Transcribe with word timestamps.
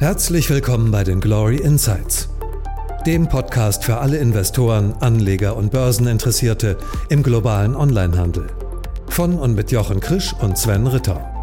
Herzlich 0.00 0.48
willkommen 0.48 0.90
bei 0.90 1.04
den 1.04 1.20
Glory 1.20 1.58
Insights, 1.58 2.30
dem 3.04 3.28
Podcast 3.28 3.84
für 3.84 3.98
alle 3.98 4.16
Investoren, 4.16 4.94
Anleger 5.00 5.54
und 5.56 5.72
Börseninteressierte 5.72 6.78
im 7.10 7.22
globalen 7.22 7.76
Onlinehandel. 7.76 8.46
Von 9.10 9.38
und 9.38 9.54
mit 9.54 9.70
Jochen 9.72 10.00
Krisch 10.00 10.32
und 10.40 10.56
Sven 10.56 10.86
Ritter. 10.86 11.39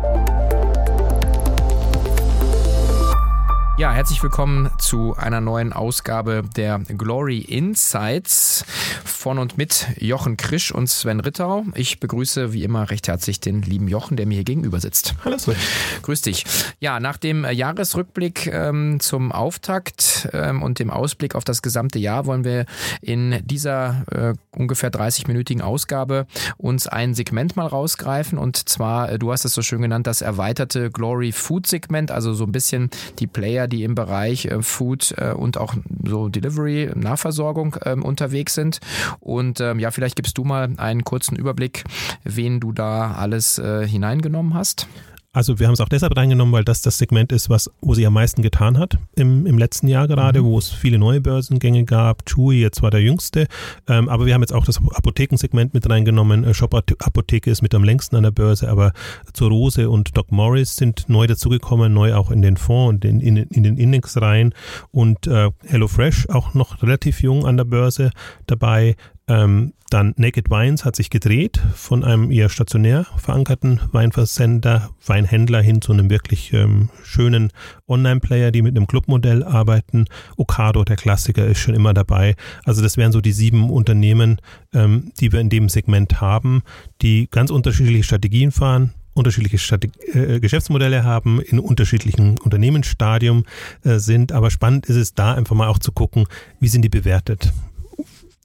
Ja, 3.78 3.92
herzlich 3.92 4.24
willkommen 4.24 4.72
zu 4.80 5.16
einer 5.18 5.40
neuen 5.40 5.72
Ausgabe 5.72 6.44
der 6.56 6.80
Glory 6.80 7.38
Insights 7.38 8.66
von 9.06 9.38
und 9.38 9.60
mit 9.60 9.86
Jochen 10.00 10.36
Krisch 10.36 10.72
und 10.72 10.88
Sven 10.90 11.20
Rittau. 11.20 11.64
Ich 11.76 12.00
begrüße 12.00 12.54
wie 12.54 12.64
immer 12.64 12.90
recht 12.90 13.08
herzlich 13.08 13.40
den 13.40 13.62
lieben 13.62 13.88
Jochen, 13.88 14.18
der 14.18 14.26
mir 14.26 14.34
hier 14.34 14.44
gegenüber 14.44 14.80
sitzt. 14.80 15.14
Hallo 15.24 15.38
Sven. 15.38 15.56
Grüß 16.02 16.24
dich. 16.24 16.44
Ja, 16.80 17.00
nach 17.00 17.18
dem 17.18 17.46
Jahresrückblick 17.46 18.48
ähm, 18.48 19.00
zum 19.00 19.32
Auftakt 19.32 20.28
ähm, 20.34 20.64
und 20.64 20.80
dem 20.80 20.90
Ausblick 20.90 21.36
auf 21.36 21.44
das 21.44 21.62
gesamte 21.62 22.00
Jahr 22.00 22.26
wollen 22.26 22.44
wir 22.44 22.66
in 23.02 23.42
dieser 23.46 24.06
äh, 24.12 24.34
ungefähr 24.58 24.92
30-minütigen 24.92 25.62
Ausgabe 25.62 26.26
uns 26.58 26.88
ein 26.88 27.14
Segment 27.14 27.56
mal 27.56 27.68
rausgreifen 27.68 28.40
und 28.40 28.70
zwar, 28.70 29.12
äh, 29.12 29.20
du 29.20 29.32
hast 29.32 29.46
es 29.46 29.54
so 29.54 29.62
schön 29.62 29.84
genannt, 29.84 30.08
das 30.08 30.22
erweiterte 30.22 30.90
Glory 30.90 31.32
Food 31.32 31.68
Segment, 31.68 32.10
also 32.10 32.34
so 32.34 32.44
ein 32.44 32.52
bisschen 32.52 32.90
die 33.20 33.28
Player, 33.28 33.67
die 33.68 33.84
im 33.84 33.96
Bereich 33.96 34.46
äh, 34.46 34.62
Food 34.62 35.14
äh, 35.18 35.32
und 35.32 35.58
auch 35.58 35.76
so 36.06 36.30
Delivery, 36.30 36.92
Nahversorgung 36.96 37.78
ähm, 37.86 38.04
unterwegs 38.04 38.54
sind. 38.56 38.80
Und 39.20 39.60
ähm, 39.62 39.80
ja, 39.80 39.92
vielleicht 39.92 40.16
gibst 40.16 40.38
du 40.38 40.44
mal 40.44 40.70
einen 40.78 41.04
kurzen 41.04 41.36
Überblick, 41.36 41.84
wen 42.24 42.60
du 42.60 42.72
da 42.72 43.12
alles 43.12 43.58
äh, 43.60 43.88
hineingenommen 43.88 44.54
hast. 44.54 44.88
Also 45.38 45.60
wir 45.60 45.68
haben 45.68 45.74
es 45.74 45.82
auch 45.82 45.88
deshalb 45.88 46.18
reingenommen, 46.18 46.52
weil 46.52 46.64
das 46.64 46.82
das 46.82 46.98
Segment 46.98 47.32
ist, 47.32 47.48
was, 47.48 47.70
wo 47.80 47.94
sie 47.94 48.08
am 48.08 48.14
meisten 48.14 48.42
getan 48.42 48.80
hat 48.80 48.98
im, 49.16 49.46
im 49.46 49.60
letzten 49.60 49.88
Jahr 49.88 50.08
gerade, 50.08 50.42
mhm. 50.42 50.46
wo 50.46 50.58
es 50.58 50.72
viele 50.72 50.98
neue 50.98 51.22
Börsengänge 51.22 51.86
gab. 51.86 52.26
Chewy 52.26 52.60
jetzt 52.60 52.82
war 52.82 52.90
der 52.90 53.04
jüngste, 53.04 53.46
ähm, 53.88 54.10
aber 54.10 54.26
wir 54.26 54.34
haben 54.34 54.42
jetzt 54.42 54.52
auch 54.52 54.66
das 54.66 54.78
Apothekensegment 54.96 55.76
mit 55.76 55.88
reingenommen. 55.88 56.44
Äh, 56.44 56.56
Shop 56.56 56.74
Apotheke 56.74 57.52
ist 57.52 57.62
mit 57.62 57.76
am 57.76 57.84
längsten 57.84 58.16
an 58.16 58.24
der 58.24 58.32
Börse, 58.32 58.68
aber 58.68 58.94
Zorose 59.32 59.92
und 59.92 60.18
Doc 60.18 60.32
Morris 60.32 60.76
sind 60.76 61.08
neu 61.08 61.28
dazugekommen, 61.28 61.94
neu 61.94 62.16
auch 62.16 62.32
in 62.32 62.42
den 62.42 62.58
Fonds 62.58 62.96
und 62.96 63.06
in, 63.06 63.20
in, 63.20 63.38
in 63.38 63.62
den 63.62 63.78
Index 63.78 64.20
rein 64.20 64.56
und 64.90 65.28
äh, 65.28 65.52
HelloFresh 65.68 66.30
auch 66.30 66.56
noch 66.56 66.82
relativ 66.82 67.22
jung 67.22 67.46
an 67.46 67.58
der 67.58 67.66
Börse 67.66 68.10
dabei. 68.48 68.96
Ähm, 69.28 69.74
dann 69.90 70.14
Naked 70.18 70.50
Wines 70.50 70.84
hat 70.84 70.98
sich 70.98 71.10
gedreht 71.10 71.62
von 71.74 72.04
einem 72.04 72.30
eher 72.30 72.50
stationär 72.50 73.06
verankerten 73.18 73.80
Weinversender, 73.92 74.90
Weinhändler 75.06 75.62
hin 75.62 75.82
zu 75.82 75.94
einem 75.94 76.10
wirklich 76.10 76.52
ähm, 76.52 76.90
schönen 77.04 77.52
Online-Player, 77.88 78.52
die 78.52 78.62
mit 78.62 78.76
einem 78.76 78.88
Clubmodell 78.88 79.44
arbeiten. 79.44 80.06
Ocado, 80.36 80.84
der 80.84 80.98
Klassiker, 80.98 81.46
ist 81.46 81.60
schon 81.60 81.74
immer 81.74 81.94
dabei. 81.94 82.36
Also 82.66 82.82
das 82.82 82.98
wären 82.98 83.14
so 83.14 83.22
die 83.22 83.32
sieben 83.32 83.70
Unternehmen, 83.70 84.42
ähm, 84.74 85.12
die 85.20 85.32
wir 85.32 85.40
in 85.40 85.50
dem 85.50 85.70
Segment 85.70 86.20
haben, 86.20 86.64
die 87.02 87.30
ganz 87.32 87.50
unterschiedliche 87.50 88.04
Strategien 88.04 88.52
fahren, 88.52 88.94
unterschiedliche 89.14 89.58
Strate 89.58 89.90
äh, 90.14 90.42
Geschäftsmodelle 90.42 91.06
haben, 91.06 91.42
in 91.42 91.60
unterschiedlichen 91.60 92.38
Unternehmensstadium 92.40 93.46
äh, 93.84 94.00
sind. 94.00 94.34
Aber 94.34 94.52
spannend 94.52 94.86
ist 94.88 94.98
es 94.98 95.14
da 95.14 95.34
einfach 95.34 95.56
mal 95.56 95.68
auch 95.68 95.80
zu 95.80 95.94
gucken, 95.94 96.26
wie 96.60 96.68
sind 96.68 96.82
die 96.82 96.90
bewertet 96.90 97.54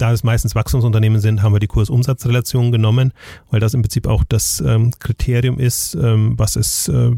da 0.02 0.12
es 0.12 0.24
meistens 0.24 0.56
Wachstumsunternehmen 0.56 1.20
sind, 1.20 1.42
haben 1.42 1.52
wir 1.52 1.60
die 1.60 1.68
Kursumsatzrelation 1.68 2.72
genommen, 2.72 3.12
weil 3.52 3.60
das 3.60 3.72
im 3.72 3.82
Prinzip 3.82 4.08
auch 4.08 4.24
das 4.24 4.60
ähm, 4.66 4.90
Kriterium 4.98 5.60
ist, 5.60 5.94
ähm, 5.94 6.36
was 6.36 6.56
es 6.56 6.88
äh, 6.88 7.12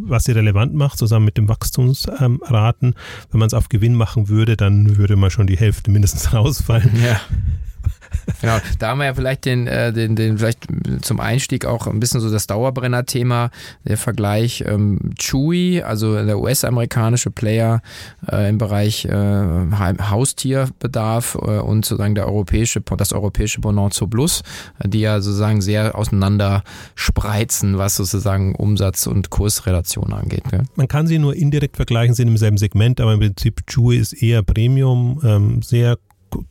was 0.00 0.22
sie 0.22 0.30
relevant 0.30 0.72
macht, 0.72 0.96
zusammen 0.96 1.24
mit 1.24 1.36
dem 1.36 1.48
Wachstumsraten. 1.48 2.94
Wenn 3.32 3.38
man 3.40 3.48
es 3.48 3.54
auf 3.54 3.68
Gewinn 3.68 3.96
machen 3.96 4.28
würde, 4.28 4.56
dann 4.56 4.96
würde 4.96 5.16
man 5.16 5.30
schon 5.30 5.48
die 5.48 5.56
Hälfte 5.56 5.90
mindestens 5.90 6.32
rausfallen. 6.32 6.92
Ja. 7.02 7.20
Genau, 8.40 8.58
da 8.78 8.90
haben 8.90 8.98
wir 8.98 9.06
ja 9.06 9.14
vielleicht 9.14 9.46
den, 9.46 9.66
äh, 9.66 9.92
den, 9.92 10.14
den, 10.14 10.38
vielleicht 10.38 10.66
zum 11.00 11.18
Einstieg 11.18 11.64
auch 11.64 11.86
ein 11.86 11.98
bisschen 11.98 12.20
so 12.20 12.30
das 12.30 12.46
Dauerbrenner-Thema, 12.46 13.50
der 13.84 13.96
Vergleich 13.96 14.62
ähm, 14.66 15.12
Chewy, 15.18 15.82
also 15.82 16.22
der 16.24 16.38
US-amerikanische 16.38 17.30
Player 17.30 17.80
äh, 18.30 18.48
im 18.48 18.58
Bereich 18.58 19.06
äh, 19.06 19.10
Haustierbedarf 19.10 21.36
äh, 21.36 21.58
und 21.58 21.84
sozusagen 21.84 22.14
der 22.14 22.26
europäische, 22.26 22.80
das 22.80 23.12
europäische 23.12 23.60
Bonant 23.60 23.94
zu 23.94 24.06
Plus, 24.06 24.42
die 24.84 25.00
ja 25.00 25.20
sozusagen 25.20 25.60
sehr 25.60 25.96
auseinander 25.96 26.62
spreizen, 26.94 27.78
was 27.78 27.96
sozusagen 27.96 28.54
Umsatz- 28.54 29.06
und 29.06 29.30
Kursrelation 29.30 30.12
angeht. 30.12 30.44
Gell? 30.50 30.62
Man 30.76 30.88
kann 30.88 31.06
sie 31.06 31.18
nur 31.18 31.34
indirekt 31.34 31.76
vergleichen, 31.76 32.14
sind 32.14 32.28
im 32.28 32.36
selben 32.36 32.58
Segment, 32.58 33.00
aber 33.00 33.14
im 33.14 33.20
Prinzip 33.20 33.66
Chewy 33.66 33.96
ist 33.96 34.12
eher 34.12 34.42
Premium, 34.42 35.20
ähm, 35.24 35.62
sehr 35.62 35.98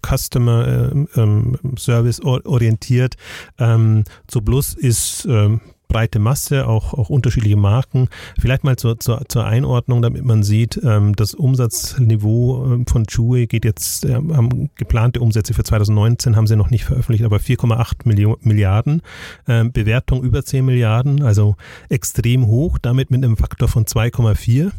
Customer 0.06 0.68
äh, 0.68 1.20
ähm, 1.20 1.58
Service 1.78 2.22
orientiert. 2.22 3.16
Ähm, 3.60 4.04
Plus 4.46 4.76
ist 4.76 5.26
ähm, 5.30 5.60
breite 5.88 6.20
Masse, 6.20 6.68
auch, 6.68 6.94
auch 6.94 7.10
unterschiedliche 7.10 7.56
Marken. 7.56 8.10
Vielleicht 8.40 8.64
mal 8.64 8.76
zur, 8.76 9.00
zur, 9.00 9.24
zur 9.28 9.46
Einordnung, 9.46 10.02
damit 10.02 10.24
man 10.24 10.44
sieht, 10.44 10.80
ähm, 10.84 11.16
das 11.16 11.34
Umsatzniveau 11.34 12.66
ähm, 12.66 12.88
von 12.88 13.06
Chewy 13.06 13.48
geht 13.48 13.66
jetzt, 13.66 14.06
äh, 14.06 14.14
haben 14.14 14.70
geplante 14.76 15.20
Umsätze 15.22 15.54
für 15.54 15.64
2019 15.64 16.36
haben 16.36 16.48
sie 16.48 16.56
noch 16.56 16.70
nicht 16.70 16.86
veröffentlicht, 16.86 17.24
aber 17.24 17.38
4,8 17.38 18.38
Milliarden, 18.42 19.02
ähm, 19.48 19.72
Bewertung 19.72 20.24
über 20.24 20.44
10 20.44 20.66
Milliarden, 20.66 21.24
also 21.24 21.56
extrem 21.90 22.48
hoch, 22.48 22.78
damit 22.78 23.12
mit 23.12 23.24
einem 23.24 23.38
Faktor 23.38 23.68
von 23.68 23.86
2,4 23.86 24.72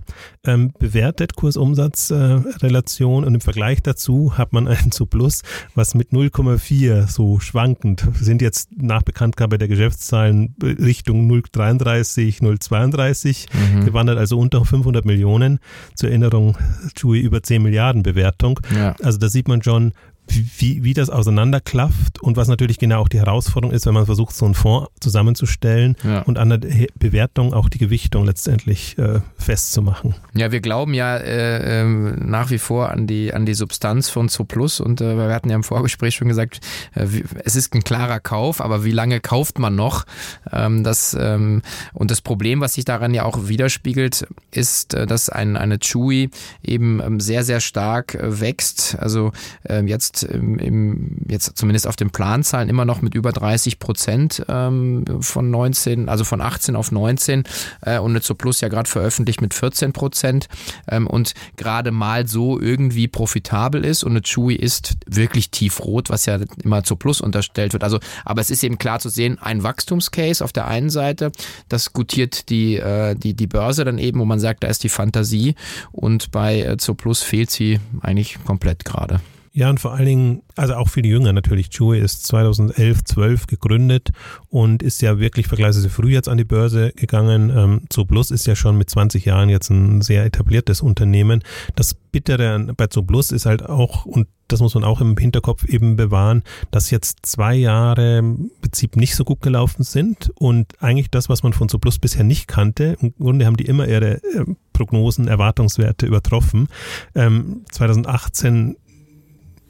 ähm, 0.45 0.73
bewertet, 0.79 1.37
Kursumsatzrelation 1.37 3.23
äh, 3.23 3.27
und 3.27 3.35
im 3.35 3.41
Vergleich 3.41 3.83
dazu 3.83 4.37
hat 4.39 4.53
man 4.53 4.69
einen 4.69 4.91
zu 4.93 5.07
Plus, 5.07 5.43
was 5.75 5.95
mit 5.95 6.11
0,4 6.11 7.09
so 7.09 7.41
schwankend, 7.41 8.07
sind 8.15 8.43
jetzt 8.43 8.71
nach 8.77 9.03
Bekanntgabe 9.03 9.59
der 9.59 9.69
Geschäftszahlen 9.69 10.55
Richtung 10.63 11.31
0,33, 11.31 12.41
0,32 12.41 13.47
mhm. 13.53 13.85
gewandert, 13.85 14.19
also 14.19 14.39
unter 14.39 14.65
500 14.65 15.05
Millionen. 15.05 15.59
Zur 15.95 16.11
Erinnerung, 16.11 16.57
TUI 16.95 17.21
über 17.21 17.43
10 17.43 17.63
Milliarden 17.63 18.03
Bewertung. 18.03 18.61
Ja. 18.75 18.95
Also 19.03 19.19
da 19.19 19.29
sieht 19.29 19.49
man 19.49 19.63
schon, 19.63 19.93
wie, 20.29 20.85
wie 20.85 20.95
das 20.95 21.11
auseinanderklafft 21.11 22.23
und 22.23 22.37
was 22.37 22.49
natürlich 22.49 22.79
genau 22.79 23.03
auch 23.03 23.09
die 23.09 23.19
Herausforderung 23.19 23.75
ist, 23.75 23.87
wenn 23.87 23.95
man 23.95 24.07
versucht, 24.07 24.35
so 24.35 24.45
einen 24.45 24.55
Fonds 24.55 24.91
zusammenzustellen 25.01 25.97
ja. 26.05 26.23
und 26.23 26.39
an 26.39 26.51
der 26.51 26.87
Bewertung 26.99 27.55
auch 27.55 27.69
die 27.69 27.79
Gewichtung 27.79 28.25
letztendlich 28.25 28.99
äh, 28.99 29.21
festzumachen. 29.37 30.15
Ja, 30.35 30.53
wir 30.53 30.61
glauben 30.61 30.95
ja 30.95 31.17
äh, 31.17 31.83
äh, 31.83 31.85
nach 31.85 32.51
wie 32.51 32.59
vor 32.59 32.91
an 32.91 33.07
die, 33.07 33.33
an 33.33 33.47
die 33.47 33.55
Substanz 33.55 34.09
von 34.09 34.29
Zooplus 34.29 34.81
und 34.81 35.01
äh, 35.01 35.17
wir 35.17 35.35
hatten 35.35 35.51
ja 35.51 35.57
im 35.57 35.65
Vorgespräch 35.65 36.15
schon 36.15 36.29
gesagt, 36.29 36.61
äh, 36.95 37.07
es 37.45 37.57
ist 37.57 37.75
ein 37.75 37.83
klarer 37.83 38.21
Kauf, 38.21 38.61
aber 38.61 38.85
wie 38.85 38.93
lange 38.93 39.21
kauft 39.21 39.59
man 39.59 39.75
noch? 39.75 40.05
Ähm, 40.53 40.85
das, 40.85 41.17
ähm, 41.19 41.63
und 41.93 42.11
das 42.11 42.21
Problem, 42.21 42.61
was 42.61 42.75
sich 42.75 42.85
daran 42.85 43.15
ja 43.15 43.25
auch 43.25 43.49
widerspiegelt, 43.49 44.27
ist, 44.51 44.95
äh, 44.95 45.07
dass 45.07 45.29
ein, 45.29 45.57
eine 45.57 45.79
Chewy 45.79 46.31
eben 46.63 47.01
ähm, 47.01 47.21
sehr, 47.21 47.45
sehr 47.45 47.61
stark 47.61 48.15
äh, 48.15 48.41
wächst. 48.41 48.97
Also 48.99 49.33
ähm, 49.69 49.89
jetzt 50.23 50.35
im, 50.35 50.59
im, 50.59 51.17
jetzt 51.29 51.57
zumindest 51.57 51.87
auf 51.87 51.97
den 51.97 52.11
Planzahlen 52.11 52.69
immer 52.69 52.85
noch 52.85 53.03
mit 53.03 53.15
über 53.15 53.33
30 53.33 53.79
Prozent 53.79 54.45
ähm, 54.49 55.05
von 55.21 55.51
19, 55.51 56.09
also 56.09 56.25
von 56.25 56.41
18 56.41 56.77
auf 56.77 56.93
19 56.93 57.45
äh, 57.83 57.99
und 57.99 58.11
eine 58.11 58.21
Plus 58.21 58.61
ja 58.61 58.69
gerade 58.69 58.89
veröffentlicht 58.89 59.41
mit 59.41 59.55
14 59.55 59.93
Prozent 59.93 60.49
ähm, 60.89 61.07
und 61.07 61.35
gerade 61.57 61.91
mal 61.91 62.27
so 62.27 62.61
irgendwie 62.61 63.09
profitabel 63.09 63.85
ist 63.85 64.05
und 64.05 64.13
eine 64.13 64.23
Chewy 64.23 64.55
ist 64.55 64.97
wirklich 65.07 65.51
tiefrot, 65.51 66.11
was 66.11 66.27
ja 66.27 66.39
immer 66.63 66.85
zu 66.85 66.97
Plus 66.97 67.21
unterstellt 67.21 67.73
wird. 67.73 67.85
Also, 67.85 67.99
aber 68.25 68.41
es 68.41 68.51
ist 68.51 68.63
eben 68.63 68.79
klar 68.79 69.01
zu 69.01 69.09
sehen, 69.09 69.39
ein 69.41 69.63
Wachstumscase 69.63 70.45
auf 70.45 70.53
der 70.53 70.69
einen 70.69 70.91
Seite, 70.91 71.33
das 71.69 71.93
gutiert 71.93 72.51
die, 72.51 72.77
äh, 72.77 73.15
die, 73.15 73.35
die 73.35 73.47
Börse 73.47 73.85
dann 73.85 73.99
eben, 73.99 74.21
wo 74.21 74.25
man 74.25 74.41
sagt, 74.41 74.63
da 74.65 74.69
ist 74.69 74.85
die 74.85 74.89
Fantasie 74.89 75.55
und 75.93 76.31
bei 76.31 76.61
äh, 76.61 76.77
Plus 76.97 77.23
fehlt 77.23 77.51
sie 77.51 77.81
eigentlich 78.01 78.39
komplett 78.45 78.85
gerade. 78.85 79.21
Ja, 79.53 79.71
und 79.71 79.81
vor 79.81 79.93
allen 79.93 80.07
Dingen, 80.07 80.43
also 80.57 80.75
auch 80.75 80.89
die 80.91 81.09
Jünger 81.09 81.33
natürlich. 81.33 81.71
Chewy 81.71 81.99
ist 81.99 82.27
2011, 82.27 83.05
12 83.05 83.47
gegründet 83.47 84.11
und 84.49 84.83
ist 84.83 85.01
ja 85.03 85.19
wirklich 85.19 85.47
vergleichsweise 85.47 85.91
früh 85.91 86.13
jetzt 86.13 86.29
an 86.29 86.39
die 86.39 86.45
Börse 86.45 86.93
gegangen. 86.95 87.51
Ähm, 87.51 87.83
Zooplus 87.89 88.31
ist 88.31 88.47
ja 88.47 88.57
schon 88.57 88.77
mit 88.77 88.91
20 88.91 89.25
Jahren 89.25 89.49
jetzt 89.49 89.71
ein 89.71 90.01
sehr 90.01 90.25
etabliertes 90.25 90.81
Unternehmen. 90.81 91.43
Das 91.77 91.95
Bittere 91.95 92.73
bei 92.77 92.87
Zooplus 92.87 93.33
ist 93.33 93.47
halt 93.47 93.65
auch, 93.65 94.05
und 94.05 94.29
das 94.49 94.61
muss 94.61 94.75
man 94.75 94.85
auch 94.85 95.01
im 95.01 95.17
Hinterkopf 95.17 95.65
eben 95.65 95.97
bewahren, 95.97 96.43
dass 96.71 96.91
jetzt 96.91 97.27
zwei 97.27 97.55
Jahre 97.55 98.19
im 98.19 98.51
Prinzip 98.63 98.97
nicht 98.97 99.15
so 99.15 99.25
gut 99.25 99.43
gelaufen 99.43 99.83
sind 99.83 100.31
und 100.37 100.73
eigentlich 100.81 101.11
das, 101.11 101.29
was 101.29 101.43
man 101.43 101.53
von 101.53 101.69
Zooplus 101.69 101.99
bisher 101.99 102.25
nicht 102.25 102.49
kannte, 102.49 102.97
im 103.01 103.15
Grunde 103.19 103.47
haben 103.47 103.57
die 103.57 103.67
immer 103.67 103.87
ihre 103.87 104.23
äh, 104.23 104.45
Prognosen, 104.73 105.29
Erwartungswerte 105.29 106.07
übertroffen. 106.07 106.69
Ähm, 107.15 107.65
2018 107.73 108.77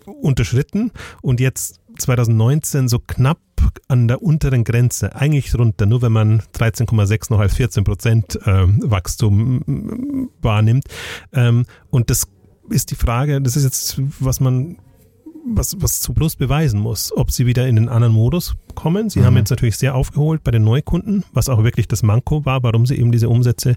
unterschritten 0.08 0.90
und 1.22 1.40
jetzt 1.40 1.80
2019 1.98 2.88
so 2.88 2.98
knapp 2.98 3.38
an 3.88 4.08
der 4.08 4.22
unteren 4.22 4.64
Grenze, 4.64 5.16
eigentlich 5.16 5.54
runter, 5.56 5.86
nur 5.86 6.02
wenn 6.02 6.12
man 6.12 6.40
13,6 6.54 7.32
noch 7.32 7.40
als 7.40 7.54
14 7.54 7.84
Prozent 7.84 8.38
äh, 8.46 8.66
Wachstum 8.66 10.30
wahrnimmt. 10.40 10.84
Ähm, 11.32 11.64
und 11.90 12.10
das 12.10 12.28
ist 12.70 12.90
die 12.90 12.94
Frage, 12.94 13.40
das 13.40 13.56
ist 13.56 13.64
jetzt, 13.64 14.00
was 14.20 14.40
man 14.40 14.76
was, 15.54 15.76
was 15.80 16.00
zu 16.00 16.12
Plus 16.12 16.36
beweisen 16.36 16.80
muss, 16.80 17.10
ob 17.16 17.30
sie 17.30 17.46
wieder 17.46 17.66
in 17.66 17.76
den 17.76 17.88
anderen 17.88 18.12
Modus 18.12 18.54
kommen. 18.74 19.08
Sie 19.08 19.20
mhm. 19.20 19.24
haben 19.24 19.36
jetzt 19.36 19.50
natürlich 19.50 19.76
sehr 19.76 19.94
aufgeholt 19.94 20.44
bei 20.44 20.50
den 20.50 20.62
Neukunden, 20.62 21.24
was 21.32 21.48
auch 21.48 21.64
wirklich 21.64 21.88
das 21.88 22.02
Manko 22.02 22.44
war, 22.44 22.62
warum 22.62 22.86
sie 22.86 22.96
eben 22.96 23.12
diese 23.12 23.28
Umsätze 23.28 23.76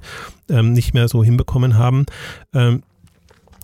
ähm, 0.50 0.74
nicht 0.74 0.94
mehr 0.94 1.08
so 1.08 1.24
hinbekommen 1.24 1.78
haben. 1.78 2.06
Ähm, 2.54 2.84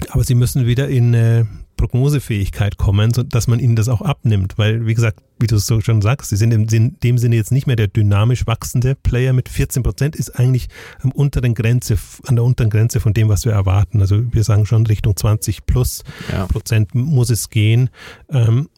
aber 0.09 0.23
sie 0.23 0.35
müssen 0.35 0.65
wieder 0.65 0.87
in 0.87 1.13
äh, 1.13 1.45
Prognosefähigkeit 1.77 2.77
kommen, 2.77 3.13
so 3.13 3.23
dass 3.23 3.47
man 3.47 3.59
ihnen 3.59 3.75
das 3.75 3.87
auch 3.87 4.01
abnimmt. 4.01 4.57
Weil, 4.57 4.85
wie 4.85 4.93
gesagt, 4.93 5.21
wie 5.39 5.47
du 5.47 5.55
es 5.55 5.67
so 5.67 5.79
schon 5.79 6.01
sagst, 6.01 6.29
sie 6.29 6.35
sind 6.35 6.51
in 6.51 6.97
dem 6.99 7.17
Sinne 7.17 7.35
jetzt 7.35 7.51
nicht 7.51 7.67
mehr 7.67 7.75
der 7.75 7.87
dynamisch 7.87 8.47
wachsende 8.47 8.95
Player 8.95 9.33
mit 9.33 9.47
14 9.47 9.83
Prozent, 9.83 10.15
ist 10.15 10.31
eigentlich 10.31 10.67
am 11.01 11.11
unteren 11.11 11.53
Grenze, 11.53 11.97
an 12.25 12.35
der 12.35 12.43
unteren 12.43 12.69
Grenze 12.69 12.99
von 12.99 13.13
dem, 13.13 13.29
was 13.29 13.45
wir 13.45 13.53
erwarten. 13.53 14.01
Also 14.01 14.33
wir 14.33 14.43
sagen 14.43 14.65
schon 14.65 14.85
Richtung 14.85 15.15
20 15.15 15.65
plus 15.65 16.03
ja. 16.31 16.47
Prozent 16.47 16.95
muss 16.95 17.29
es 17.29 17.49
gehen. 17.49 17.89
Ähm, 18.29 18.69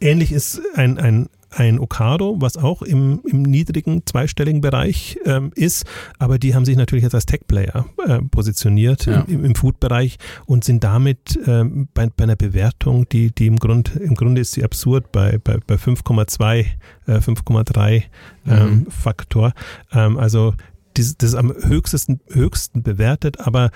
ähnlich 0.00 0.32
ist 0.32 0.60
ein, 0.74 0.98
ein 0.98 1.28
ein 1.56 1.78
Okado, 1.78 2.36
was 2.38 2.56
auch 2.56 2.82
im, 2.82 3.20
im 3.24 3.42
niedrigen 3.42 4.04
zweistelligen 4.04 4.60
Bereich 4.60 5.18
ähm, 5.24 5.52
ist, 5.54 5.86
aber 6.18 6.38
die 6.38 6.54
haben 6.54 6.64
sich 6.64 6.76
natürlich 6.76 7.02
jetzt 7.02 7.14
als 7.14 7.26
Tech-Player 7.26 7.86
äh, 8.06 8.18
positioniert 8.22 9.06
ja. 9.06 9.22
im, 9.22 9.44
im 9.44 9.54
Food-Bereich 9.54 10.18
und 10.44 10.64
sind 10.64 10.84
damit 10.84 11.38
ähm, 11.46 11.88
bei, 11.94 12.08
bei, 12.08 12.24
einer 12.24 12.36
Bewertung, 12.36 13.08
die, 13.08 13.34
die 13.34 13.46
im, 13.46 13.56
Grund, 13.56 13.96
im 13.96 14.14
Grunde 14.14 14.40
ist 14.40 14.52
sie 14.52 14.64
absurd 14.64 15.12
bei, 15.12 15.38
bei, 15.42 15.58
bei 15.66 15.76
5,2, 15.76 16.66
äh, 17.06 17.12
5,3 17.12 18.02
ähm, 18.46 18.70
mhm. 18.70 18.86
Faktor. 18.90 19.52
Ähm, 19.92 20.18
also 20.18 20.54
das, 20.94 21.16
das 21.16 21.30
ist 21.30 21.36
am 21.36 21.52
höchsten, 21.52 22.20
höchsten 22.28 22.82
bewertet, 22.82 23.40
aber 23.40 23.70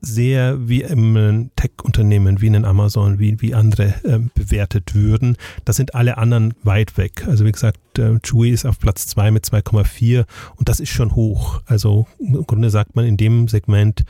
sehr 0.00 0.68
wie 0.68 0.82
im 0.82 1.50
Tech-Unternehmen, 1.56 2.40
wie 2.40 2.46
in 2.46 2.64
Amazon, 2.64 3.18
wie, 3.18 3.40
wie 3.40 3.54
andere 3.54 3.94
äh, 4.04 4.18
bewertet 4.34 4.94
würden. 4.94 5.36
Da 5.64 5.72
sind 5.72 5.94
alle 5.94 6.18
anderen 6.18 6.54
weit 6.62 6.96
weg. 6.96 7.26
Also 7.26 7.44
wie 7.44 7.52
gesagt, 7.52 7.98
äh, 7.98 8.18
Chewy 8.20 8.50
ist 8.50 8.66
auf 8.66 8.78
Platz 8.78 9.06
2 9.08 9.30
mit 9.30 9.44
2,4 9.44 10.24
und 10.56 10.68
das 10.68 10.80
ist 10.80 10.90
schon 10.90 11.14
hoch. 11.14 11.60
Also 11.66 12.06
im 12.18 12.46
Grunde 12.46 12.70
sagt 12.70 12.96
man 12.96 13.04
in 13.04 13.16
dem 13.16 13.48
Segment 13.48 14.04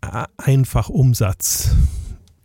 äh, 0.00 0.24
einfach 0.36 0.88
Umsatz 0.88 1.74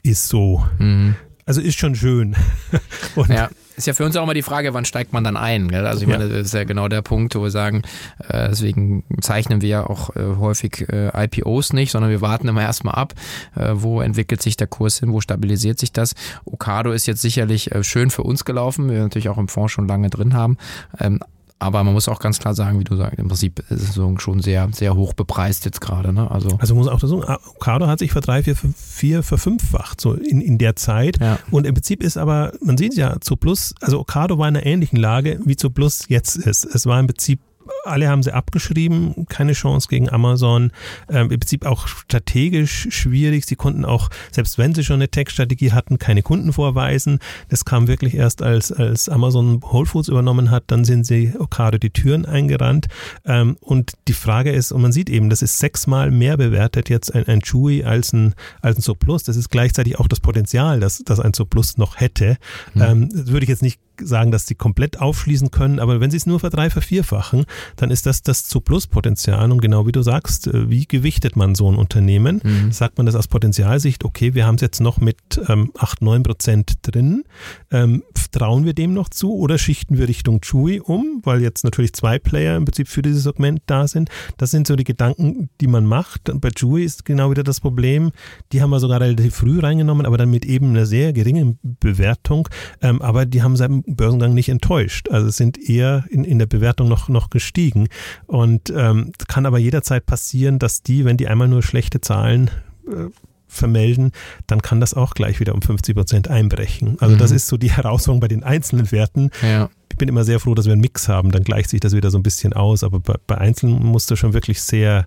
ist 0.04 0.28
so. 0.28 0.64
Mhm. 0.80 1.16
Also 1.45 1.62
ist 1.62 1.78
schon 1.78 1.95
schön. 1.95 2.36
und 3.16 3.30
ja 3.30 3.50
ist 3.75 3.88
ja 3.88 3.94
für 3.94 4.06
uns 4.06 4.16
auch 4.16 4.24
immer 4.24 4.34
die 4.34 4.42
Frage, 4.42 4.74
wann 4.74 4.86
steigt 4.86 5.13
man 5.13 5.24
dann 5.24 5.38
ein? 5.38 5.69
Gell? 5.69 5.86
Also 5.86 6.01
ich 6.01 6.07
meine, 6.07 6.30
das 6.30 6.48
ist 6.48 6.54
ja 6.54 6.63
genau 6.63 6.88
der 6.88 7.01
Punkt, 7.01 7.36
wo 7.36 7.44
wir 7.44 7.51
sagen, 7.51 7.81
äh, 8.28 8.50
deswegen 8.50 9.04
zeichnen 9.22 9.62
wir 9.62 9.69
ja 9.69 9.88
auch 9.88 10.16
äh, 10.16 10.36
häufig 10.38 10.88
äh, 10.90 11.12
IPOs 11.25 11.74
nicht, 11.74 11.92
sondern 11.92 12.12
wir 12.12 12.22
warten 12.22 12.48
immer 12.48 12.62
erstmal 12.62 12.95
ab, 12.95 13.13
äh, 13.56 13.72
wo 13.74 14.01
entwickelt 14.01 14.42
sich 14.42 14.57
der 14.57 14.68
Kurs 14.68 15.00
hin, 15.00 15.12
wo 15.12 15.22
stabilisiert 15.22 15.80
sich 15.80 15.92
das. 15.92 16.13
Okado 16.45 16.92
ist 16.92 17.07
jetzt 17.07 17.22
sicherlich 17.22 17.72
äh, 17.72 17.84
schön 17.84 18.10
für 18.10 18.24
uns 18.24 18.45
gelaufen, 18.45 18.90
wir 18.90 19.00
natürlich 19.00 19.30
auch 19.30 19.38
im 19.38 19.48
Fonds 19.48 19.72
schon 19.72 19.88
lange 19.88 20.10
drin 20.10 20.34
haben. 20.34 20.57
Ähm, 21.00 21.19
aber 21.60 21.84
man 21.84 21.94
muss 21.94 22.10
auch 22.10 22.20
ganz 22.20 22.40
klar 22.40 22.56
sagen, 22.56 22.80
wie 22.80 22.84
du 22.84 22.96
sagst, 22.96 23.20
im 23.20 23.28
Prinzip 23.28 23.64
ist 23.70 23.98
es 23.98 24.22
schon 24.22 24.42
sehr, 24.42 24.70
sehr 24.74 24.96
hoch 24.96 25.14
bepreist 25.14 25.66
jetzt 25.66 25.80
gerade. 25.80 26.12
Ne? 26.12 26.30
Also, 26.30 26.58
also 26.60 26.76
muss 26.76 26.88
auch 26.88 27.00
das 27.00 27.10
sagen, 27.10 27.24
Avocado 27.24 27.88
hat 27.88 28.00
sich 28.00 28.12
für 28.12 28.22
drei, 28.22 28.44
vier, 28.44 28.56
vier 28.56 29.24
verfünffacht 29.24 30.02
so 30.02 30.14
in, 30.14 30.42
in 30.42 30.58
der 30.58 30.76
Zeit. 30.76 31.20
Ja. 31.20 31.40
Und 31.52 31.66
im 31.66 31.74
Prinzip 31.74 32.04
ist 32.04 32.18
aber, 32.18 32.52
man 32.62 32.78
sieht 32.78 32.96
ja, 32.96 33.20
zu 33.22 33.38
Plus, 33.38 33.76
also 33.82 34.00
Okado 34.00 34.38
war 34.38 34.50
in 34.50 34.58
einer 34.58 34.66
ähnlichen 34.66 34.98
Lage, 34.98 35.40
wie 35.46 35.56
zu 35.56 35.70
Plus 35.70 36.06
jetzt 36.10 36.36
ist. 36.36 36.66
Es 36.66 36.86
war 36.86 37.00
im 37.00 37.08
Prinzip 37.08 37.40
alle 37.86 38.07
haben 38.10 38.24
sie 38.24 38.33
abgeschrieben, 38.33 39.25
keine 39.30 39.54
Chance 39.54 39.88
gegen 39.89 40.10
Amazon. 40.10 40.71
Ähm, 41.10 41.31
Im 41.31 41.39
Prinzip 41.39 41.65
auch 41.65 41.88
strategisch 41.88 42.88
schwierig. 42.89 43.45
Sie 43.45 43.56
konnten 43.56 43.86
auch, 43.86 44.10
selbst 44.31 44.57
wenn 44.57 44.74
sie 44.74 44.83
schon 44.83 44.95
eine 44.95 45.10
Tech-Strategie 45.10 45.71
hatten, 45.71 46.00
keine 46.00 46.21
Kunden 46.21 46.54
vorweisen. 46.54 47.19
Das 47.50 47.65
kam 47.65 47.88
wirklich 47.88 48.15
erst, 48.15 48.42
als, 48.42 48.71
als 48.71 49.10
Amazon 49.10 49.62
Whole 49.63 49.86
Foods 49.86 50.07
übernommen 50.07 50.51
hat, 50.51 50.63
dann 50.68 50.86
sind 50.86 51.06
sie 51.06 51.33
gerade 51.50 51.80
die 51.80 51.89
Türen 51.89 52.25
eingerannt. 52.25 52.88
Ähm, 53.25 53.57
und 53.60 53.94
die 54.07 54.13
Frage 54.13 54.51
ist, 54.51 54.71
und 54.71 54.81
man 54.81 54.92
sieht 54.92 55.09
eben, 55.09 55.30
das 55.30 55.42
ist 55.42 55.59
sechsmal 55.59 56.12
mehr 56.12 56.38
bewertet 56.38 56.89
jetzt 56.89 57.13
ein, 57.13 57.27
ein 57.27 57.42
Chewy 57.42 57.83
als 57.83 58.13
ein, 58.13 58.33
als 58.62 58.77
ein 58.77 58.81
Soplus. 58.81 59.24
Das 59.24 59.36
ist 59.36 59.50
gleichzeitig 59.50 60.00
auch 60.00 60.07
das 60.07 60.19
Potenzial, 60.19 60.80
das, 60.80 61.04
das 61.06 61.19
ein 61.19 61.33
Soplus 61.33 61.77
noch 61.77 62.00
hätte. 62.00 62.38
Mhm. 62.74 62.81
Ähm, 62.81 63.09
das 63.09 63.27
würde 63.27 63.44
ich 63.44 63.50
jetzt 63.50 63.62
nicht 63.62 63.80
sagen, 64.01 64.31
dass 64.31 64.45
sie 64.48 64.56
komplett 64.56 65.00
aufschließen 65.00 65.51
können, 65.51 65.80
aber 65.80 66.00
wenn 66.00 66.12
sie 66.12 66.18
es 66.18 66.25
nur 66.25 66.40
verdrei, 66.40 66.69
vervierfachen, 66.69 67.45
dann 67.75 67.92
ist 67.92 68.06
das 68.06 68.22
das 68.22 68.45
zu 68.45 68.62
Plus-Potenzial 68.62 69.51
und 69.51 69.62
genau 69.62 69.88
wie 69.88 69.92
du 69.92 70.01
sagst, 70.01 70.48
äh, 70.48 70.69
wie 70.69 70.86
gewichtet 70.86 71.36
man 71.36 71.56
so 71.56 71.72
ein 71.72 71.75
Unternehmen? 71.75 72.42
Mhm. 72.44 72.72
Sagt 72.72 72.98
man 72.98 73.06
das 73.06 73.16
aus 73.16 73.28
Potenzialsicht, 73.28 74.04
okay, 74.06 74.34
wir 74.34 74.45
haben 74.45 74.56
es 74.56 74.62
jetzt 74.62 74.81
noch 74.81 75.00
mit 75.00 75.18
ähm, 75.48 75.72
8, 75.78 76.01
9 76.01 76.24
Prozent 76.24 76.74
drin, 76.81 77.24
ähm, 77.72 78.04
trauen 78.34 78.66
wir 78.66 78.74
dem 78.74 78.94
noch 78.94 79.10
zu 79.10 79.34
oder 79.34 79.57
schichten 79.57 79.98
wir 79.98 80.07
Richtung 80.07 80.42
Chewy 80.42 80.80
um, 80.80 81.22
weil 81.24 81.42
jetzt 81.42 81.63
natürlich 81.63 81.94
zwei 81.94 82.19
Player 82.19 82.57
im 82.57 82.66
Prinzip 82.66 82.88
für 82.88 83.01
dieses 83.01 83.24
Segment 83.24 83.62
da 83.68 83.88
sind. 83.88 84.10
Das 84.38 84.51
sind 84.51 84.68
so 84.68 84.75
die 84.75 84.84
Gedanken, 84.84 85.50
die 85.62 85.68
man 85.68 85.86
macht. 85.86 86.30
Und 86.30 86.42
bei 86.42 86.50
Chewy 86.50 86.84
ist 86.84 87.06
genau 87.06 87.31
wieder 87.31 87.44
das 87.44 87.62
Problem, 87.62 88.12
die 88.51 88.62
haben 88.62 88.72
wir 88.72 88.80
sogar 88.80 89.01
relativ 89.01 89.36
früh 89.36 89.60
reingenommen, 89.60 90.06
aber 90.06 90.18
dann 90.18 90.31
mit 90.31 90.45
eben 90.45 90.69
einer 90.69 90.86
sehr 90.86 91.13
geringen 91.13 91.60
Bewertung, 91.62 92.50
ähm, 92.81 93.01
aber 93.01 93.25
die 93.25 93.44
haben 93.44 93.56
seit 93.56 93.72
Börsengang 93.85 94.33
nicht 94.33 94.50
enttäuscht. 94.50 95.09
Also 95.09 95.30
sind 95.30 95.57
eher 95.57 96.06
in, 96.09 96.24
in 96.24 96.39
der 96.39 96.45
Bewertung 96.45 96.88
noch, 96.88 97.09
noch 97.09 97.30
gestiegen. 97.30 97.88
Und 98.27 98.74
ähm, 98.75 99.12
kann 99.27 99.45
aber 99.45 99.59
jederzeit 99.59 100.06
passieren, 100.06 100.59
dass 100.59 100.83
die, 100.83 101.06
wenn 101.06 101.18
die 101.18 101.27
einmal 101.27 101.47
nur 101.47 101.63
schlechte 101.63 102.01
Zahlen 102.01 102.50
äh, 102.88 103.09
vermelden, 103.47 104.12
dann 104.47 104.62
kann 104.62 104.80
das 104.80 104.94
auch 104.94 105.13
gleich 105.13 105.39
wieder 105.39 105.53
um 105.53 105.62
50 105.62 105.95
Prozent 105.95 106.27
einbrechen. 106.27 106.97
Also 107.00 107.15
mhm. 107.15 107.19
das 107.19 107.31
ist 107.31 107.47
so 107.47 107.57
die 107.57 107.71
Herausforderung 107.75 108.19
bei 108.19 108.27
den 108.27 108.44
einzelnen 108.44 108.91
Werten. 108.91 109.30
Ja. 109.41 109.69
Ich 109.91 109.97
bin 109.97 110.09
immer 110.09 110.24
sehr 110.24 110.39
froh, 110.39 110.56
dass 110.56 110.65
wir 110.65 110.74
einen 110.74 110.81
Mix 110.81 111.07
haben, 111.07 111.31
dann 111.31 111.44
gleicht 111.44 111.69
sich 111.69 111.80
das 111.80 111.94
wieder 111.94 112.09
so 112.09 112.18
ein 112.18 112.24
bisschen 112.24 112.53
aus. 112.53 112.83
Aber 112.83 113.00
bei, 113.00 113.15
bei 113.27 113.38
Einzelnen 113.38 113.83
musst 113.83 114.09
du 114.09 114.15
schon 114.15 114.33
wirklich 114.33 114.62
sehr 114.62 115.06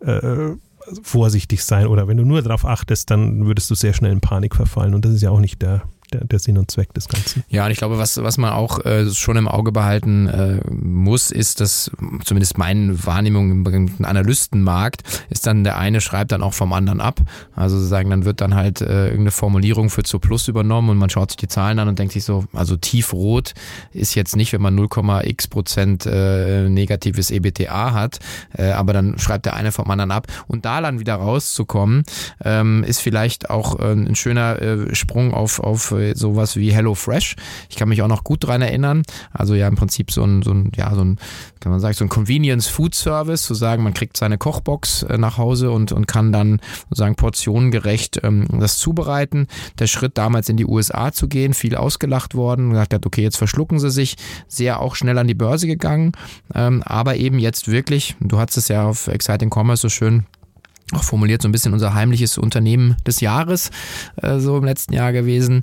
äh, 0.00 0.50
vorsichtig 1.02 1.64
sein. 1.64 1.86
Oder 1.86 2.08
wenn 2.08 2.16
du 2.16 2.24
nur 2.24 2.42
darauf 2.42 2.64
achtest, 2.64 3.10
dann 3.10 3.46
würdest 3.46 3.70
du 3.70 3.74
sehr 3.74 3.92
schnell 3.92 4.12
in 4.12 4.20
Panik 4.20 4.54
verfallen. 4.54 4.94
Und 4.94 5.04
das 5.04 5.12
ist 5.12 5.22
ja 5.22 5.30
auch 5.30 5.40
nicht 5.40 5.60
der, 5.60 5.82
der, 6.12 6.24
der 6.24 6.38
Sinn 6.38 6.58
und 6.58 6.70
Zweck 6.70 6.92
des 6.94 7.08
Ganzen. 7.08 7.44
Ja, 7.48 7.64
und 7.64 7.70
ich 7.70 7.78
glaube, 7.78 7.98
was, 7.98 8.22
was 8.22 8.38
man 8.38 8.52
auch 8.52 8.84
äh, 8.84 9.10
schon 9.10 9.36
im 9.36 9.48
Auge 9.48 9.72
behalten 9.72 10.28
äh, 10.28 10.60
muss, 10.70 11.30
ist, 11.30 11.60
dass 11.60 11.90
zumindest 12.24 12.58
meine 12.58 13.04
Wahrnehmung 13.06 13.66
im 13.66 14.04
Analystenmarkt 14.04 15.02
ist 15.30 15.46
dann, 15.46 15.64
der 15.64 15.78
eine 15.78 16.00
schreibt 16.00 16.32
dann 16.32 16.42
auch 16.42 16.54
vom 16.54 16.72
anderen 16.72 17.00
ab. 17.00 17.20
Also 17.54 17.76
sozusagen, 17.76 18.10
dann 18.10 18.24
wird 18.24 18.40
dann 18.40 18.54
halt 18.54 18.80
äh, 18.80 19.04
irgendeine 19.06 19.30
Formulierung 19.30 19.90
für 19.90 20.02
zu 20.02 20.18
Plus 20.18 20.48
übernommen 20.48 20.90
und 20.90 20.98
man 20.98 21.10
schaut 21.10 21.30
sich 21.30 21.36
die 21.36 21.48
Zahlen 21.48 21.78
an 21.78 21.88
und 21.88 21.98
denkt 21.98 22.12
sich 22.12 22.24
so, 22.24 22.44
also 22.52 22.76
tiefrot 22.76 23.54
ist 23.92 24.14
jetzt 24.14 24.36
nicht, 24.36 24.52
wenn 24.52 24.62
man 24.62 24.78
0,x 24.78 25.48
Prozent 25.48 26.06
äh, 26.06 26.68
negatives 26.68 27.30
EBTA 27.30 27.92
hat, 27.92 28.18
äh, 28.56 28.70
aber 28.70 28.92
dann 28.92 29.18
schreibt 29.18 29.46
der 29.46 29.54
eine 29.54 29.72
vom 29.72 29.90
anderen 29.90 30.10
ab. 30.10 30.26
Und 30.46 30.64
da 30.64 30.80
dann 30.80 31.00
wieder 31.00 31.14
rauszukommen, 31.16 32.04
ähm, 32.44 32.84
ist 32.84 33.00
vielleicht 33.00 33.50
auch 33.50 33.78
äh, 33.78 33.92
ein 33.92 34.14
schöner 34.14 34.60
äh, 34.60 34.94
Sprung 34.94 35.34
auf, 35.34 35.60
auf 35.60 35.92
sowas 36.14 36.56
wie 36.56 36.72
HelloFresh. 36.72 37.36
Ich 37.68 37.76
kann 37.76 37.88
mich 37.88 38.02
auch 38.02 38.08
noch 38.08 38.24
gut 38.24 38.46
dran 38.46 38.62
erinnern. 38.62 39.02
Also 39.32 39.54
ja 39.54 39.68
im 39.68 39.76
Prinzip 39.76 40.10
so 40.10 40.24
ein, 40.24 40.42
so 40.42 40.52
ein, 40.52 40.72
ja, 40.76 40.94
so 40.94 41.02
ein, 41.02 41.18
kann 41.60 41.72
man 41.72 41.80
sagen, 41.80 41.94
so 41.94 42.04
ein 42.04 42.08
Convenience 42.08 42.66
Food 42.68 42.94
Service, 42.94 43.42
zu 43.42 43.54
sagen, 43.54 43.82
man 43.82 43.94
kriegt 43.94 44.16
seine 44.16 44.38
Kochbox 44.38 45.02
äh, 45.04 45.18
nach 45.18 45.38
Hause 45.38 45.70
und, 45.70 45.92
und 45.92 46.06
kann 46.06 46.32
dann 46.32 46.60
sozusagen 46.88 47.16
portionengerecht 47.16 48.20
ähm, 48.22 48.46
das 48.60 48.78
zubereiten. 48.78 49.46
Der 49.78 49.86
Schritt 49.86 50.18
damals 50.18 50.48
in 50.48 50.56
die 50.56 50.66
USA 50.66 51.12
zu 51.12 51.28
gehen, 51.28 51.54
viel 51.54 51.76
ausgelacht 51.76 52.34
worden, 52.34 52.70
gesagt 52.70 52.94
hat, 52.94 53.06
okay, 53.06 53.22
jetzt 53.22 53.36
verschlucken 53.36 53.78
sie 53.78 53.90
sich, 53.90 54.16
sehr 54.46 54.80
auch 54.80 54.94
schnell 54.94 55.18
an 55.18 55.26
die 55.26 55.34
Börse 55.34 55.66
gegangen, 55.66 56.12
ähm, 56.54 56.82
aber 56.84 57.16
eben 57.16 57.38
jetzt 57.38 57.68
wirklich, 57.68 58.16
du 58.20 58.38
hast 58.38 58.56
es 58.56 58.68
ja 58.68 58.84
auf 58.84 59.08
Exciting 59.08 59.50
Commerce 59.52 59.82
so 59.82 59.88
schön 59.88 60.26
auch 60.92 61.04
formuliert 61.04 61.42
so 61.42 61.48
ein 61.48 61.52
bisschen 61.52 61.74
unser 61.74 61.94
heimliches 61.94 62.38
Unternehmen 62.38 62.96
des 63.06 63.20
Jahres 63.20 63.70
äh, 64.16 64.38
so 64.38 64.56
im 64.56 64.64
letzten 64.64 64.94
Jahr 64.94 65.12
gewesen. 65.12 65.62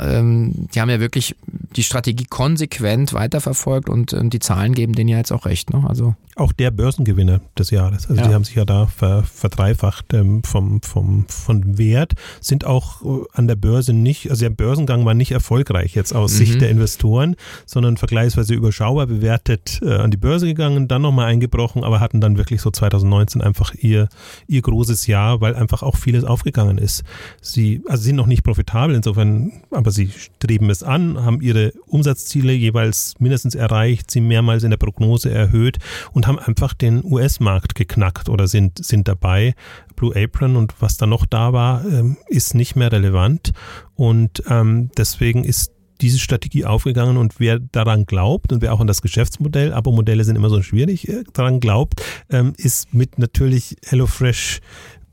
Ähm, 0.00 0.68
die 0.74 0.80
haben 0.80 0.90
ja 0.90 1.00
wirklich 1.00 1.36
die 1.76 1.84
Strategie 1.84 2.26
konsequent 2.28 3.12
weiterverfolgt 3.12 3.88
und, 3.88 4.12
und 4.12 4.32
die 4.32 4.40
Zahlen 4.40 4.74
geben 4.74 4.94
denen 4.94 5.08
ja 5.08 5.18
jetzt 5.18 5.32
auch 5.32 5.46
recht. 5.46 5.72
Ne? 5.72 5.84
Also 5.88 6.14
auch 6.36 6.52
der 6.52 6.70
Börsengewinner 6.72 7.40
des 7.56 7.70
Jahres. 7.70 8.08
Also 8.08 8.20
ja. 8.20 8.28
die 8.28 8.34
haben 8.34 8.44
sich 8.44 8.56
ja 8.56 8.64
da 8.64 8.86
ver, 8.86 9.22
verdreifacht 9.22 10.12
ähm, 10.14 10.42
vom, 10.42 10.82
vom, 10.82 11.26
von 11.28 11.78
Wert, 11.78 12.14
sind 12.40 12.64
auch 12.64 13.02
äh, 13.02 13.24
an 13.34 13.46
der 13.46 13.54
Börse 13.54 13.92
nicht, 13.92 14.30
also 14.30 14.42
der 14.42 14.50
Börsengang 14.50 15.04
war 15.04 15.14
nicht 15.14 15.30
erfolgreich 15.30 15.94
jetzt 15.94 16.14
aus 16.14 16.32
mhm. 16.32 16.36
Sicht 16.36 16.60
der 16.60 16.70
Investoren, 16.70 17.36
sondern 17.66 17.96
vergleichsweise 17.96 18.54
überschaubar 18.54 19.06
bewertet 19.06 19.80
äh, 19.82 19.94
an 19.94 20.10
die 20.10 20.16
Börse 20.16 20.46
gegangen, 20.46 20.88
dann 20.88 21.02
nochmal 21.02 21.26
eingebrochen, 21.26 21.84
aber 21.84 22.00
hatten 22.00 22.20
dann 22.20 22.36
wirklich 22.36 22.60
so 22.60 22.70
2019 22.70 23.40
einfach 23.40 23.72
ihr, 23.74 24.08
ihr 24.48 24.62
großes 24.64 25.06
Jahr, 25.06 25.40
weil 25.40 25.54
einfach 25.54 25.82
auch 25.84 25.96
vieles 25.96 26.24
aufgegangen 26.24 26.78
ist. 26.78 27.04
Sie 27.40 27.82
also 27.88 28.02
sind 28.02 28.16
noch 28.16 28.26
nicht 28.26 28.42
profitabel 28.42 28.96
insofern, 28.96 29.52
aber 29.70 29.92
sie 29.92 30.10
streben 30.10 30.70
es 30.70 30.82
an, 30.82 31.24
haben 31.24 31.40
ihre 31.40 31.72
Umsatzziele 31.86 32.52
jeweils 32.52 33.14
mindestens 33.20 33.54
erreicht, 33.54 34.10
sie 34.10 34.20
mehrmals 34.20 34.64
in 34.64 34.70
der 34.70 34.76
Prognose 34.76 35.30
erhöht 35.30 35.78
und 36.12 36.26
haben 36.26 36.38
einfach 36.38 36.74
den 36.74 37.04
US-Markt 37.04 37.76
geknackt 37.76 38.28
oder 38.28 38.48
sind, 38.48 38.84
sind 38.84 39.06
dabei. 39.06 39.54
Blue 39.94 40.14
Apron 40.16 40.56
und 40.56 40.74
was 40.80 40.96
da 40.96 41.06
noch 41.06 41.24
da 41.24 41.52
war, 41.52 41.84
ähm, 41.84 42.16
ist 42.26 42.54
nicht 42.54 42.74
mehr 42.74 42.90
relevant. 42.90 43.52
Und 43.94 44.42
ähm, 44.48 44.90
deswegen 44.96 45.44
ist 45.44 45.73
diese 46.04 46.18
Strategie 46.18 46.66
aufgegangen 46.66 47.16
und 47.16 47.40
wer 47.40 47.58
daran 47.58 48.04
glaubt 48.04 48.52
und 48.52 48.60
wer 48.60 48.74
auch 48.74 48.80
an 48.80 48.86
das 48.86 49.00
Geschäftsmodell, 49.00 49.72
Abo-Modelle 49.72 50.22
sind 50.24 50.36
immer 50.36 50.50
so 50.50 50.60
schwierig, 50.60 51.08
äh, 51.08 51.24
daran 51.32 51.60
glaubt, 51.60 52.02
ähm, 52.28 52.52
ist 52.58 52.92
mit 52.92 53.18
natürlich 53.18 53.78
HelloFresh 53.86 54.60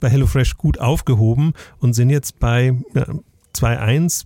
bei 0.02 0.10
HelloFresh 0.10 0.58
gut 0.58 0.82
aufgehoben 0.82 1.54
und 1.80 1.94
sind 1.94 2.10
jetzt 2.10 2.40
bei 2.40 2.76
ja, 2.94 3.06
2.1 3.56 4.26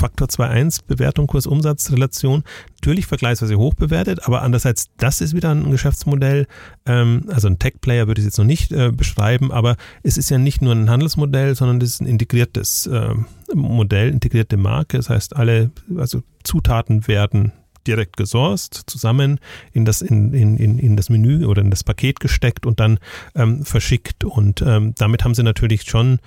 Faktor 0.00 0.28
2.1 0.28 0.80
Bewertung 0.86 1.26
Kurs-Umsatz-Relation 1.26 2.42
natürlich 2.80 3.06
vergleichsweise 3.06 3.58
hoch 3.58 3.74
bewertet, 3.74 4.20
aber 4.26 4.40
andererseits, 4.40 4.86
das 4.96 5.20
ist 5.20 5.34
wieder 5.34 5.50
ein 5.50 5.70
Geschäftsmodell, 5.70 6.46
ähm, 6.86 7.24
also 7.28 7.48
ein 7.48 7.58
Tech-Player 7.58 8.06
würde 8.06 8.22
ich 8.22 8.24
jetzt 8.24 8.38
noch 8.38 8.46
nicht 8.46 8.72
äh, 8.72 8.90
beschreiben, 8.90 9.52
aber 9.52 9.76
es 10.02 10.16
ist 10.16 10.30
ja 10.30 10.38
nicht 10.38 10.62
nur 10.62 10.72
ein 10.72 10.88
Handelsmodell, 10.88 11.54
sondern 11.54 11.82
es 11.82 11.90
ist 11.90 12.00
ein 12.00 12.06
integriertes 12.06 12.86
äh, 12.86 13.14
Modell, 13.54 14.08
integrierte 14.08 14.56
Marke, 14.56 14.96
das 14.96 15.10
heißt 15.10 15.36
alle, 15.36 15.70
also 15.96 16.22
Zutaten 16.44 17.06
werden 17.06 17.52
direkt 17.86 18.16
gesourced, 18.16 18.82
zusammen 18.86 19.40
in 19.72 19.84
das, 19.84 20.02
in, 20.02 20.32
in, 20.32 20.78
in, 20.78 20.96
das 20.96 21.10
Menü 21.10 21.46
oder 21.46 21.62
in 21.62 21.70
das 21.70 21.84
Paket 21.84 22.20
gesteckt 22.20 22.66
und 22.66 22.80
dann 22.80 22.98
ähm, 23.34 23.64
verschickt. 23.64 24.24
Und 24.24 24.62
ähm, 24.62 24.94
damit 24.98 25.24
haben 25.24 25.34
sie 25.34 25.42
natürlich 25.42 25.82
schon 25.82 26.18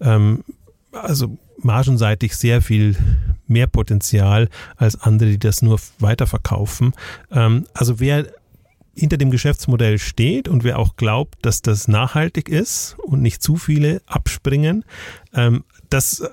ähm, 0.00 0.44
also 0.92 1.38
margenseitig 1.58 2.36
sehr 2.36 2.62
viel 2.62 2.96
mehr 3.46 3.66
Potenzial 3.66 4.48
als 4.76 5.00
andere, 5.00 5.30
die 5.30 5.38
das 5.38 5.62
nur 5.62 5.78
weiterverkaufen. 5.98 6.94
Ähm, 7.30 7.66
also 7.74 8.00
wer 8.00 8.26
hinter 8.94 9.16
dem 9.16 9.30
Geschäftsmodell 9.30 9.98
steht 9.98 10.48
und 10.48 10.64
wer 10.64 10.78
auch 10.78 10.96
glaubt, 10.96 11.38
dass 11.42 11.62
das 11.62 11.88
nachhaltig 11.88 12.48
ist 12.48 12.96
und 12.98 13.22
nicht 13.22 13.42
zu 13.42 13.56
viele 13.56 14.02
abspringen, 14.06 14.84
ähm, 15.34 15.64
das 15.88 16.20
äh, 16.20 16.30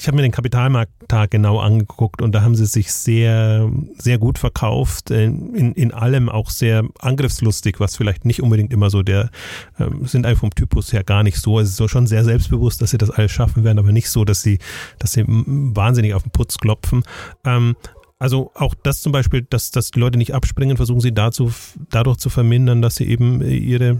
ich 0.00 0.06
habe 0.06 0.16
mir 0.16 0.22
den 0.22 0.32
Kapitalmarkttag 0.32 1.30
genau 1.30 1.58
angeguckt 1.58 2.22
und 2.22 2.32
da 2.32 2.42
haben 2.42 2.54
sie 2.54 2.66
sich 2.66 2.92
sehr, 2.92 3.70
sehr 3.98 4.18
gut 4.18 4.38
verkauft, 4.38 5.10
in, 5.10 5.72
in 5.72 5.92
allem 5.92 6.28
auch 6.28 6.50
sehr 6.50 6.84
angriffslustig, 7.00 7.80
was 7.80 7.96
vielleicht 7.96 8.24
nicht 8.24 8.42
unbedingt 8.42 8.72
immer 8.72 8.90
so 8.90 9.02
der, 9.02 9.30
ähm, 9.78 10.06
sind 10.06 10.24
einfach 10.24 10.40
vom 10.40 10.54
Typus 10.54 10.92
her 10.92 11.02
gar 11.02 11.22
nicht 11.22 11.38
so. 11.38 11.58
Es 11.58 11.70
ist 11.70 11.76
so 11.76 11.88
schon 11.88 12.06
sehr 12.06 12.24
selbstbewusst, 12.24 12.80
dass 12.80 12.90
sie 12.90 12.98
das 12.98 13.10
alles 13.10 13.32
schaffen 13.32 13.64
werden, 13.64 13.78
aber 13.78 13.92
nicht 13.92 14.08
so, 14.08 14.24
dass 14.24 14.42
sie, 14.42 14.58
dass 14.98 15.12
sie 15.12 15.24
wahnsinnig 15.26 16.14
auf 16.14 16.22
den 16.22 16.30
Putz 16.30 16.58
klopfen. 16.58 17.02
Ähm, 17.44 17.76
also 18.20 18.52
auch 18.54 18.74
das 18.82 19.00
zum 19.00 19.12
Beispiel, 19.12 19.42
dass, 19.42 19.70
dass 19.70 19.90
die 19.90 20.00
Leute 20.00 20.18
nicht 20.18 20.34
abspringen, 20.34 20.76
versuchen 20.76 21.00
sie 21.00 21.12
dazu, 21.12 21.52
dadurch 21.90 22.18
zu 22.18 22.30
vermindern, 22.30 22.82
dass 22.82 22.96
sie 22.96 23.08
eben 23.08 23.40
ihre 23.42 23.98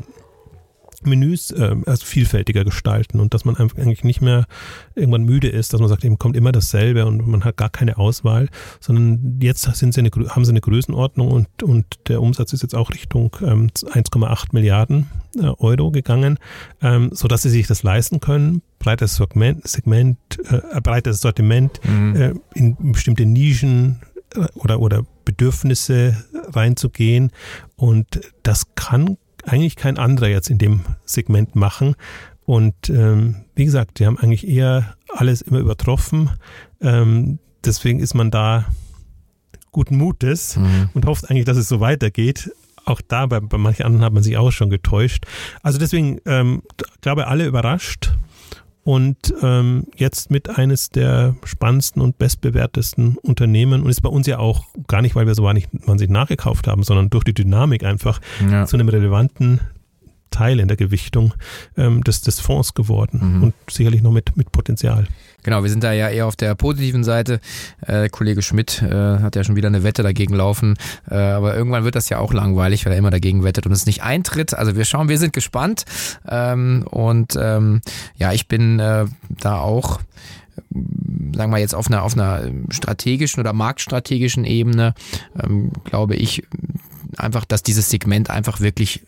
Menüs 1.07 1.51
äh, 1.51 1.77
also 1.87 2.05
vielfältiger 2.05 2.65
gestalten 2.65 3.21
und 3.21 3.35
dass 3.35 3.45
man 3.45 3.57
eigentlich 3.57 4.05
nicht 4.05 4.21
mehr 4.21 4.47
irgendwann 4.95 5.25
müde 5.25 5.49
ist, 5.49 5.73
dass 5.73 5.81
man 5.81 5.89
sagt, 5.89 6.05
eben 6.05 6.19
kommt 6.19 6.37
immer 6.37 6.53
dasselbe 6.53 7.07
und 7.07 7.27
man 7.27 7.45
hat 7.45 7.57
gar 7.57 7.71
keine 7.71 7.99
Auswahl, 7.99 8.49
sondern 8.81 9.39
jetzt 9.41 9.63
sind 9.63 9.95
sie 9.95 10.01
eine, 10.01 10.11
haben 10.11 10.45
sie 10.45 10.51
eine 10.51 10.61
Größenordnung 10.61 11.31
und, 11.31 11.63
und 11.63 11.87
der 12.09 12.23
Umsatz 12.23 12.53
ist 12.53 12.63
jetzt 12.63 12.75
auch 12.75 12.91
Richtung 12.91 13.37
ähm, 13.43 13.69
1,8 13.69 14.49
Milliarden 14.53 15.09
äh, 15.37 15.47
Euro 15.59 15.91
gegangen, 15.91 16.39
ähm, 16.83 17.11
sodass 17.13 17.43
sie 17.43 17.51
sich 17.51 17.67
das 17.67 17.83
leisten 17.83 18.21
können, 18.21 18.63
breites 18.79 19.17
Segment, 19.17 19.67
Segment 19.67 20.19
äh, 20.51 20.81
breites 20.81 21.21
Sortiment 21.21 21.81
mhm. 21.85 22.17
äh, 22.17 22.35
in 22.55 22.77
bestimmte 22.93 23.27
Nischen 23.27 24.01
äh, 24.35 24.47
oder, 24.55 24.81
oder 24.81 25.05
Bedürfnisse 25.25 26.17
reinzugehen 26.53 27.31
und 27.77 28.21
das 28.43 28.75
kann 28.75 29.19
eigentlich 29.49 29.77
kein 29.77 29.99
anderer 29.99 30.29
jetzt 30.29 30.51
in 30.51 30.59
dem 30.59 30.81
Segment 31.05 31.55
machen. 31.55 31.95
Und 32.45 32.89
ähm, 32.89 33.45
wie 33.55 33.65
gesagt, 33.65 33.99
die 33.99 34.07
haben 34.07 34.19
eigentlich 34.19 34.49
eher 34.49 34.95
alles 35.09 35.43
immer 35.43 35.59
übertroffen. 35.59 36.31
Ähm, 36.81 37.39
deswegen 37.65 38.01
ist 38.01 38.15
man 38.15 38.31
da 38.31 38.67
guten 39.71 39.97
Mutes 39.97 40.57
mhm. 40.57 40.89
und 40.95 41.07
hofft 41.07 41.31
eigentlich, 41.31 41.45
dass 41.45 41.57
es 41.57 41.69
so 41.69 41.81
weitergeht. 41.81 42.51
Auch 42.85 43.03
da, 43.07 43.27
bei, 43.27 43.41
bei 43.41 43.59
manchen 43.59 43.85
anderen 43.85 44.05
hat 44.05 44.15
man 44.15 44.23
sich 44.23 44.39
auch 44.39 44.51
schon 44.51 44.71
getäuscht. 44.71 45.27
Also 45.63 45.79
deswegen, 45.79 46.21
ähm, 46.25 46.63
glaube 47.03 47.27
alle 47.27 47.47
überrascht 47.47 48.13
und 48.85 49.35
ähm, 49.43 49.85
jetzt 49.97 50.31
mit 50.31 50.49
eines 50.49 50.91
der 50.91 51.37
spannendsten 51.45 52.01
und 52.01 52.19
bestbewertesten 52.19 53.17
Unternehmen 53.19 53.83
und 53.83 53.91
ist 53.91 54.01
bei 54.01 54.09
uns 54.09 54.27
ja 54.27 54.39
auch 54.39 54.65
gar 54.87 55.03
nicht, 55.03 55.15
weil 55.15 55.27
wir 55.27 55.35
so 55.35 55.43
wahnsinnig 55.43 56.11
nachgekauft 56.11 56.67
haben, 56.67 56.83
sondern 56.83 57.11
durch 57.11 57.25
die 57.25 57.35
Dynamik 57.35 57.85
einfach 57.85 58.21
ja. 58.51 58.67
zu 58.67 58.77
einem 58.77 58.89
relevanten 58.89 59.61
Teil 60.31 60.61
in 60.61 60.69
der 60.69 60.77
Gewichtung 60.77 61.35
ähm, 61.77 62.03
des, 62.05 62.23
des 62.23 62.41
Fonds 62.41 62.75
geworden 62.75 63.37
mhm. 63.37 63.43
und 63.43 63.55
sicherlich 63.71 64.03
noch 64.03 64.13
mit, 64.13 64.37
mit 64.37 64.53
Potenzial. 64.53 65.07
Genau, 65.43 65.63
wir 65.63 65.71
sind 65.71 65.85
da 65.85 65.93
ja 65.93 66.09
eher 66.09 66.27
auf 66.27 66.37
der 66.37 66.55
positiven 66.55 67.05
Seite. 67.05 67.41
Äh, 67.87 68.09
Kollege 68.09 68.43
Schmidt 68.43 68.83
äh, 68.83 69.19
hat 69.19 69.37
ja 69.37 69.45
schon 69.45 69.57
wieder 69.57 69.69
eine 69.69 69.83
Wette 69.83 70.03
dagegen 70.03 70.35
laufen, 70.35 70.77
äh, 71.11 71.15
aber 71.15 71.57
irgendwann 71.57 71.85
wird 71.85 71.95
das 71.95 72.09
ja 72.09 72.19
auch 72.19 72.33
langweilig, 72.33 72.85
weil 72.85 72.93
er 72.93 72.99
immer 72.99 73.11
dagegen 73.11 73.45
wettet 73.45 73.67
und 73.67 73.73
es 73.73 73.87
nicht 73.87 74.03
eintritt. 74.03 74.55
Also 74.55 74.77
wir 74.77 74.85
schauen, 74.85 75.09
wir 75.09 75.19
sind 75.19 75.33
gespannt 75.33 75.85
ähm, 76.29 76.85
und 76.91 77.39
ähm, 77.41 77.81
ja, 78.17 78.33
ich 78.33 78.49
bin 78.49 78.79
äh, 78.81 79.07
da 79.29 79.59
auch 79.59 80.01
sagen 81.35 81.53
wir 81.53 81.59
jetzt 81.59 81.75
auf 81.75 81.87
einer, 81.87 82.03
auf 82.03 82.15
einer 82.15 82.51
strategischen 82.71 83.41
oder 83.41 83.53
marktstrategischen 83.53 84.45
Ebene, 84.45 84.95
ähm, 85.41 85.71
glaube 85.85 86.17
ich, 86.17 86.43
einfach, 87.17 87.45
dass 87.45 87.63
dieses 87.63 87.91
Segment 87.91 88.31
einfach 88.31 88.61
wirklich 88.61 89.03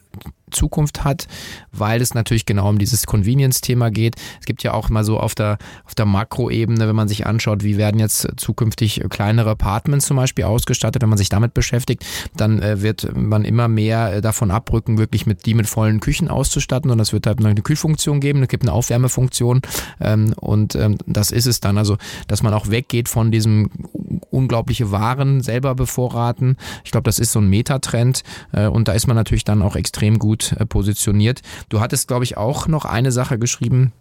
Zukunft 0.50 1.04
hat, 1.04 1.26
weil 1.73 2.00
es 2.00 2.14
natürlich 2.14 2.47
genau 2.47 2.69
um 2.69 2.78
dieses 2.78 3.07
Convenience-Thema 3.07 3.90
geht. 3.90 4.16
Es 4.40 4.47
gibt 4.47 4.62
ja 4.62 4.73
auch 4.73 4.88
mal 4.88 5.04
so 5.04 5.19
auf 5.19 5.35
der, 5.35 5.59
auf 5.85 5.95
der 5.95 6.07
Makroebene, 6.07 6.87
wenn 6.87 6.97
man 6.97 7.09
sich 7.09 7.26
anschaut, 7.26 7.64
wie 7.64 7.76
werden 7.76 7.99
jetzt 7.99 8.28
zukünftig 8.37 9.02
kleinere 9.09 9.50
Apartments 9.50 10.07
zum 10.07 10.16
Beispiel 10.16 10.45
ausgestattet, 10.45 11.02
wenn 11.02 11.09
man 11.09 11.19
sich 11.19 11.28
damit 11.28 11.54
beschäftigt, 11.54 12.04
dann 12.37 12.61
äh, 12.62 12.83
wird 12.83 13.14
man 13.14 13.45
immer 13.45 13.69
mehr 13.69 14.14
äh, 14.14 14.21
davon 14.21 14.50
abrücken, 14.50 14.99
wirklich 14.99 15.26
mit 15.26 15.47
die 15.47 15.54
mit 15.54 15.66
vollen 15.66 16.00
Küchen 16.00 16.28
auszustatten 16.28 16.90
und 16.90 16.99
das 16.99 17.12
wird 17.12 17.26
halt 17.26 17.45
eine 17.45 17.54
Kühlfunktion 17.54 18.21
geben, 18.21 18.42
es 18.42 18.49
gibt 18.49 18.64
eine 18.64 18.73
Aufwärmefunktion 18.73 19.62
ähm, 20.00 20.35
und 20.37 20.75
ähm, 20.75 20.99
das 21.07 21.30
ist 21.30 21.47
es 21.47 21.61
dann. 21.61 21.78
Also, 21.78 21.97
dass 22.28 22.42
man 22.42 22.54
auch 22.54 22.71
weggeht 22.71 23.09
von 23.09 23.30
diesem 23.30 23.71
unglaubliche 24.30 24.90
Waren 24.90 25.40
selber 25.40 25.75
bevorraten. 25.75 26.57
Ich 26.85 26.90
glaube, 26.90 27.04
das 27.04 27.19
ist 27.19 27.33
so 27.33 27.40
ein 27.40 27.49
Metatrend 27.49 28.23
äh, 28.52 28.66
und 28.66 28.88
da 28.88 28.92
ist 28.92 29.07
man 29.07 29.16
natürlich 29.16 29.45
dann 29.45 29.62
auch 29.62 29.76
extrem 29.76 30.19
gut 30.19 30.40
gut 30.41 30.53
äh, 30.59 30.67
positioniert. 30.67 31.43
Du 31.69 31.81
hattest, 31.81 32.09
glaube 32.09 32.25
ich, 32.25 32.37
auch 32.37 32.67
noch 32.67 32.85
eine 32.85 33.13
Sache 33.13 33.39
geschrieben, 33.39 33.93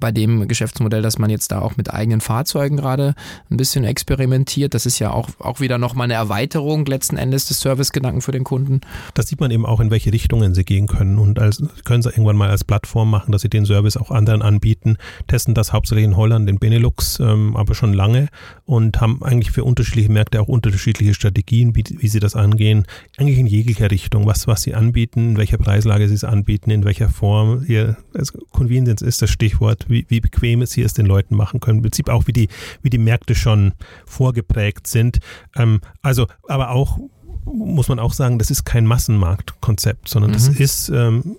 bei 0.00 0.12
dem 0.12 0.48
Geschäftsmodell, 0.48 1.02
dass 1.02 1.18
man 1.18 1.30
jetzt 1.30 1.52
da 1.52 1.60
auch 1.60 1.76
mit 1.76 1.92
eigenen 1.92 2.20
Fahrzeugen 2.20 2.76
gerade 2.76 3.14
ein 3.50 3.56
bisschen 3.56 3.84
experimentiert. 3.84 4.74
Das 4.74 4.86
ist 4.86 4.98
ja 4.98 5.10
auch, 5.10 5.28
auch 5.38 5.60
wieder 5.60 5.78
nochmal 5.78 6.04
eine 6.04 6.14
Erweiterung 6.14 6.86
letzten 6.86 7.16
Endes 7.16 7.46
des 7.46 7.60
Servicegedanken 7.60 8.22
für 8.22 8.32
den 8.32 8.44
Kunden. 8.44 8.80
Das 9.14 9.28
sieht 9.28 9.40
man 9.40 9.50
eben 9.50 9.66
auch, 9.66 9.80
in 9.80 9.90
welche 9.90 10.12
Richtungen 10.12 10.54
sie 10.54 10.64
gehen 10.64 10.86
können. 10.86 11.18
Und 11.18 11.38
als 11.38 11.62
können 11.84 12.02
sie 12.02 12.10
irgendwann 12.10 12.36
mal 12.36 12.50
als 12.50 12.64
Plattform 12.64 13.10
machen, 13.10 13.32
dass 13.32 13.42
sie 13.42 13.48
den 13.48 13.66
Service 13.66 13.96
auch 13.96 14.10
anderen 14.10 14.42
anbieten. 14.42 14.96
Testen 15.26 15.54
das 15.54 15.72
hauptsächlich 15.72 16.04
in 16.04 16.16
Holland, 16.16 16.48
in 16.48 16.58
Benelux, 16.58 17.20
ähm, 17.20 17.56
aber 17.56 17.74
schon 17.74 17.92
lange 17.92 18.28
und 18.64 19.00
haben 19.00 19.22
eigentlich 19.22 19.52
für 19.52 19.64
unterschiedliche 19.64 20.10
Märkte 20.10 20.40
auch 20.40 20.48
unterschiedliche 20.48 21.14
Strategien, 21.14 21.74
wie, 21.74 21.84
wie 21.88 22.08
sie 22.08 22.20
das 22.20 22.34
angehen. 22.34 22.84
Eigentlich 23.16 23.38
in 23.38 23.46
jeglicher 23.46 23.90
Richtung, 23.90 24.26
was, 24.26 24.46
was 24.46 24.62
sie 24.62 24.74
anbieten, 24.74 25.30
in 25.30 25.36
welcher 25.36 25.58
Preislage 25.58 26.08
sie 26.08 26.14
es 26.14 26.24
anbieten, 26.24 26.70
in 26.70 26.84
welcher 26.84 27.08
Form. 27.08 27.62
Hier, 27.64 27.96
also 28.14 28.38
Convenience 28.50 29.02
ist 29.02 29.22
das 29.22 29.30
Stichwort 29.30 29.85
wie, 29.88 30.06
wie 30.08 30.20
bequem 30.20 30.62
es 30.62 30.72
hier 30.72 30.86
es 30.86 30.94
den 30.94 31.06
Leuten 31.06 31.36
machen 31.36 31.60
können. 31.60 31.78
Im 31.78 31.82
Prinzip 31.82 32.08
auch, 32.08 32.26
wie 32.26 32.32
die, 32.32 32.48
wie 32.82 32.90
die 32.90 32.98
Märkte 32.98 33.34
schon 33.34 33.72
vorgeprägt 34.04 34.86
sind. 34.86 35.18
Ähm, 35.54 35.80
also, 36.02 36.26
aber 36.48 36.70
auch, 36.70 36.98
muss 37.44 37.88
man 37.88 37.98
auch 37.98 38.12
sagen, 38.12 38.38
das 38.38 38.50
ist 38.50 38.64
kein 38.64 38.86
Massenmarktkonzept, 38.86 40.08
sondern 40.08 40.32
mhm. 40.32 40.34
das 40.34 40.48
ist 40.48 40.88
ähm, 40.88 41.36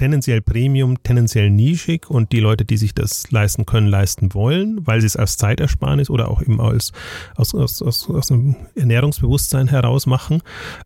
tendenziell 0.00 0.40
Premium, 0.40 1.02
tendenziell 1.02 1.50
nischig 1.50 2.08
und 2.08 2.32
die 2.32 2.40
Leute, 2.40 2.64
die 2.64 2.78
sich 2.78 2.94
das 2.94 3.30
leisten 3.30 3.66
können, 3.66 3.86
leisten 3.86 4.32
wollen, 4.32 4.86
weil 4.86 5.02
sie 5.02 5.06
es 5.06 5.14
als 5.14 5.36
Zeitersparnis 5.36 6.08
oder 6.08 6.28
auch 6.30 6.40
eben 6.40 6.58
als, 6.58 6.92
aus, 7.36 7.54
aus, 7.54 7.82
aus, 7.82 8.08
aus 8.08 8.32
einem 8.32 8.56
Ernährungsbewusstsein 8.74 9.68
heraus 9.68 10.06
machen. 10.06 10.40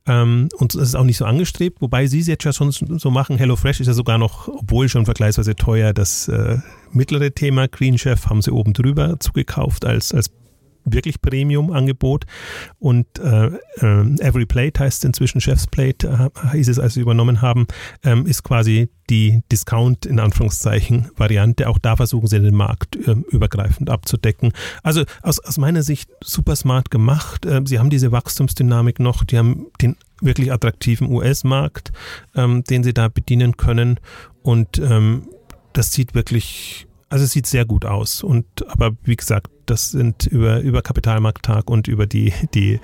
Ähm, 0.06 0.48
und 0.58 0.74
es 0.74 0.82
ist 0.82 0.94
auch 0.96 1.04
nicht 1.04 1.18
so 1.18 1.26
angestrebt, 1.26 1.80
wobei 1.80 2.08
sie 2.08 2.18
es 2.18 2.26
jetzt 2.26 2.42
ja 2.42 2.52
schon 2.52 2.72
so 2.72 3.10
machen. 3.12 3.38
HelloFresh 3.38 3.78
ist 3.78 3.86
ja 3.86 3.92
sogar 3.92 4.18
noch, 4.18 4.48
obwohl 4.48 4.88
schon 4.88 5.04
vergleichsweise 5.04 5.54
teuer, 5.54 5.92
das 5.92 6.26
äh, 6.26 6.58
mittlere 6.90 7.30
Thema. 7.30 7.68
Green 7.68 7.96
Chef 7.98 8.26
haben 8.26 8.42
sie 8.42 8.50
oben 8.50 8.72
drüber 8.72 9.20
zugekauft 9.20 9.84
als, 9.84 10.12
als 10.12 10.32
wirklich 10.84 11.20
Premium-Angebot. 11.20 12.26
Und 12.78 13.06
äh, 13.18 13.46
äh, 13.46 14.20
Every 14.20 14.46
Plate 14.46 14.80
heißt 14.80 15.04
inzwischen 15.04 15.40
Chef's 15.40 15.66
Plate, 15.66 16.30
äh, 16.34 16.50
hieß 16.56 16.68
es, 16.68 16.78
als 16.78 16.94
sie 16.94 17.00
übernommen 17.00 17.42
haben, 17.42 17.66
ähm, 18.02 18.26
ist 18.26 18.42
quasi 18.42 18.88
die 19.10 19.42
Discount 19.52 20.06
in 20.06 20.18
Anführungszeichen 20.18 21.10
Variante. 21.16 21.68
Auch 21.68 21.78
da 21.78 21.96
versuchen 21.96 22.26
sie 22.26 22.40
den 22.40 22.54
Markt 22.54 22.96
äh, 22.96 23.16
übergreifend 23.30 23.90
abzudecken. 23.90 24.52
Also 24.82 25.04
aus, 25.22 25.40
aus 25.40 25.58
meiner 25.58 25.82
Sicht 25.82 26.10
super 26.22 26.56
smart 26.56 26.90
gemacht. 26.90 27.44
Äh, 27.44 27.62
sie 27.64 27.78
haben 27.78 27.90
diese 27.90 28.12
Wachstumsdynamik 28.12 29.00
noch, 29.00 29.24
die 29.24 29.38
haben 29.38 29.66
den 29.80 29.96
wirklich 30.20 30.52
attraktiven 30.52 31.10
US-Markt, 31.10 31.92
ähm, 32.34 32.64
den 32.64 32.82
sie 32.82 32.94
da 32.94 33.08
bedienen 33.08 33.56
können. 33.56 34.00
Und 34.42 34.78
ähm, 34.78 35.28
das 35.72 35.92
sieht 35.92 36.14
wirklich, 36.14 36.86
also 37.08 37.24
es 37.24 37.32
sieht 37.32 37.46
sehr 37.46 37.64
gut 37.64 37.84
aus. 37.84 38.22
Und 38.22 38.46
aber 38.68 38.92
wie 39.04 39.16
gesagt, 39.16 39.50
das 39.66 39.90
sind 39.90 40.26
über, 40.26 40.60
über 40.60 40.82
Kapitalmarkttag 40.82 41.70
und 41.70 41.88
über 41.88 42.06
die, 42.06 42.32
die 42.54 42.80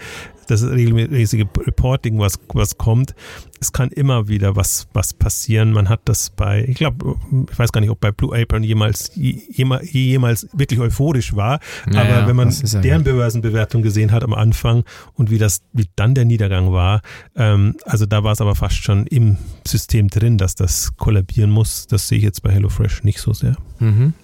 das 0.51 0.65
regelmäßige 0.65 1.47
Reporting, 1.59 2.19
was, 2.19 2.39
was 2.53 2.77
kommt. 2.77 3.15
Es 3.61 3.73
kann 3.73 3.91
immer 3.91 4.29
wieder 4.29 4.57
was, 4.57 4.89
was 4.93 5.15
passieren. 5.15 5.73
Man 5.73 5.89
hat 5.89 6.01
das 6.07 6.31
bei, 6.31 6.65
ich 6.67 6.77
glaube, 6.77 7.17
ich 7.51 7.59
weiß 7.59 7.73
gar 7.73 7.81
nicht, 7.81 7.91
ob 7.91 8.01
bei 8.01 8.11
Blue 8.11 8.37
Apron 8.37 8.63
jemals, 8.63 9.13
jemals, 9.15 9.93
jemals 9.93 10.49
wirklich 10.53 10.81
euphorisch 10.81 11.37
war. 11.37 11.61
Naja, 11.87 12.19
aber 12.19 12.29
wenn 12.29 12.37
man 12.37 12.51
ja 12.51 12.81
deren 12.81 13.05
Börsenbewertung 13.05 13.83
gesehen 13.83 14.13
hat 14.13 14.25
am 14.25 14.35
Anfang 14.35 14.85
und 15.15 15.31
wie 15.31 15.39
das, 15.39 15.63
wie 15.73 15.87
dann 15.95 16.15
der 16.15 16.25
Niedergang 16.25 16.73
war, 16.73 17.03
ähm, 17.37 17.77
also 17.85 18.07
da 18.07 18.25
war 18.25 18.33
es 18.33 18.41
aber 18.41 18.55
fast 18.55 18.83
schon 18.83 19.07
im 19.07 19.37
System 19.67 20.09
drin, 20.09 20.39
dass 20.39 20.55
das 20.55 20.97
kollabieren 20.97 21.51
muss. 21.51 21.87
Das 21.87 22.09
sehe 22.09 22.19
ich 22.19 22.25
jetzt 22.25 22.43
bei 22.43 22.51
HelloFresh 22.51 23.05
nicht 23.05 23.21
so 23.21 23.33
sehr. 23.33 23.57
Mhm. 23.79 24.15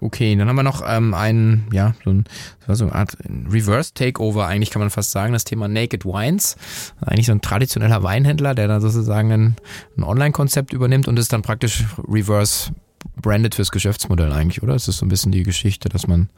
Okay, 0.00 0.36
dann 0.36 0.48
haben 0.48 0.56
wir 0.56 0.62
noch 0.62 0.82
ähm, 0.86 1.14
einen, 1.14 1.66
ja, 1.72 1.94
so, 2.04 2.10
ein, 2.10 2.24
so 2.68 2.84
eine 2.84 2.94
Art 2.94 3.16
Reverse 3.50 3.94
Takeover, 3.94 4.46
eigentlich 4.46 4.70
kann 4.70 4.80
man 4.80 4.90
fast 4.90 5.12
sagen, 5.12 5.32
das 5.32 5.44
Thema 5.44 5.68
Naked 5.68 6.04
Wines. 6.04 6.56
Eigentlich 7.00 7.26
so 7.26 7.32
ein 7.32 7.40
traditioneller 7.40 8.02
Weinhändler, 8.02 8.54
der 8.54 8.68
da 8.68 8.80
sozusagen 8.80 9.32
ein, 9.32 9.56
ein 9.96 10.02
Online-Konzept 10.02 10.72
übernimmt 10.72 11.08
und 11.08 11.18
ist 11.18 11.32
dann 11.32 11.42
praktisch 11.42 11.84
reverse 12.06 12.72
branded 13.20 13.54
fürs 13.54 13.70
Geschäftsmodell 13.70 14.32
eigentlich, 14.32 14.62
oder? 14.62 14.74
Das 14.74 14.88
ist 14.88 14.98
so 14.98 15.06
ein 15.06 15.08
bisschen 15.08 15.32
die 15.32 15.42
Geschichte, 15.42 15.88
dass 15.88 16.06
man. 16.06 16.28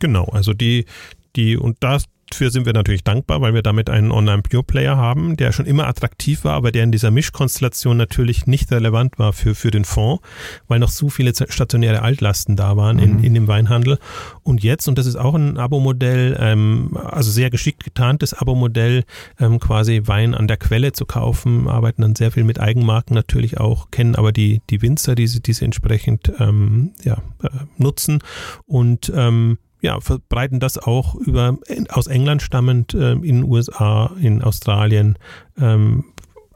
Genau, 0.00 0.24
also 0.26 0.52
die, 0.52 0.86
die, 1.36 1.56
und 1.56 1.76
das, 1.80 2.04
Dafür 2.30 2.50
sind 2.50 2.66
wir 2.66 2.72
natürlich 2.72 3.04
dankbar, 3.04 3.40
weil 3.40 3.54
wir 3.54 3.62
damit 3.62 3.90
einen 3.90 4.10
Online-Pure-Player 4.10 4.96
haben, 4.96 5.36
der 5.36 5.52
schon 5.52 5.66
immer 5.66 5.86
attraktiv 5.86 6.44
war, 6.44 6.54
aber 6.54 6.72
der 6.72 6.84
in 6.84 6.92
dieser 6.92 7.10
Mischkonstellation 7.10 7.96
natürlich 7.96 8.46
nicht 8.46 8.72
relevant 8.72 9.18
war 9.18 9.32
für, 9.32 9.54
für 9.54 9.70
den 9.70 9.84
Fonds, 9.84 10.22
weil 10.66 10.78
noch 10.78 10.90
zu 10.90 11.10
viele 11.10 11.32
stationäre 11.34 12.02
Altlasten 12.02 12.56
da 12.56 12.76
waren 12.76 12.98
in, 12.98 13.18
mhm. 13.18 13.24
in 13.24 13.34
dem 13.34 13.48
Weinhandel. 13.48 13.98
Und 14.42 14.62
jetzt, 14.62 14.88
und 14.88 14.98
das 14.98 15.06
ist 15.06 15.16
auch 15.16 15.34
ein 15.34 15.58
Abo-Modell, 15.58 16.36
ähm, 16.40 16.96
also 16.96 17.30
sehr 17.30 17.50
geschickt 17.50 17.84
getarntes 17.84 18.34
Abo-Modell, 18.34 19.04
ähm, 19.38 19.60
quasi 19.60 20.02
Wein 20.04 20.34
an 20.34 20.48
der 20.48 20.56
Quelle 20.56 20.92
zu 20.92 21.06
kaufen, 21.06 21.68
arbeiten 21.68 22.02
dann 22.02 22.16
sehr 22.16 22.32
viel 22.32 22.44
mit 22.44 22.58
Eigenmarken 22.58 23.14
natürlich 23.14 23.58
auch, 23.58 23.90
kennen 23.90 24.16
aber 24.16 24.32
die, 24.32 24.62
die 24.70 24.82
Winzer, 24.82 25.14
die 25.14 25.26
sie, 25.26 25.40
die 25.40 25.52
sie 25.52 25.64
entsprechend 25.64 26.32
ähm, 26.38 26.92
ja, 27.02 27.18
äh, 27.42 27.48
nutzen 27.76 28.20
und 28.66 29.12
ähm, 29.14 29.58
ja, 29.84 30.00
verbreiten 30.00 30.60
das 30.60 30.78
auch 30.78 31.14
über 31.14 31.58
aus 31.90 32.06
England 32.06 32.40
stammend 32.40 32.94
äh, 32.94 33.12
in 33.12 33.22
den 33.22 33.44
USA, 33.44 34.10
in 34.18 34.42
Australien 34.42 35.18
ähm, 35.60 36.06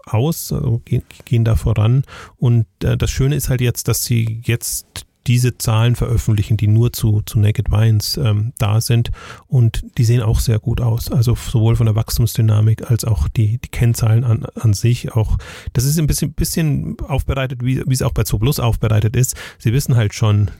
aus, 0.06 0.50
also 0.50 0.80
gehen, 0.87 1.02
gehen, 1.26 1.44
da 1.44 1.54
voran. 1.54 2.04
Und 2.38 2.64
äh, 2.82 2.97
das 2.97 3.11
Schöne 3.11 3.37
ist 3.37 3.50
halt 3.50 3.61
jetzt, 3.61 3.87
dass 3.87 4.02
sie 4.02 4.40
jetzt 4.47 5.04
diese 5.26 5.58
Zahlen 5.58 5.94
veröffentlichen, 5.94 6.56
die 6.56 6.68
nur 6.68 6.94
zu, 6.94 7.20
zu 7.20 7.38
Naked 7.38 7.70
Wines 7.70 8.16
ähm, 8.16 8.54
da 8.56 8.80
sind. 8.80 9.11
Und 9.47 9.85
die 9.99 10.04
sehen 10.04 10.23
auch 10.23 10.40
sehr 10.40 10.58
gut 10.58 10.80
aus. 10.80 11.12
Also 11.12 11.35
sowohl 11.35 11.76
von 11.76 11.85
der 11.85 11.97
Wachstumsdynamik 11.97 12.90
als 12.90 13.04
auch 13.04 13.28
die, 13.28 13.58
die 13.58 13.68
Kennzahlen 13.68 14.25
an, 14.25 14.47
an 14.54 14.73
sich. 14.73 15.12
Auch 15.12 15.37
das 15.75 15.85
ist 15.85 15.99
ein 15.99 16.06
bisschen, 16.06 16.32
bisschen 16.32 16.99
aufbereitet, 17.00 17.62
wie, 17.62 17.82
wie 17.87 17.92
es 17.92 18.00
auch 18.00 18.12
bei 18.12 18.23
Zooplus 18.23 18.58
aufbereitet 18.58 19.16
ist. 19.16 19.37
Sie 19.58 19.75
wissen 19.75 19.97
halt 19.97 20.14
schon, 20.14 20.50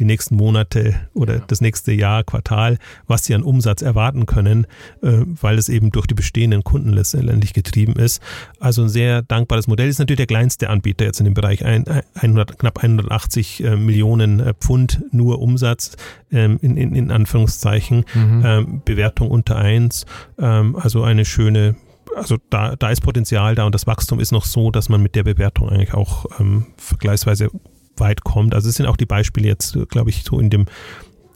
die 0.00 0.04
nächsten 0.04 0.36
Monate 0.36 0.94
oder 1.14 1.38
das 1.38 1.60
nächste 1.60 1.92
Jahr, 1.92 2.24
Quartal, 2.24 2.78
was 3.06 3.24
sie 3.24 3.34
an 3.34 3.42
Umsatz 3.42 3.82
erwarten 3.82 4.26
können, 4.26 4.66
äh, 5.02 5.22
weil 5.40 5.58
es 5.58 5.68
eben 5.68 5.90
durch 5.90 6.06
die 6.06 6.14
bestehenden 6.14 6.64
Kunden 6.64 6.90
letztendlich 6.90 7.52
getrieben 7.52 7.94
ist. 7.94 8.22
Also 8.58 8.82
ein 8.82 8.88
sehr 8.88 9.22
dankbares 9.22 9.66
Modell. 9.66 9.88
Ist 9.88 9.98
natürlich 9.98 10.18
der 10.18 10.26
kleinste 10.26 10.70
Anbieter 10.70 11.04
jetzt 11.04 11.20
in 11.20 11.24
dem 11.24 11.34
Bereich. 11.34 11.64
100, 11.64 12.58
knapp 12.58 12.78
180 12.78 13.64
äh, 13.64 13.76
Millionen 13.76 14.40
äh, 14.40 14.54
Pfund 14.54 15.02
nur 15.12 15.40
Umsatz 15.40 15.96
ähm, 16.32 16.58
in, 16.60 16.76
in, 16.76 16.94
in 16.94 17.10
Anführungszeichen. 17.10 18.04
Mhm. 18.14 18.42
Ähm, 18.44 18.82
Bewertung 18.84 19.30
unter 19.30 19.56
eins. 19.56 20.06
Ähm, 20.38 20.76
also 20.76 21.02
eine 21.02 21.24
schöne 21.24 21.76
also 22.16 22.36
da, 22.48 22.76
da 22.76 22.90
ist 22.90 23.00
Potenzial 23.00 23.56
da 23.56 23.64
und 23.64 23.74
das 23.74 23.88
Wachstum 23.88 24.20
ist 24.20 24.30
noch 24.30 24.44
so, 24.44 24.70
dass 24.70 24.88
man 24.88 25.02
mit 25.02 25.16
der 25.16 25.24
Bewertung 25.24 25.68
eigentlich 25.68 25.94
auch 25.94 26.26
ähm, 26.38 26.66
vergleichsweise 26.76 27.50
weit 27.96 28.24
kommt. 28.24 28.54
Also 28.54 28.68
es 28.68 28.76
sind 28.76 28.86
auch 28.86 28.96
die 28.96 29.06
Beispiele 29.06 29.48
jetzt, 29.48 29.76
glaube 29.88 30.10
ich, 30.10 30.24
so 30.24 30.38
in 30.38 30.50
dem 30.50 30.66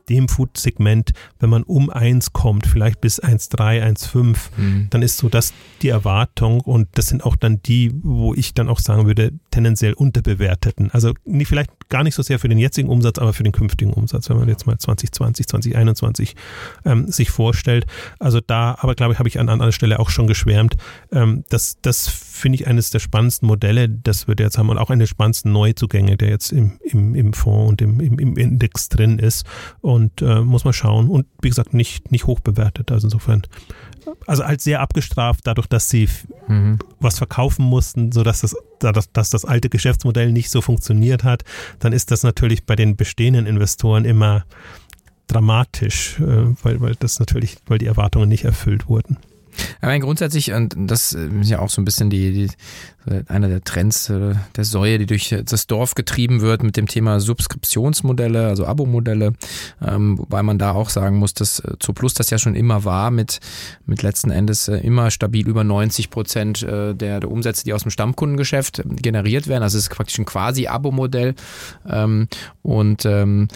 dem 0.08 0.28
Food-Segment, 0.28 1.12
wenn 1.38 1.50
man 1.50 1.62
um 1.62 1.90
1 1.90 2.32
kommt, 2.32 2.66
vielleicht 2.66 3.00
bis 3.00 3.22
1,3, 3.22 3.82
1,5, 3.82 4.36
mhm. 4.56 4.86
dann 4.90 5.02
ist 5.02 5.18
so 5.18 5.28
das 5.28 5.52
die 5.82 5.88
Erwartung 5.88 6.60
und 6.60 6.88
das 6.92 7.06
sind 7.06 7.24
auch 7.24 7.36
dann 7.36 7.62
die, 7.62 7.92
wo 8.02 8.34
ich 8.34 8.54
dann 8.54 8.68
auch 8.68 8.80
sagen 8.80 9.06
würde, 9.06 9.32
tendenziell 9.50 9.92
unterbewerteten. 9.92 10.90
Also 10.92 11.12
nicht, 11.24 11.48
vielleicht 11.48 11.70
gar 11.88 12.02
nicht 12.02 12.14
so 12.14 12.22
sehr 12.22 12.38
für 12.38 12.48
den 12.48 12.58
jetzigen 12.58 12.88
Umsatz, 12.88 13.18
aber 13.18 13.32
für 13.32 13.42
den 13.42 13.52
künftigen 13.52 13.92
Umsatz, 13.92 14.28
wenn 14.28 14.38
man 14.38 14.48
jetzt 14.48 14.66
mal 14.66 14.78
2020, 14.78 15.46
2021 15.46 16.36
ähm, 16.84 17.08
sich 17.08 17.30
vorstellt. 17.30 17.86
Also 18.18 18.40
da, 18.40 18.76
aber 18.80 18.94
glaube 18.94 19.12
ich, 19.12 19.18
habe 19.18 19.28
ich 19.28 19.38
an 19.38 19.48
anderer 19.48 19.72
Stelle 19.72 19.98
auch 20.00 20.10
schon 20.10 20.26
geschwärmt. 20.26 20.76
Ähm, 21.12 21.44
das 21.48 21.78
das 21.82 22.08
finde 22.38 22.57
ich 22.57 22.66
eines 22.66 22.90
der 22.90 22.98
spannendsten 22.98 23.46
Modelle, 23.46 23.88
das 23.88 24.29
wir 24.29 24.35
jetzt 24.38 24.59
haben 24.59 24.70
und 24.70 24.79
auch 24.79 24.90
eines 24.90 25.09
der 25.09 25.14
spannendsten 25.14 25.53
Neuzugänge, 25.53 26.16
der 26.16 26.31
jetzt 26.31 26.53
im, 26.53 26.79
im, 26.83 27.14
im 27.14 27.33
Fonds 27.33 27.70
und 27.70 27.83
im, 27.83 28.01
im, 28.01 28.18
im 28.18 28.37
Index 28.37 28.88
drin 28.88 29.18
ist. 29.18 29.44
Und 29.81 30.22
äh, 30.22 30.40
muss 30.40 30.64
man 30.64 30.72
schauen. 30.72 31.09
Und 31.09 31.27
wie 31.42 31.48
gesagt, 31.48 31.74
nicht, 31.74 32.11
nicht 32.11 32.27
hoch 32.27 32.40
bewertet. 32.40 32.90
Also 32.90 33.07
insofern, 33.07 33.42
also 34.27 34.44
halt 34.44 34.61
sehr 34.61 34.81
abgestraft, 34.81 35.40
dadurch, 35.44 35.66
dass 35.66 35.88
sie 35.88 36.09
mhm. 36.46 36.79
was 37.01 37.18
verkaufen 37.18 37.64
mussten, 37.64 38.12
sodass 38.12 38.40
das, 38.40 38.57
dass, 38.79 39.12
dass 39.12 39.31
das 39.31 39.44
alte 39.44 39.68
Geschäftsmodell 39.68 40.33
nicht 40.33 40.51
so 40.51 40.61
funktioniert 40.61 41.24
hat, 41.24 41.44
dann 41.79 41.92
ist 41.92 42.11
das 42.11 42.22
natürlich 42.22 42.64
bei 42.64 42.77
den 42.77 42.96
bestehenden 42.96 43.46
Investoren 43.46 44.05
immer 44.05 44.44
dramatisch, 45.27 46.18
äh, 46.20 46.46
weil, 46.62 46.81
weil 46.81 46.94
das 46.98 47.20
natürlich, 47.20 47.57
weil 47.66 47.79
die 47.79 47.87
Erwartungen 47.87 48.29
nicht 48.29 48.44
erfüllt 48.44 48.88
wurden. 48.88 49.18
Aber 49.80 49.98
grundsätzlich, 49.98 50.52
und 50.52 50.74
das 50.76 51.12
ist 51.12 51.50
ja 51.50 51.60
auch 51.60 51.70
so 51.70 51.80
ein 51.80 51.84
bisschen 51.84 52.10
die, 52.10 52.32
die 52.32 52.48
einer 53.28 53.48
der 53.48 53.62
Trends 53.62 54.10
äh, 54.10 54.34
der 54.56 54.64
Säue, 54.64 54.98
die 54.98 55.06
durch 55.06 55.34
das 55.44 55.66
Dorf 55.66 55.94
getrieben 55.94 56.40
wird 56.40 56.62
mit 56.62 56.76
dem 56.76 56.86
Thema 56.86 57.20
Subskriptionsmodelle, 57.20 58.46
also 58.46 58.66
Abo-Modelle, 58.66 59.32
ähm, 59.82 60.18
wobei 60.18 60.42
man 60.42 60.58
da 60.58 60.72
auch 60.72 60.90
sagen 60.90 61.16
muss, 61.16 61.34
dass 61.34 61.60
äh, 61.60 61.74
Plus 61.94 62.14
das 62.14 62.30
ja 62.30 62.38
schon 62.38 62.54
immer 62.54 62.84
war, 62.84 63.10
mit, 63.10 63.40
mit 63.86 64.02
letzten 64.02 64.30
Endes 64.30 64.68
äh, 64.68 64.76
immer 64.78 65.10
stabil 65.10 65.48
über 65.48 65.64
90 65.64 66.10
Prozent 66.10 66.62
der, 66.62 66.94
der 66.94 67.30
Umsätze, 67.30 67.64
die 67.64 67.72
aus 67.72 67.82
dem 67.82 67.90
Stammkundengeschäft 67.90 68.82
generiert 68.84 69.48
werden. 69.48 69.62
Also 69.62 69.78
es 69.78 69.84
ist 69.84 69.94
praktisch 69.94 70.18
ein 70.18 70.26
quasi 70.26 70.66
Abo-Modell. 70.66 71.34
Ähm, 71.88 72.28
und, 72.62 73.04
ähm, 73.04 73.48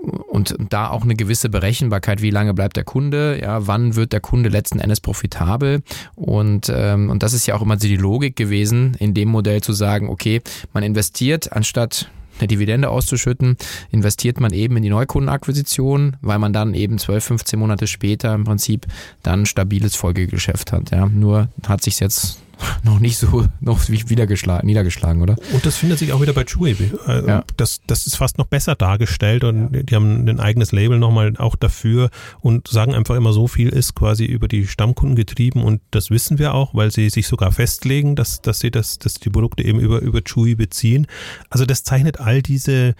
und 0.00 0.56
da 0.70 0.88
auch 0.88 1.02
eine 1.02 1.14
gewisse 1.14 1.48
Berechenbarkeit, 1.48 2.22
wie 2.22 2.30
lange 2.30 2.54
bleibt 2.54 2.76
der 2.76 2.84
Kunde, 2.84 3.38
ja, 3.40 3.66
wann 3.66 3.96
wird 3.96 4.12
der 4.12 4.20
Kunde 4.20 4.48
letzten 4.48 4.78
Endes 4.78 5.00
profitabel 5.00 5.82
und, 6.14 6.72
ähm, 6.74 7.10
und 7.10 7.22
das 7.22 7.32
ist 7.32 7.46
ja 7.46 7.54
auch 7.54 7.62
immer 7.62 7.76
die 7.76 7.96
Logik 7.96 8.36
gewesen, 8.36 8.96
in 8.98 9.14
dem 9.14 9.28
Modell 9.28 9.60
zu 9.60 9.72
sagen, 9.72 10.08
okay, 10.08 10.42
man 10.72 10.82
investiert 10.82 11.52
anstatt 11.52 12.10
eine 12.40 12.48
Dividende 12.48 12.88
auszuschütten, 12.88 13.56
investiert 13.90 14.40
man 14.40 14.52
eben 14.52 14.76
in 14.76 14.82
die 14.82 14.90
Neukundenakquisition, 14.90 16.16
weil 16.20 16.38
man 16.38 16.52
dann 16.52 16.74
eben 16.74 16.98
12, 16.98 17.24
15 17.24 17.58
Monate 17.58 17.86
später 17.86 18.34
im 18.34 18.44
Prinzip 18.44 18.86
dann 19.22 19.46
stabiles 19.46 19.94
Folgegeschäft 19.94 20.72
hat. 20.72 20.90
Ja. 20.90 21.06
Nur 21.06 21.48
hat 21.66 21.82
sich 21.82 22.00
jetzt 22.00 22.40
noch 22.82 22.98
nicht 22.98 23.18
so 23.18 23.46
noch 23.60 23.88
wiedergeschlagen, 23.88 24.66
niedergeschlagen, 24.66 25.22
oder? 25.22 25.36
Und 25.52 25.64
das 25.66 25.76
findet 25.76 25.98
sich 25.98 26.12
auch 26.12 26.20
wieder 26.20 26.32
bei 26.32 26.44
Chewy. 26.44 26.92
Also 27.06 27.28
ja. 27.28 27.44
das, 27.56 27.80
das 27.86 28.06
ist 28.06 28.16
fast 28.16 28.38
noch 28.38 28.46
besser 28.46 28.74
dargestellt 28.74 29.44
und 29.44 29.74
ja. 29.74 29.82
die 29.82 29.94
haben 29.94 30.28
ein 30.28 30.40
eigenes 30.40 30.72
Label 30.72 30.98
nochmal 30.98 31.34
auch 31.38 31.56
dafür 31.56 32.10
und 32.40 32.68
sagen 32.68 32.94
einfach 32.94 33.16
immer 33.16 33.32
so 33.32 33.46
viel 33.48 33.68
ist 33.68 33.94
quasi 33.94 34.24
über 34.24 34.48
die 34.48 34.66
Stammkunden 34.66 35.16
getrieben 35.16 35.62
und 35.62 35.80
das 35.90 36.10
wissen 36.10 36.38
wir 36.38 36.54
auch, 36.54 36.74
weil 36.74 36.90
sie 36.90 37.10
sich 37.10 37.26
sogar 37.26 37.52
festlegen, 37.52 38.16
dass, 38.16 38.40
dass 38.40 38.60
sie 38.60 38.70
das, 38.70 38.98
dass 38.98 39.14
die 39.14 39.30
Produkte 39.30 39.62
eben 39.62 39.80
über, 39.80 40.00
über 40.00 40.20
Chewy 40.22 40.54
beziehen. 40.54 41.06
Also 41.48 41.66
das 41.66 41.84
zeichnet 41.84 42.20
all 42.20 42.42
diese 42.42 42.94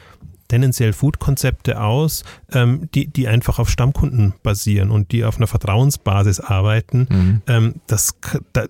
tendenziell 0.50 0.92
Food-Konzepte 0.92 1.80
aus, 1.80 2.24
ähm, 2.52 2.88
die, 2.94 3.06
die 3.06 3.28
einfach 3.28 3.58
auf 3.58 3.70
Stammkunden 3.70 4.34
basieren 4.42 4.90
und 4.90 5.12
die 5.12 5.24
auf 5.24 5.36
einer 5.36 5.46
Vertrauensbasis 5.46 6.40
arbeiten. 6.40 7.06
Mhm. 7.08 7.42
Ähm, 7.46 7.74
das, 7.86 8.16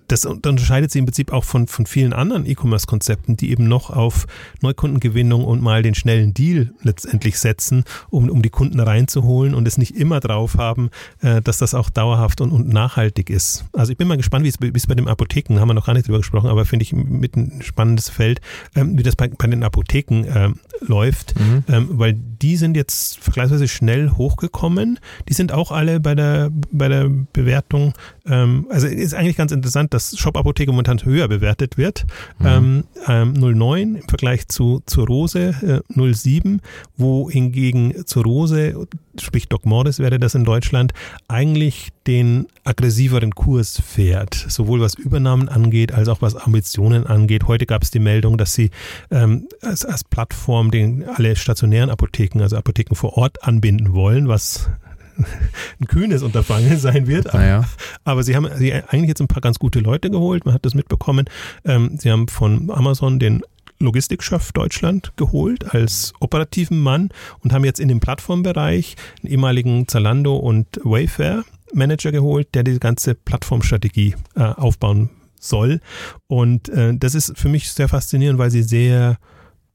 das 0.07 0.25
unterscheidet 0.25 0.91
sie 0.91 0.99
im 0.99 1.05
Prinzip 1.05 1.33
auch 1.33 1.43
von, 1.43 1.67
von 1.67 1.85
vielen 1.85 2.13
anderen 2.13 2.45
E-Commerce-Konzepten, 2.45 3.35
die 3.35 3.51
eben 3.51 3.67
noch 3.67 3.89
auf 3.89 4.27
Neukundengewinnung 4.61 5.43
und 5.43 5.61
mal 5.61 5.81
den 5.81 5.95
schnellen 5.95 6.33
Deal 6.33 6.71
letztendlich 6.83 7.39
setzen, 7.39 7.83
um, 8.09 8.29
um 8.29 8.41
die 8.41 8.49
Kunden 8.49 8.79
reinzuholen 8.79 9.55
und 9.55 9.67
es 9.67 9.77
nicht 9.77 9.95
immer 9.95 10.19
drauf 10.19 10.57
haben, 10.57 10.91
äh, 11.21 11.41
dass 11.41 11.57
das 11.57 11.73
auch 11.73 11.89
dauerhaft 11.89 12.41
und, 12.41 12.51
und 12.51 12.69
nachhaltig 12.69 13.29
ist. 13.29 13.65
Also 13.73 13.91
ich 13.91 13.97
bin 13.97 14.07
mal 14.07 14.17
gespannt, 14.17 14.45
wie 14.45 14.49
es 14.49 14.87
bei 14.87 14.95
den 14.95 15.07
Apotheken, 15.07 15.59
haben 15.59 15.67
wir 15.67 15.73
noch 15.73 15.87
gar 15.87 15.93
nicht 15.93 16.07
drüber 16.07 16.19
gesprochen, 16.19 16.49
aber 16.49 16.65
finde 16.65 16.83
ich 16.83 16.93
mit 16.93 17.35
ein 17.35 17.61
spannendes 17.63 18.09
Feld, 18.09 18.39
ähm, 18.75 18.97
wie 18.97 19.03
das 19.03 19.15
bei, 19.15 19.27
bei 19.29 19.47
den 19.47 19.63
Apotheken 19.63 20.25
ähm, 20.33 20.59
läuft, 20.81 21.39
mhm. 21.39 21.63
Ähm, 21.71 21.87
weil 21.91 22.13
die 22.13 22.57
sind 22.57 22.75
jetzt 22.75 23.19
vergleichsweise 23.19 23.67
schnell 23.67 24.11
hochgekommen. 24.11 24.99
Die 25.29 25.33
sind 25.33 25.53
auch 25.53 25.71
alle 25.71 25.99
bei 25.99 26.15
der, 26.15 26.51
bei 26.71 26.89
der 26.89 27.09
Bewertung, 27.09 27.93
ähm, 28.25 28.67
also 28.69 28.87
ist 28.87 29.13
eigentlich 29.13 29.37
ganz 29.37 29.51
interessant, 29.51 29.93
dass 29.93 30.17
Shop-Apotheke 30.17 30.71
momentan 30.71 31.03
höher 31.03 31.27
bewertet 31.27 31.77
wird. 31.77 32.05
Mhm. 32.39 32.83
Ähm, 33.07 33.33
09 33.33 33.81
ähm, 33.81 33.95
im 33.95 34.07
Vergleich 34.09 34.47
zu, 34.47 34.81
zur 34.85 35.07
Rose 35.07 35.81
äh, 35.87 36.13
07, 36.13 36.61
wo 36.97 37.29
hingegen 37.29 38.05
zur 38.05 38.23
Rose, 38.23 38.87
sprich 39.19 39.47
Doc 39.47 39.65
Morris 39.65 39.99
wäre 39.99 40.19
das 40.19 40.35
in 40.35 40.43
Deutschland, 40.43 40.93
eigentlich 41.27 41.89
den 42.07 42.47
aggressiveren 42.63 43.35
Kurs 43.35 43.79
fährt, 43.79 44.33
sowohl 44.33 44.81
was 44.81 44.95
Übernahmen 44.95 45.49
angeht, 45.49 45.91
als 45.91 46.07
auch 46.07 46.21
was 46.21 46.35
Ambitionen 46.35 47.05
angeht. 47.05 47.47
Heute 47.47 47.65
gab 47.65 47.83
es 47.83 47.91
die 47.91 47.99
Meldung, 47.99 48.37
dass 48.37 48.53
sie 48.53 48.71
ähm, 49.11 49.47
als, 49.61 49.85
als 49.85 50.03
Plattform 50.03 50.71
den 50.71 51.07
alle 51.07 51.35
stationären 51.35 51.89
Apotheken, 51.89 52.41
also 52.41 52.57
Apotheken 52.57 52.95
vor 52.95 53.17
Ort 53.17 53.43
anbinden 53.43 53.93
wollen, 53.93 54.27
was 54.27 54.69
ein 55.79 55.87
kühnes 55.87 56.23
Unterfangen 56.23 56.77
sein 56.79 57.05
wird. 57.05 57.33
Aber, 57.33 57.67
aber 58.03 58.23
sie 58.23 58.35
haben 58.35 58.47
sie 58.55 58.73
eigentlich 58.73 59.09
jetzt 59.09 59.21
ein 59.21 59.27
paar 59.27 59.41
ganz 59.41 59.59
gute 59.59 59.79
Leute 59.79 60.09
geholt. 60.09 60.45
Man 60.45 60.53
hat 60.55 60.65
das 60.65 60.73
mitbekommen. 60.73 61.25
Ähm, 61.65 61.97
sie 61.99 62.11
haben 62.11 62.27
von 62.27 62.71
Amazon 62.71 63.19
den 63.19 63.43
Logistikchef 63.79 64.51
Deutschland 64.51 65.11
geholt 65.17 65.73
als 65.73 66.13
operativen 66.19 66.79
Mann 66.79 67.09
und 67.39 67.51
haben 67.51 67.65
jetzt 67.65 67.79
in 67.79 67.87
dem 67.87 67.99
Plattformbereich 67.99 68.95
einen 69.21 69.31
ehemaligen 69.31 69.87
Zalando 69.87 70.35
und 70.35 70.67
Wayfair 70.83 71.43
Manager 71.73 72.11
geholt, 72.11 72.49
der 72.53 72.63
die 72.63 72.79
ganze 72.79 73.15
Plattformstrategie 73.15 74.15
äh, 74.35 74.41
aufbauen 74.41 75.09
soll. 75.39 75.79
Und 76.27 76.69
äh, 76.69 76.95
das 76.95 77.15
ist 77.15 77.37
für 77.37 77.49
mich 77.49 77.71
sehr 77.71 77.87
faszinierend, 77.87 78.39
weil 78.39 78.51
sie 78.51 78.63
sehr 78.63 79.17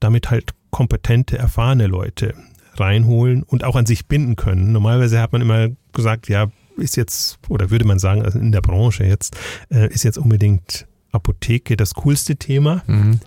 damit 0.01 0.31
halt 0.31 0.53
kompetente, 0.71 1.39
erfahrene 1.39 1.87
Leute 1.87 2.35
reinholen 2.75 3.43
und 3.43 3.65
auch 3.65 3.77
an 3.77 3.87
sich 3.87 4.07
binden 4.07 4.37
können. 4.37 4.73
Normalerweise 4.73 5.21
hat 5.21 5.33
man 5.33 5.43
immer 5.43 5.69
gesagt, 5.93 6.29
ja, 6.29 6.49
ist 6.77 6.97
jetzt, 6.97 7.39
oder 7.49 7.71
würde 7.71 7.87
man 7.87 7.99
sagen, 7.99 8.23
also 8.23 8.39
in 8.39 8.53
der 8.53 8.61
Branche 8.61 9.05
jetzt, 9.05 9.37
äh, 9.71 9.89
ist 9.93 10.05
jetzt 10.05 10.19
unbedingt 10.19 10.87
Apotheke 11.13 11.77
das 11.77 11.95
coolste 11.95 12.37
Thema. 12.37 12.83
Mhm. 12.87 13.21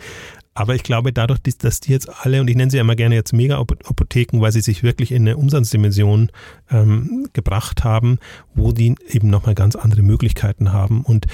Aber 0.59 0.75
ich 0.75 0.83
glaube, 0.83 1.13
dadurch, 1.13 1.39
dass 1.39 1.79
die 1.79 1.93
jetzt 1.93 2.09
alle, 2.25 2.41
und 2.41 2.49
ich 2.49 2.55
nenne 2.57 2.69
sie 2.69 2.75
ja 2.75 2.81
immer 2.81 2.97
gerne 2.97 3.15
jetzt 3.15 3.31
Mega-Apotheken, 3.31 4.41
weil 4.41 4.51
sie 4.51 4.59
sich 4.59 4.83
wirklich 4.83 5.13
in 5.13 5.21
eine 5.21 5.37
Umsatzdimension 5.37 6.33
ähm, 6.69 7.29
gebracht 7.31 7.85
haben, 7.85 8.19
wo 8.55 8.73
die 8.73 8.93
eben 9.07 9.29
nochmal 9.29 9.55
ganz 9.55 9.77
andere 9.77 10.01
Möglichkeiten 10.01 10.73
haben. 10.73 11.03
Und 11.03 11.27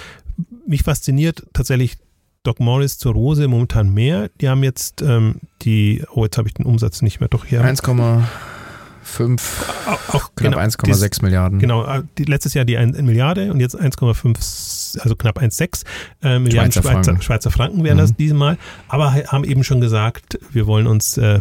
mich 0.67 0.83
fasziniert 0.83 1.47
tatsächlich 1.53 1.97
Doc 2.43 2.59
Morris 2.59 2.99
zur 2.99 3.13
Rose 3.13 3.47
momentan 3.47 3.91
mehr. 3.91 4.29
Die 4.41 4.47
haben 4.47 4.61
jetzt 4.61 5.01
ähm, 5.01 5.41
die, 5.63 6.03
oh, 6.11 6.23
jetzt 6.25 6.37
habe 6.37 6.47
ich 6.47 6.53
den 6.53 6.67
Umsatz 6.67 7.01
nicht 7.01 7.19
mehr, 7.19 7.27
doch 7.27 7.45
hier. 7.45 7.63
1,5, 9.05 9.41
auch 10.09 10.31
knapp 10.35 10.53
genau, 10.53 10.57
1,6 10.57 11.21
Milliarden. 11.23 11.59
Genau, 11.59 11.85
äh, 11.85 12.03
die, 12.17 12.23
letztes 12.23 12.53
Jahr 12.53 12.65
die 12.65 12.77
1 12.77 13.01
Milliarde 13.01 13.51
und 13.51 13.59
jetzt 13.59 13.79
1,5, 13.79 14.99
also 15.01 15.15
knapp 15.15 15.39
1,6 15.39 15.83
äh, 16.23 16.39
Milliarden 16.39 16.71
Schweizer, 16.71 16.81
Schweizer, 16.81 17.03
Franken. 17.03 17.21
Schweizer 17.21 17.51
Franken 17.51 17.83
wären 17.83 17.97
mhm. 17.97 18.01
das 18.01 18.15
diesmal. 18.15 18.57
Aber 18.87 19.13
haben 19.13 19.43
eben 19.43 19.63
schon 19.63 19.81
gesagt, 19.81 20.39
wir 20.51 20.67
wollen 20.67 20.87
uns 20.87 21.17
äh, 21.17 21.39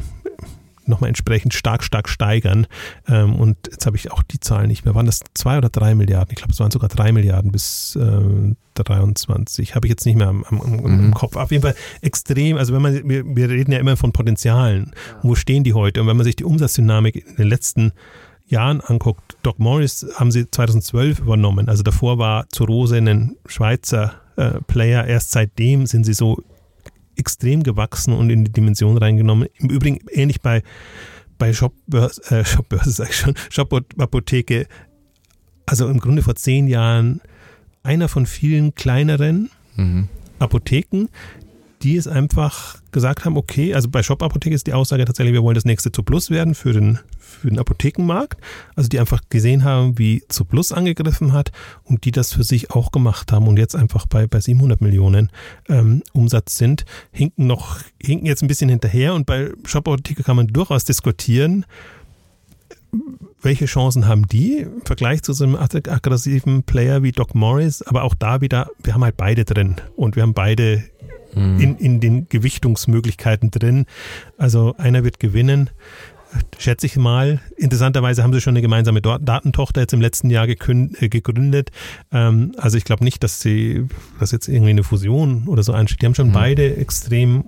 nochmal 0.87 1.09
entsprechend 1.09 1.55
stark, 1.55 1.83
stark 1.83 2.09
steigern. 2.09 2.67
Ähm, 3.09 3.37
und 3.37 3.57
jetzt 3.71 3.87
habe 3.87 3.97
ich 3.97 4.13
auch 4.13 4.23
die 4.23 4.41
Zahlen 4.41 4.69
nicht 4.69 4.85
mehr. 4.85 4.95
Waren 4.95 5.07
das 5.07 5.21
zwei 5.35 5.59
oder 5.59 5.69
drei 5.69 5.95
Milliarden? 5.95 6.31
Ich 6.31 6.37
glaube, 6.37 6.53
es 6.53 6.61
waren 6.61 6.71
sogar 6.71 6.89
drei 6.89 7.13
Milliarden 7.13 7.53
bis 7.53 7.97
äh, 7.97 8.55
23. 8.75 9.75
Habe 9.75 9.87
ich 9.87 9.91
jetzt 9.91 10.05
nicht 10.07 10.17
mehr 10.17 10.29
am, 10.29 10.45
am, 10.45 10.61
am 10.61 11.07
mhm. 11.07 11.15
Kopf. 11.15 11.37
Auf 11.37 11.51
jeden 11.51 11.63
Fall 11.63 11.75
extrem. 12.01 12.57
Also 12.57 12.75
wenn 12.75 12.83
man, 12.83 13.09
wir, 13.09 13.25
wir 13.25 13.49
reden 13.49 13.73
ja 13.73 13.79
immer 13.79 13.97
von 13.97 14.13
Potenzialen. 14.13 14.93
Wo 15.23 15.35
stehen 15.35 15.65
die 15.65 15.75
heute? 15.75 16.01
Und 16.01 16.07
wenn 16.07 16.17
man 16.17 16.25
sich 16.25 16.37
die 16.37 16.45
Umsatzdynamik 16.45 17.17
in 17.17 17.37
den 17.37 17.49
letzten 17.49 17.93
Jahren 18.47 18.81
anguckt, 18.81 19.37
Doc 19.43 19.59
Morris 19.59 20.07
haben 20.17 20.31
sie 20.31 20.51
2012 20.51 21.21
übernommen. 21.21 21.69
Also 21.69 21.83
davor 21.83 22.19
war 22.19 22.49
Zurose 22.51 22.97
ein 22.97 23.37
Schweizer 23.47 24.15
äh, 24.37 24.61
Player. 24.67 25.07
Erst 25.07 25.31
seitdem 25.31 25.87
sind 25.87 26.05
sie 26.05 26.15
so 26.15 26.43
extrem 27.17 27.63
gewachsen 27.63 28.13
und 28.13 28.31
in 28.31 28.45
die 28.45 28.53
Dimension 28.53 28.97
reingenommen. 28.97 29.49
Im 29.59 29.71
Übrigen 29.71 30.01
ähnlich 30.11 30.41
bei, 30.41 30.63
bei 31.39 31.53
Shopbörse, 31.53 32.23
äh, 32.31 32.45
Shopbörse 32.45 32.91
sag 32.91 33.11
ich 33.11 33.17
schon, 33.17 33.35
Shop-Apotheke. 33.51 34.67
Also 35.67 35.89
im 35.89 35.99
Grunde 35.99 36.23
vor 36.23 36.35
zehn 36.35 36.67
Jahren 36.67 37.21
einer 37.83 38.09
von 38.09 38.27
vielen 38.27 38.75
kleineren 38.75 39.51
mhm. 39.77 40.09
Apotheken, 40.39 41.09
die 41.85 41.97
es 41.97 42.09
einfach 42.09 42.79
gesagt 42.93 43.27
haben, 43.27 43.37
okay, 43.37 43.75
also 43.75 43.91
bei 43.91 44.03
Shop 44.03 44.23
Apotheke 44.23 44.55
ist 44.55 44.67
die 44.67 44.73
Aussage 44.73 45.05
tatsächlich, 45.05 45.35
wir 45.35 45.43
wollen 45.43 45.55
das 45.55 45.67
nächste 45.67 45.93
zu 45.93 46.03
Plus 46.03 46.31
werden 46.31 46.55
für 46.55 46.73
den, 46.73 46.99
für 47.19 47.49
den 47.49 47.59
Apothekenmarkt. 47.59 48.41
Also 48.75 48.89
die 48.89 48.99
einfach 48.99 49.21
gesehen 49.29 49.65
haben, 49.65 49.99
wie 49.99 50.25
zu 50.29 50.47
Plus 50.47 50.73
angegriffen 50.73 51.35
hat 51.35 51.53
und 51.85 52.07
die 52.07 52.11
das 52.11 52.33
für 52.33 52.43
sich 52.43 52.71
auch 52.71 52.91
gemacht 52.91 53.33
haben 53.33 53.47
und 53.47 53.59
jetzt 53.59 53.77
einfach 53.77 54.07
bei, 54.07 54.27
bei 54.27 54.41
700 54.41 54.81
Millionen 54.81 55.31
ähm, 55.69 56.03
Umsatz 56.15 56.57
sind, 56.57 56.87
hinken 57.13 57.47
noch, 57.47 57.79
hinken 58.01 58.27
jetzt 58.27 58.43
ein 58.43 58.49
bisschen 58.49 58.71
hinterher 58.71 59.13
und 59.13 59.27
bei 59.27 59.51
Shop 59.67 59.87
Apotheke 59.87 60.23
kann 60.23 60.37
man 60.37 60.47
durchaus 60.49 60.85
diskutieren, 60.85 61.67
welche 63.43 63.67
Chancen 63.67 64.07
haben 64.07 64.27
die 64.27 64.59
im 64.59 64.81
Vergleich 64.87 65.23
zu 65.23 65.35
so 65.35 65.45
einem 65.45 65.57
aggressiven 65.57 66.63
Player 66.63 67.03
wie 67.03 67.13
Doc 67.13 67.35
Morris? 67.35 67.83
Aber 67.83 68.05
auch 68.05 68.15
da 68.15 68.41
wieder, 68.41 68.71
wir 68.83 68.95
haben 68.95 69.05
halt 69.05 69.19
beide 69.19 69.45
drin 69.45 69.77
und 69.97 70.17
wir 70.17 70.23
haben 70.23 70.33
beide 70.33 70.85
mhm. 71.35 71.61
in, 71.61 71.77
in 71.77 72.01
den 72.01 72.29
Gewichtungsmöglichkeiten 72.29 73.51
drin. 73.51 73.87
Also 74.39 74.75
einer 74.79 75.05
wird 75.05 75.21
gewinnen 75.21 75.71
schätze 76.59 76.87
ich 76.87 76.97
mal. 76.97 77.41
Interessanterweise 77.57 78.23
haben 78.23 78.33
sie 78.33 78.41
schon 78.41 78.55
eine 78.55 78.63
gemeinsame 78.63 79.01
Datentochter 79.01 79.83
jetzt 79.83 79.93
im 79.93 80.01
letzten 80.01 80.31
Jahr 80.31 80.49
äh, 80.49 80.57
gegründet. 81.09 81.71
Ähm, 82.13 82.53
also 82.57 82.77
ich 82.77 82.85
glaube 82.85 83.05
nicht, 83.05 83.23
dass 83.23 83.41
sie, 83.41 83.87
dass 84.19 84.33
jetzt 84.33 84.49
irgendwie 84.49 84.71
eine 84.71 84.83
Fusion 84.83 85.47
oder 85.47 85.63
so 85.63 85.73
ansteht. 85.73 86.03
Die 86.03 86.07
haben 86.07 86.15
schon 86.15 86.29
mhm. 86.29 86.33
beide 86.33 86.77
extrem 86.77 87.45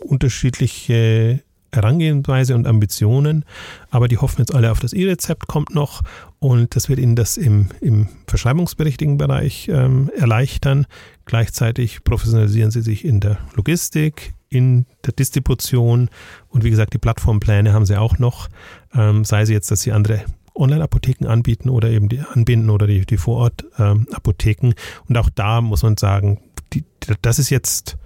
unterschiedliche 0.00 1.40
Herangehensweise 1.72 2.54
und 2.54 2.66
Ambitionen, 2.66 3.44
aber 3.90 4.08
die 4.08 4.16
hoffen 4.16 4.40
jetzt 4.40 4.54
alle 4.54 4.70
auf 4.72 4.80
das 4.80 4.94
E-Rezept 4.94 5.48
kommt 5.48 5.74
noch 5.74 6.02
und 6.38 6.74
das 6.74 6.88
wird 6.88 6.98
ihnen 6.98 7.14
das 7.14 7.36
im, 7.36 7.68
im 7.82 8.08
verschreibungsberichtigen 8.26 9.18
Bereich 9.18 9.68
ähm, 9.68 10.10
erleichtern. 10.16 10.86
Gleichzeitig 11.28 12.04
professionalisieren 12.04 12.70
sie 12.70 12.80
sich 12.80 13.04
in 13.04 13.20
der 13.20 13.36
Logistik, 13.54 14.32
in 14.48 14.86
der 15.04 15.12
Distribution 15.12 16.08
und 16.48 16.64
wie 16.64 16.70
gesagt, 16.70 16.94
die 16.94 16.98
Plattformpläne 16.98 17.74
haben 17.74 17.84
sie 17.84 17.98
auch 17.98 18.18
noch, 18.18 18.48
ähm, 18.94 19.26
sei 19.26 19.44
sie 19.44 19.52
jetzt, 19.52 19.70
dass 19.70 19.82
sie 19.82 19.92
andere 19.92 20.24
Online-Apotheken 20.54 21.26
anbieten 21.28 21.68
oder 21.68 21.90
eben 21.90 22.08
die 22.08 22.20
anbinden 22.20 22.70
oder 22.70 22.86
die, 22.86 23.04
die 23.04 23.18
Vorort-Apotheken. 23.18 24.68
Ähm, 24.68 24.74
und 25.06 25.18
auch 25.18 25.28
da 25.28 25.60
muss 25.60 25.82
man 25.82 25.98
sagen, 25.98 26.40
die, 26.72 26.82
das 27.20 27.38
ist 27.38 27.50
jetzt, 27.50 27.98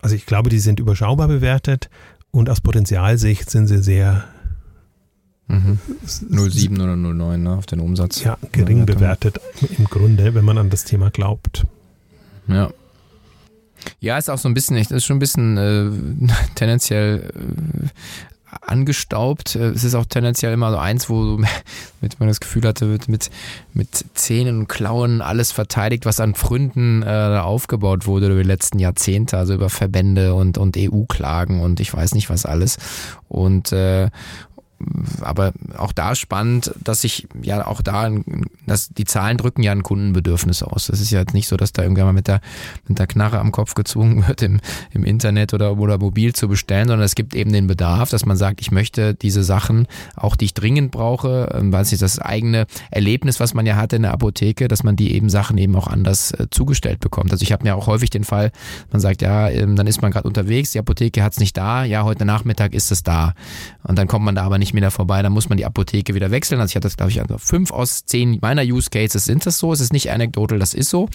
also 0.00 0.16
ich 0.16 0.24
glaube, 0.24 0.48
die 0.48 0.60
sind 0.60 0.80
überschaubar 0.80 1.28
bewertet, 1.28 1.90
und 2.30 2.48
aus 2.48 2.62
Potenzialsicht 2.62 3.50
sind 3.50 3.68
sie 3.68 3.82
sehr 3.82 4.24
mhm. 5.46 5.78
07 6.06 6.80
oder 6.80 6.96
09 6.96 7.42
ne, 7.42 7.52
auf 7.52 7.66
den 7.66 7.80
Umsatz. 7.80 8.24
Ja, 8.24 8.38
gering 8.50 8.86
bewertet 8.86 9.38
im 9.78 9.84
Grunde, 9.84 10.34
wenn 10.34 10.46
man 10.46 10.56
an 10.56 10.70
das 10.70 10.84
Thema 10.84 11.10
glaubt. 11.10 11.66
Ja. 12.48 12.70
Ja, 14.00 14.18
ist 14.18 14.30
auch 14.30 14.38
so 14.38 14.48
ein 14.48 14.54
bisschen, 14.54 14.76
ist 14.76 15.04
schon 15.04 15.16
ein 15.16 15.20
bisschen 15.20 15.56
äh, 15.56 16.34
tendenziell 16.54 17.30
äh, 17.34 17.88
angestaubt. 18.60 19.56
Äh, 19.56 19.70
es 19.70 19.84
ist 19.84 19.94
auch 19.94 20.06
tendenziell 20.06 20.52
immer 20.52 20.70
so 20.70 20.78
eins, 20.78 21.08
wo 21.08 21.38
mit 22.00 22.20
man 22.20 22.28
das 22.28 22.40
Gefühl 22.40 22.62
hatte, 22.66 22.88
wird 22.88 23.08
mit, 23.08 23.30
mit 23.72 24.04
Zähnen 24.14 24.60
und 24.60 24.68
Klauen 24.68 25.20
alles 25.20 25.52
verteidigt, 25.52 26.06
was 26.06 26.20
an 26.20 26.34
Pfründen 26.34 27.02
äh, 27.02 27.38
aufgebaut 27.40 28.06
wurde 28.06 28.26
über 28.26 28.42
die 28.42 28.48
letzten 28.48 28.78
Jahrzehnte, 28.78 29.38
also 29.38 29.54
über 29.54 29.70
Verbände 29.70 30.34
und, 30.34 30.58
und 30.58 30.76
EU-Klagen 30.78 31.60
und 31.60 31.80
ich 31.80 31.92
weiß 31.92 32.14
nicht 32.14 32.30
was 32.30 32.46
alles. 32.46 32.78
Und 33.28 33.72
äh, 33.72 34.10
aber 35.20 35.52
auch 35.76 35.92
da 35.92 36.14
spannend, 36.14 36.72
dass 36.82 37.02
sich 37.02 37.26
ja 37.42 37.66
auch 37.66 37.82
da, 37.82 38.10
dass 38.66 38.88
die 38.88 39.04
Zahlen 39.04 39.36
drücken 39.36 39.62
ja 39.62 39.72
ein 39.72 39.82
Kundenbedürfnis 39.82 40.62
aus. 40.62 40.86
Das 40.86 41.00
ist 41.00 41.10
ja 41.10 41.20
jetzt 41.20 41.34
nicht 41.34 41.48
so, 41.48 41.56
dass 41.56 41.72
da 41.72 41.82
irgendwann 41.82 42.06
mal 42.06 42.12
mit 42.12 42.28
der, 42.28 42.40
mit 42.86 42.98
der 42.98 43.06
Knarre 43.06 43.38
am 43.38 43.52
Kopf 43.52 43.74
gezwungen 43.74 44.26
wird, 44.26 44.42
im, 44.42 44.60
im 44.92 45.04
Internet 45.04 45.54
oder, 45.54 45.78
oder 45.78 45.98
mobil 45.98 46.34
zu 46.34 46.48
bestellen, 46.48 46.88
sondern 46.88 47.04
es 47.04 47.14
gibt 47.14 47.34
eben 47.34 47.52
den 47.52 47.66
Bedarf, 47.66 48.10
dass 48.10 48.26
man 48.26 48.36
sagt, 48.36 48.60
ich 48.60 48.70
möchte 48.70 49.14
diese 49.14 49.44
Sachen, 49.44 49.86
auch 50.16 50.36
die 50.36 50.46
ich 50.46 50.54
dringend 50.54 50.90
brauche, 50.90 51.48
ähm, 51.54 51.72
weiß 51.72 51.90
nicht, 51.90 52.02
das 52.02 52.18
eigene 52.18 52.66
Erlebnis, 52.90 53.40
was 53.40 53.54
man 53.54 53.66
ja 53.66 53.76
hatte 53.76 53.96
in 53.96 54.02
der 54.02 54.12
Apotheke, 54.12 54.68
dass 54.68 54.82
man 54.82 54.96
die 54.96 55.14
eben 55.14 55.28
Sachen 55.28 55.58
eben 55.58 55.74
auch 55.76 55.86
anders 55.86 56.32
äh, 56.32 56.46
zugestellt 56.50 57.00
bekommt. 57.00 57.32
Also 57.32 57.42
ich 57.42 57.52
habe 57.52 57.64
mir 57.64 57.76
auch 57.76 57.86
häufig 57.86 58.10
den 58.10 58.24
Fall, 58.24 58.52
man 58.92 59.00
sagt, 59.00 59.22
ja, 59.22 59.48
ähm, 59.48 59.76
dann 59.76 59.86
ist 59.86 60.02
man 60.02 60.10
gerade 60.10 60.28
unterwegs, 60.28 60.72
die 60.72 60.78
Apotheke 60.78 61.22
hat 61.22 61.32
es 61.32 61.40
nicht 61.40 61.56
da, 61.56 61.84
ja, 61.84 62.04
heute 62.04 62.24
Nachmittag 62.24 62.74
ist 62.74 62.92
es 62.92 63.02
da. 63.02 63.34
Und 63.82 63.98
dann 63.98 64.08
kommt 64.08 64.24
man 64.24 64.34
da 64.34 64.42
aber 64.42 64.58
nicht 64.58 64.73
mehr 64.80 64.90
vorbei, 64.90 65.22
dann 65.22 65.32
muss 65.32 65.48
man 65.48 65.58
die 65.58 65.66
Apotheke 65.66 66.14
wieder 66.14 66.30
wechseln. 66.30 66.60
Also 66.60 66.72
ich 66.72 66.76
hatte 66.76 66.86
das, 66.86 66.96
glaube 66.96 67.10
ich, 67.10 67.20
also 67.20 67.38
fünf 67.38 67.70
aus 67.70 68.04
zehn 68.04 68.38
meiner 68.40 68.62
Use 68.62 68.90
Cases 68.90 69.24
sind 69.24 69.46
das 69.46 69.58
so. 69.58 69.72
Es 69.72 69.80
ist 69.80 69.92
nicht 69.92 70.10
anecdotal, 70.10 70.58
das 70.58 70.74
ist 70.74 70.90
so. 70.90 71.08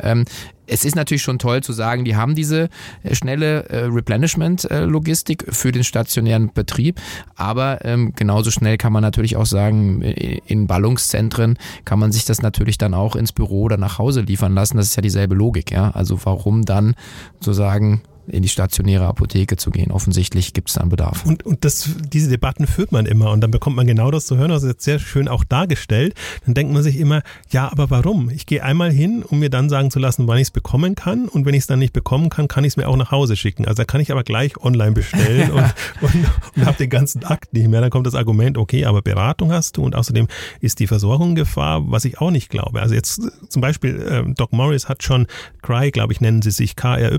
Ähm, 0.00 0.24
es 0.66 0.84
ist 0.84 0.96
natürlich 0.96 1.22
schon 1.22 1.38
toll 1.38 1.62
zu 1.62 1.72
sagen, 1.72 2.04
die 2.04 2.16
haben 2.16 2.34
diese 2.34 2.68
äh, 3.02 3.14
schnelle 3.14 3.68
äh, 3.68 3.84
Replenishment-Logistik 3.84 5.46
für 5.48 5.72
den 5.72 5.84
stationären 5.84 6.52
Betrieb, 6.52 7.00
aber 7.36 7.84
ähm, 7.84 8.12
genauso 8.16 8.50
schnell 8.50 8.76
kann 8.76 8.92
man 8.92 9.02
natürlich 9.02 9.36
auch 9.36 9.46
sagen, 9.46 10.02
in 10.02 10.66
Ballungszentren 10.66 11.58
kann 11.84 11.98
man 11.98 12.12
sich 12.12 12.24
das 12.24 12.42
natürlich 12.42 12.78
dann 12.78 12.94
auch 12.94 13.16
ins 13.16 13.32
Büro 13.32 13.62
oder 13.62 13.76
nach 13.76 13.98
Hause 13.98 14.22
liefern 14.22 14.54
lassen. 14.54 14.76
Das 14.76 14.86
ist 14.86 14.96
ja 14.96 15.02
dieselbe 15.02 15.34
Logik, 15.34 15.70
ja. 15.70 15.90
Also 15.90 16.18
warum 16.24 16.64
dann 16.64 16.94
sozusagen 17.40 18.02
in 18.28 18.42
die 18.42 18.48
stationäre 18.48 19.06
Apotheke 19.06 19.56
zu 19.56 19.70
gehen. 19.70 19.90
Offensichtlich 19.90 20.52
gibt 20.52 20.68
es 20.68 20.74
da 20.74 20.82
einen 20.82 20.90
Bedarf. 20.90 21.24
Und, 21.24 21.44
und 21.44 21.64
das, 21.64 21.90
diese 22.12 22.30
Debatten 22.30 22.66
führt 22.66 22.92
man 22.92 23.06
immer 23.06 23.30
und 23.30 23.40
dann 23.40 23.50
bekommt 23.50 23.76
man 23.76 23.86
genau 23.86 24.10
das 24.10 24.26
zu 24.26 24.36
hören. 24.36 24.50
Das 24.50 24.62
ist 24.62 24.68
jetzt 24.68 24.84
sehr 24.84 24.98
schön 24.98 25.28
auch 25.28 25.44
dargestellt. 25.44 26.14
Dann 26.44 26.54
denkt 26.54 26.72
man 26.72 26.82
sich 26.82 26.98
immer, 26.98 27.22
ja, 27.50 27.70
aber 27.70 27.90
warum? 27.90 28.30
Ich 28.30 28.46
gehe 28.46 28.62
einmal 28.62 28.90
hin, 28.90 29.22
um 29.22 29.38
mir 29.38 29.50
dann 29.50 29.68
sagen 29.68 29.90
zu 29.90 29.98
lassen, 29.98 30.26
wann 30.26 30.38
ich 30.38 30.48
es 30.48 30.50
bekommen 30.50 30.94
kann. 30.94 31.28
Und 31.28 31.46
wenn 31.46 31.54
ich 31.54 31.60
es 31.60 31.66
dann 31.66 31.78
nicht 31.78 31.92
bekommen 31.92 32.30
kann, 32.30 32.48
kann 32.48 32.64
ich 32.64 32.72
es 32.72 32.76
mir 32.76 32.88
auch 32.88 32.96
nach 32.96 33.10
Hause 33.10 33.36
schicken. 33.36 33.66
Also 33.66 33.82
da 33.82 33.84
kann 33.84 34.00
ich 34.00 34.10
aber 34.12 34.24
gleich 34.24 34.56
online 34.58 34.92
bestellen 34.92 35.50
und, 35.52 35.74
und, 36.00 36.14
und 36.56 36.66
habe 36.66 36.76
den 36.76 36.90
ganzen 36.90 37.24
Akt 37.24 37.52
nicht 37.52 37.68
mehr. 37.68 37.80
Dann 37.80 37.90
kommt 37.90 38.06
das 38.06 38.14
Argument, 38.14 38.58
okay, 38.58 38.84
aber 38.84 39.02
Beratung 39.02 39.52
hast 39.52 39.76
du 39.76 39.84
und 39.84 39.94
außerdem 39.94 40.28
ist 40.60 40.80
die 40.80 40.86
Versorgung 40.86 41.34
Gefahr, 41.34 41.90
was 41.90 42.04
ich 42.04 42.20
auch 42.20 42.30
nicht 42.30 42.48
glaube. 42.48 42.80
Also 42.80 42.94
jetzt 42.94 43.20
zum 43.48 43.62
Beispiel, 43.62 44.00
äh, 44.00 44.34
Doc 44.34 44.52
Morris 44.52 44.88
hat 44.88 45.02
schon 45.02 45.26
Cry, 45.62 45.90
glaube 45.90 46.12
ich, 46.12 46.20
nennen 46.20 46.42
sie 46.42 46.50
sich, 46.50 46.76
KRY 46.76 47.18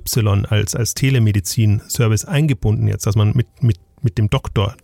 als, 0.50 0.76
als 0.76 0.94
Telemedizin-Service 0.98 2.26
eingebunden 2.26 2.88
jetzt, 2.88 3.06
dass 3.06 3.16
man 3.16 3.34
mit, 3.34 3.48
mit, 3.62 3.78
mit 4.02 4.18
dem 4.18 4.30
Doktor 4.30 4.76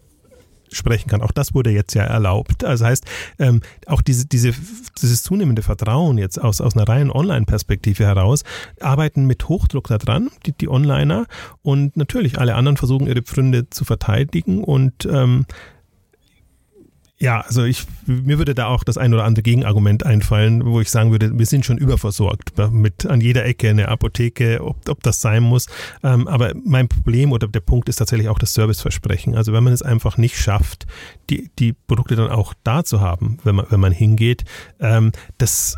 sprechen 0.72 1.10
kann. 1.10 1.22
Auch 1.22 1.32
das 1.32 1.54
wurde 1.54 1.72
jetzt 1.72 1.94
ja 1.94 2.04
erlaubt. 2.04 2.64
Also 2.64 2.86
heißt, 2.86 3.06
ähm, 3.40 3.62
auch 3.86 4.02
diese, 4.02 4.26
diese, 4.26 4.54
dieses 5.02 5.24
zunehmende 5.24 5.62
Vertrauen 5.62 6.18
jetzt 6.18 6.42
aus, 6.42 6.62
aus 6.62 6.76
einer 6.76 6.88
reinen 6.88 7.12
Online-Perspektive 7.12 8.06
heraus, 8.06 8.44
arbeiten 8.80 9.26
mit 9.26 9.48
Hochdruck 9.48 9.88
daran, 9.88 10.30
die, 10.46 10.54
die 10.54 10.70
Onliner. 10.70 11.26
Und 11.62 11.98
natürlich, 11.98 12.40
alle 12.40 12.56
anderen 12.56 12.78
versuchen 12.78 13.08
ihre 13.08 13.22
Pfründe 13.22 13.70
zu 13.70 13.86
verteidigen 13.86 14.64
und 14.64 15.06
ähm, 15.06 15.46
ja, 17.20 17.42
also 17.42 17.64
ich, 17.64 17.86
mir 18.06 18.38
würde 18.38 18.56
da 18.56 18.68
auch 18.68 18.84
das 18.84 18.98
ein 18.98 19.14
oder 19.14 19.24
andere 19.24 19.44
Gegenargument 19.44 20.06
einfallen, 20.06 20.66
wo 20.66 20.82
ich 20.82 20.90
sagen 20.90 21.12
würde, 21.12 21.38
wir 21.38 21.46
sind 21.46 21.66
schon 21.66 21.78
überversorgt 21.78 22.52
mit 22.72 23.06
an 23.06 23.22
jeder 23.22 23.46
Ecke 23.46 23.70
eine 23.70 23.88
Apotheke, 23.88 24.62
ob, 24.62 24.90
ob 24.90 25.04
das 25.04 25.22
sein 25.22 25.44
muss. 25.44 25.68
Ähm, 26.04 26.28
aber 26.28 26.54
mein 26.66 26.90
Problem 26.90 27.32
oder 27.32 27.48
der 27.48 27.62
Punkt 27.62 27.88
ist 27.88 27.98
tatsächlich 27.98 28.30
auch 28.30 28.40
das 28.40 28.54
Serviceversprechen. 28.54 29.36
Also 29.36 29.54
wenn 29.54 29.64
man 29.64 29.74
es 29.74 29.84
einfach 29.84 30.18
nicht 30.18 30.38
schafft, 30.38 30.86
die, 31.30 31.50
die 31.60 31.74
Produkte 31.74 32.16
dann 32.16 32.30
auch 32.30 32.54
da 32.64 32.84
zu 32.84 33.00
haben, 33.00 33.38
wenn 33.44 33.56
man, 33.56 33.68
wenn 33.70 33.80
man 33.80 33.94
hingeht, 33.94 34.44
ähm, 34.80 35.12
das 35.38 35.78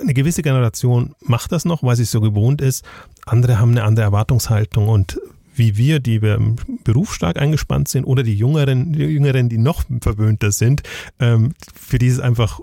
eine 0.00 0.14
gewisse 0.14 0.42
Generation 0.42 1.14
macht 1.20 1.52
das 1.52 1.64
noch, 1.64 1.82
weil 1.82 1.96
sie 1.96 2.04
es 2.04 2.10
so 2.10 2.20
gewohnt 2.20 2.60
ist. 2.60 2.84
Andere 3.24 3.58
haben 3.58 3.72
eine 3.72 3.84
andere 3.84 4.04
Erwartungshaltung 4.04 4.88
und 4.88 5.20
wie 5.56 5.76
wir, 5.76 6.00
die 6.00 6.22
wir 6.22 6.34
im 6.36 6.56
Beruf 6.84 7.14
stark 7.14 7.38
eingespannt 7.38 7.88
sind, 7.88 8.04
oder 8.04 8.22
die 8.22 8.36
Jüngeren, 8.36 8.92
die 8.92 9.04
Jüngeren, 9.04 9.48
die 9.48 9.58
noch 9.58 9.84
verwöhnter 10.00 10.52
sind, 10.52 10.82
ähm, 11.18 11.52
für 11.74 11.98
die 11.98 12.06
ist 12.06 12.20
einfach 12.20 12.60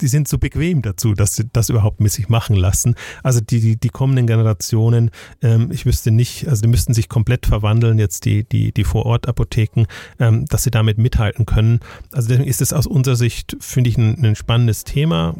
die 0.00 0.08
sind 0.08 0.28
so 0.28 0.38
bequem 0.38 0.82
dazu, 0.82 1.14
dass 1.14 1.36
sie 1.36 1.44
das 1.52 1.68
überhaupt 1.68 2.00
mit 2.00 2.12
sich 2.12 2.28
machen 2.28 2.56
lassen. 2.56 2.94
Also 3.22 3.40
die, 3.40 3.60
die, 3.60 3.76
die 3.76 3.88
kommenden 3.88 4.26
Generationen, 4.26 5.10
ähm, 5.42 5.70
ich 5.70 5.86
wüsste 5.86 6.10
nicht, 6.10 6.48
also 6.48 6.62
die 6.62 6.68
müssten 6.68 6.94
sich 6.94 7.08
komplett 7.08 7.46
verwandeln, 7.46 7.98
jetzt 7.98 8.24
die, 8.24 8.44
die, 8.44 8.72
die 8.72 8.84
Vorortapotheken, 8.84 9.86
ähm, 10.18 10.46
dass 10.46 10.64
sie 10.64 10.70
damit 10.70 10.98
mithalten 10.98 11.46
können. 11.46 11.80
Also 12.12 12.28
deswegen 12.28 12.48
ist 12.48 12.62
es 12.62 12.72
aus 12.72 12.86
unserer 12.86 13.16
Sicht, 13.16 13.56
finde 13.60 13.90
ich, 13.90 13.98
ein, 13.98 14.24
ein 14.24 14.36
spannendes 14.36 14.84
Thema 14.84 15.34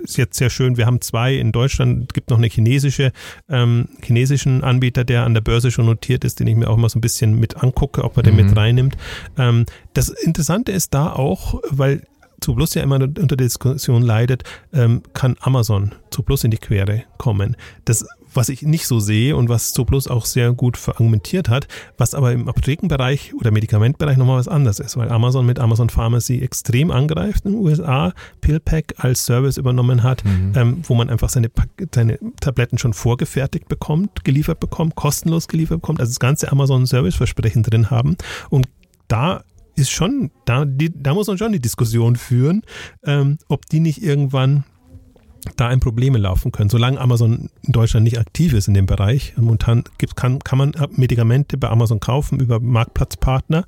ist 0.00 0.16
jetzt 0.16 0.36
sehr 0.36 0.50
schön. 0.50 0.76
Wir 0.76 0.86
haben 0.86 1.00
zwei 1.00 1.34
in 1.34 1.52
Deutschland. 1.52 2.04
Es 2.10 2.14
gibt 2.14 2.30
noch 2.30 2.38
eine 2.38 2.46
chinesische, 2.46 3.12
ähm, 3.48 3.88
chinesischen 4.02 4.62
Anbieter, 4.62 5.04
der 5.04 5.24
an 5.24 5.34
der 5.34 5.40
Börse 5.40 5.70
schon 5.70 5.86
notiert 5.86 6.24
ist, 6.24 6.40
den 6.40 6.46
ich 6.46 6.56
mir 6.56 6.68
auch 6.68 6.76
mal 6.76 6.88
so 6.88 6.98
ein 6.98 7.02
bisschen 7.02 7.38
mit 7.38 7.62
angucke, 7.62 8.04
ob 8.04 8.16
man 8.16 8.24
den 8.24 8.36
mhm. 8.36 8.46
mit 8.46 8.56
reinnimmt. 8.56 8.96
Ähm, 9.38 9.66
das 9.92 10.08
Interessante 10.08 10.72
ist 10.72 10.94
da 10.94 11.12
auch, 11.12 11.60
weil 11.70 12.02
Zooplus 12.40 12.74
ja 12.74 12.82
immer 12.82 12.96
unter 12.96 13.36
der 13.36 13.46
Diskussion 13.46 14.02
leidet, 14.02 14.44
ähm, 14.72 15.02
kann 15.14 15.36
Amazon 15.40 15.94
Zooplus 16.10 16.44
in 16.44 16.50
die 16.50 16.58
Quere 16.58 17.04
kommen. 17.16 17.56
Das 17.84 18.06
was 18.36 18.48
ich 18.48 18.62
nicht 18.62 18.86
so 18.86 19.00
sehe 19.00 19.36
und 19.36 19.48
was 19.48 19.72
Zooplus 19.72 20.08
auch 20.08 20.26
sehr 20.26 20.52
gut 20.52 20.76
verargumentiert 20.76 21.48
hat, 21.48 21.68
was 21.98 22.14
aber 22.14 22.32
im 22.32 22.48
Apothekenbereich 22.48 23.34
oder 23.34 23.50
Medikamentbereich 23.50 24.16
nochmal 24.16 24.38
was 24.38 24.48
anderes 24.48 24.80
ist, 24.80 24.96
weil 24.96 25.10
Amazon 25.10 25.46
mit 25.46 25.58
Amazon 25.58 25.90
Pharmacy 25.90 26.40
extrem 26.40 26.90
angreift 26.90 27.44
in 27.44 27.52
den 27.52 27.60
USA, 27.60 28.12
PillPack 28.40 28.94
als 28.98 29.24
Service 29.24 29.56
übernommen 29.56 30.02
hat, 30.02 30.24
mhm. 30.24 30.52
ähm, 30.54 30.82
wo 30.84 30.94
man 30.94 31.10
einfach 31.10 31.28
seine, 31.28 31.50
seine 31.94 32.18
Tabletten 32.40 32.78
schon 32.78 32.92
vorgefertigt 32.92 33.68
bekommt, 33.68 34.24
geliefert 34.24 34.60
bekommt, 34.60 34.94
kostenlos 34.94 35.48
geliefert 35.48 35.80
bekommt, 35.80 36.00
also 36.00 36.10
das 36.10 36.20
ganze 36.20 36.50
Amazon-Service-Versprechen 36.50 37.62
drin 37.62 37.90
haben 37.90 38.16
und 38.50 38.68
da 39.08 39.44
ist 39.76 39.90
schon, 39.90 40.30
da, 40.44 40.64
die, 40.64 40.90
da 40.94 41.14
muss 41.14 41.26
man 41.26 41.38
schon 41.38 41.52
die 41.52 41.60
Diskussion 41.60 42.16
führen, 42.16 42.62
ähm, 43.04 43.38
ob 43.48 43.66
die 43.66 43.80
nicht 43.80 44.02
irgendwann 44.02 44.64
da 45.56 45.68
ein 45.68 45.80
Probleme 45.80 46.18
laufen 46.18 46.52
können. 46.52 46.70
Solange 46.70 47.00
Amazon 47.00 47.50
in 47.62 47.72
Deutschland 47.72 48.04
nicht 48.04 48.18
aktiv 48.18 48.52
ist 48.52 48.68
in 48.68 48.74
dem 48.74 48.86
Bereich, 48.86 49.34
momentan 49.36 49.84
gibt, 49.98 50.16
kann, 50.16 50.38
kann 50.40 50.58
man 50.58 50.72
Medikamente 50.96 51.56
bei 51.58 51.68
Amazon 51.68 52.00
kaufen 52.00 52.40
über 52.40 52.60
Marktplatzpartner, 52.60 53.66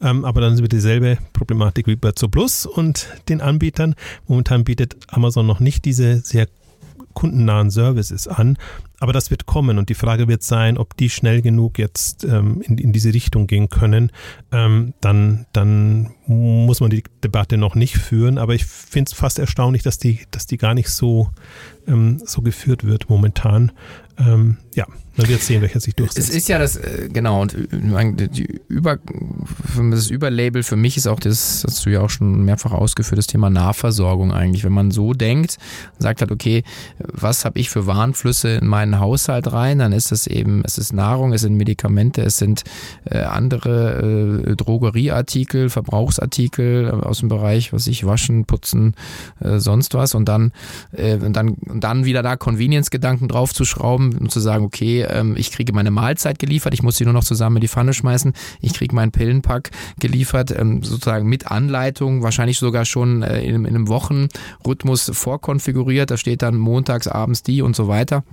ähm, 0.00 0.24
aber 0.24 0.40
dann 0.40 0.58
wird 0.58 0.72
dieselbe 0.72 1.18
Problematik 1.32 1.86
wie 1.86 1.96
bei 1.96 2.12
Zooplus 2.12 2.66
und 2.66 3.08
den 3.28 3.40
Anbietern. 3.40 3.94
Momentan 4.26 4.64
bietet 4.64 4.96
Amazon 5.08 5.46
noch 5.46 5.60
nicht 5.60 5.84
diese 5.84 6.18
sehr 6.18 6.48
kundennahen 7.14 7.70
Services 7.70 8.28
an. 8.28 8.58
Aber 9.00 9.12
das 9.12 9.30
wird 9.30 9.46
kommen 9.46 9.78
und 9.78 9.88
die 9.88 9.94
Frage 9.94 10.28
wird 10.28 10.42
sein, 10.42 10.78
ob 10.78 10.96
die 10.96 11.10
schnell 11.10 11.42
genug 11.42 11.78
jetzt 11.78 12.24
ähm, 12.24 12.62
in, 12.62 12.78
in 12.78 12.92
diese 12.92 13.12
Richtung 13.12 13.46
gehen 13.46 13.68
können. 13.68 14.12
Ähm, 14.52 14.94
dann, 15.00 15.46
dann 15.52 16.14
muss 16.26 16.80
man 16.80 16.90
die 16.90 17.02
Debatte 17.22 17.56
noch 17.56 17.74
nicht 17.74 17.98
führen. 17.98 18.38
Aber 18.38 18.54
ich 18.54 18.64
finde 18.64 19.10
es 19.10 19.16
fast 19.16 19.38
erstaunlich, 19.38 19.82
dass 19.82 19.98
die, 19.98 20.20
dass 20.30 20.46
die 20.46 20.56
gar 20.56 20.74
nicht 20.74 20.88
so, 20.88 21.28
ähm, 21.86 22.20
so 22.24 22.40
geführt 22.40 22.84
wird 22.84 23.10
momentan. 23.10 23.72
Ähm, 24.16 24.58
ja, 24.74 24.86
man 25.16 25.28
wird 25.28 25.42
sehen, 25.42 25.60
welcher 25.60 25.80
sich 25.80 25.94
durchsetzt. 25.94 26.28
Es 26.28 26.34
ist 26.34 26.48
ja 26.48 26.58
das, 26.58 26.76
äh, 26.76 27.08
genau, 27.12 27.42
und 27.42 27.54
äh, 27.54 28.28
die 28.28 28.60
Über, 28.68 28.98
das 29.90 30.10
Überlabel 30.10 30.62
für 30.62 30.76
mich 30.76 30.96
ist 30.96 31.06
auch 31.06 31.20
das, 31.20 31.64
hast 31.66 31.84
du 31.84 31.90
ja 31.90 32.00
auch 32.00 32.10
schon 32.10 32.44
mehrfach 32.44 32.72
ausgeführt, 32.72 33.18
das 33.18 33.26
Thema 33.26 33.50
Nahversorgung 33.50 34.32
eigentlich. 34.32 34.64
Wenn 34.64 34.72
man 34.72 34.92
so 34.92 35.12
denkt, 35.12 35.58
sagt 35.98 36.20
halt, 36.20 36.30
okay, 36.30 36.62
was 36.98 37.44
habe 37.44 37.58
ich 37.58 37.70
für 37.70 37.86
Warnflüsse 37.86 38.50
in 38.50 38.66
meinen 38.66 38.93
Haushalt 39.00 39.52
rein, 39.52 39.78
dann 39.78 39.92
ist 39.92 40.12
es 40.12 40.26
eben, 40.26 40.62
es 40.64 40.78
ist 40.78 40.92
Nahrung, 40.92 41.32
es 41.32 41.42
sind 41.42 41.56
Medikamente, 41.56 42.22
es 42.22 42.38
sind 42.38 42.64
äh, 43.04 43.18
andere 43.18 44.42
äh, 44.46 44.56
Drogerieartikel, 44.56 45.70
Verbrauchsartikel 45.70 46.90
aus 46.90 47.20
dem 47.20 47.28
Bereich, 47.28 47.72
was 47.72 47.86
ich, 47.86 48.06
waschen, 48.06 48.44
putzen, 48.44 48.94
äh, 49.40 49.58
sonst 49.58 49.94
was 49.94 50.14
und 50.14 50.28
dann, 50.28 50.52
äh, 50.92 51.16
und 51.16 51.34
dann, 51.34 51.50
und 51.50 51.84
dann 51.84 52.04
wieder 52.04 52.22
da 52.22 52.36
Convenience-Gedanken 52.36 53.28
draufzuschrauben, 53.28 54.18
und 54.18 54.30
zu 54.30 54.40
sagen, 54.40 54.64
okay, 54.64 55.02
ähm, 55.02 55.34
ich 55.36 55.50
kriege 55.50 55.72
meine 55.72 55.90
Mahlzeit 55.90 56.38
geliefert, 56.38 56.74
ich 56.74 56.82
muss 56.82 56.96
sie 56.96 57.04
nur 57.04 57.12
noch 57.12 57.24
zusammen 57.24 57.56
in 57.56 57.60
die 57.60 57.68
Pfanne 57.68 57.94
schmeißen, 57.94 58.32
ich 58.60 58.74
kriege 58.74 58.94
meinen 58.94 59.12
Pillenpack 59.12 59.70
geliefert, 59.98 60.54
ähm, 60.56 60.82
sozusagen 60.82 61.28
mit 61.28 61.50
Anleitung, 61.50 62.22
wahrscheinlich 62.22 62.58
sogar 62.58 62.84
schon 62.84 63.22
äh, 63.22 63.42
in, 63.42 63.64
in 63.64 63.66
einem 63.66 63.88
Wochenrhythmus 63.88 65.10
vorkonfiguriert, 65.14 66.10
da 66.10 66.16
steht 66.16 66.42
dann 66.42 66.56
montags 66.56 67.08
abends 67.08 67.42
die 67.42 67.62
und 67.62 67.76
so 67.76 67.88
weiter. 67.88 68.24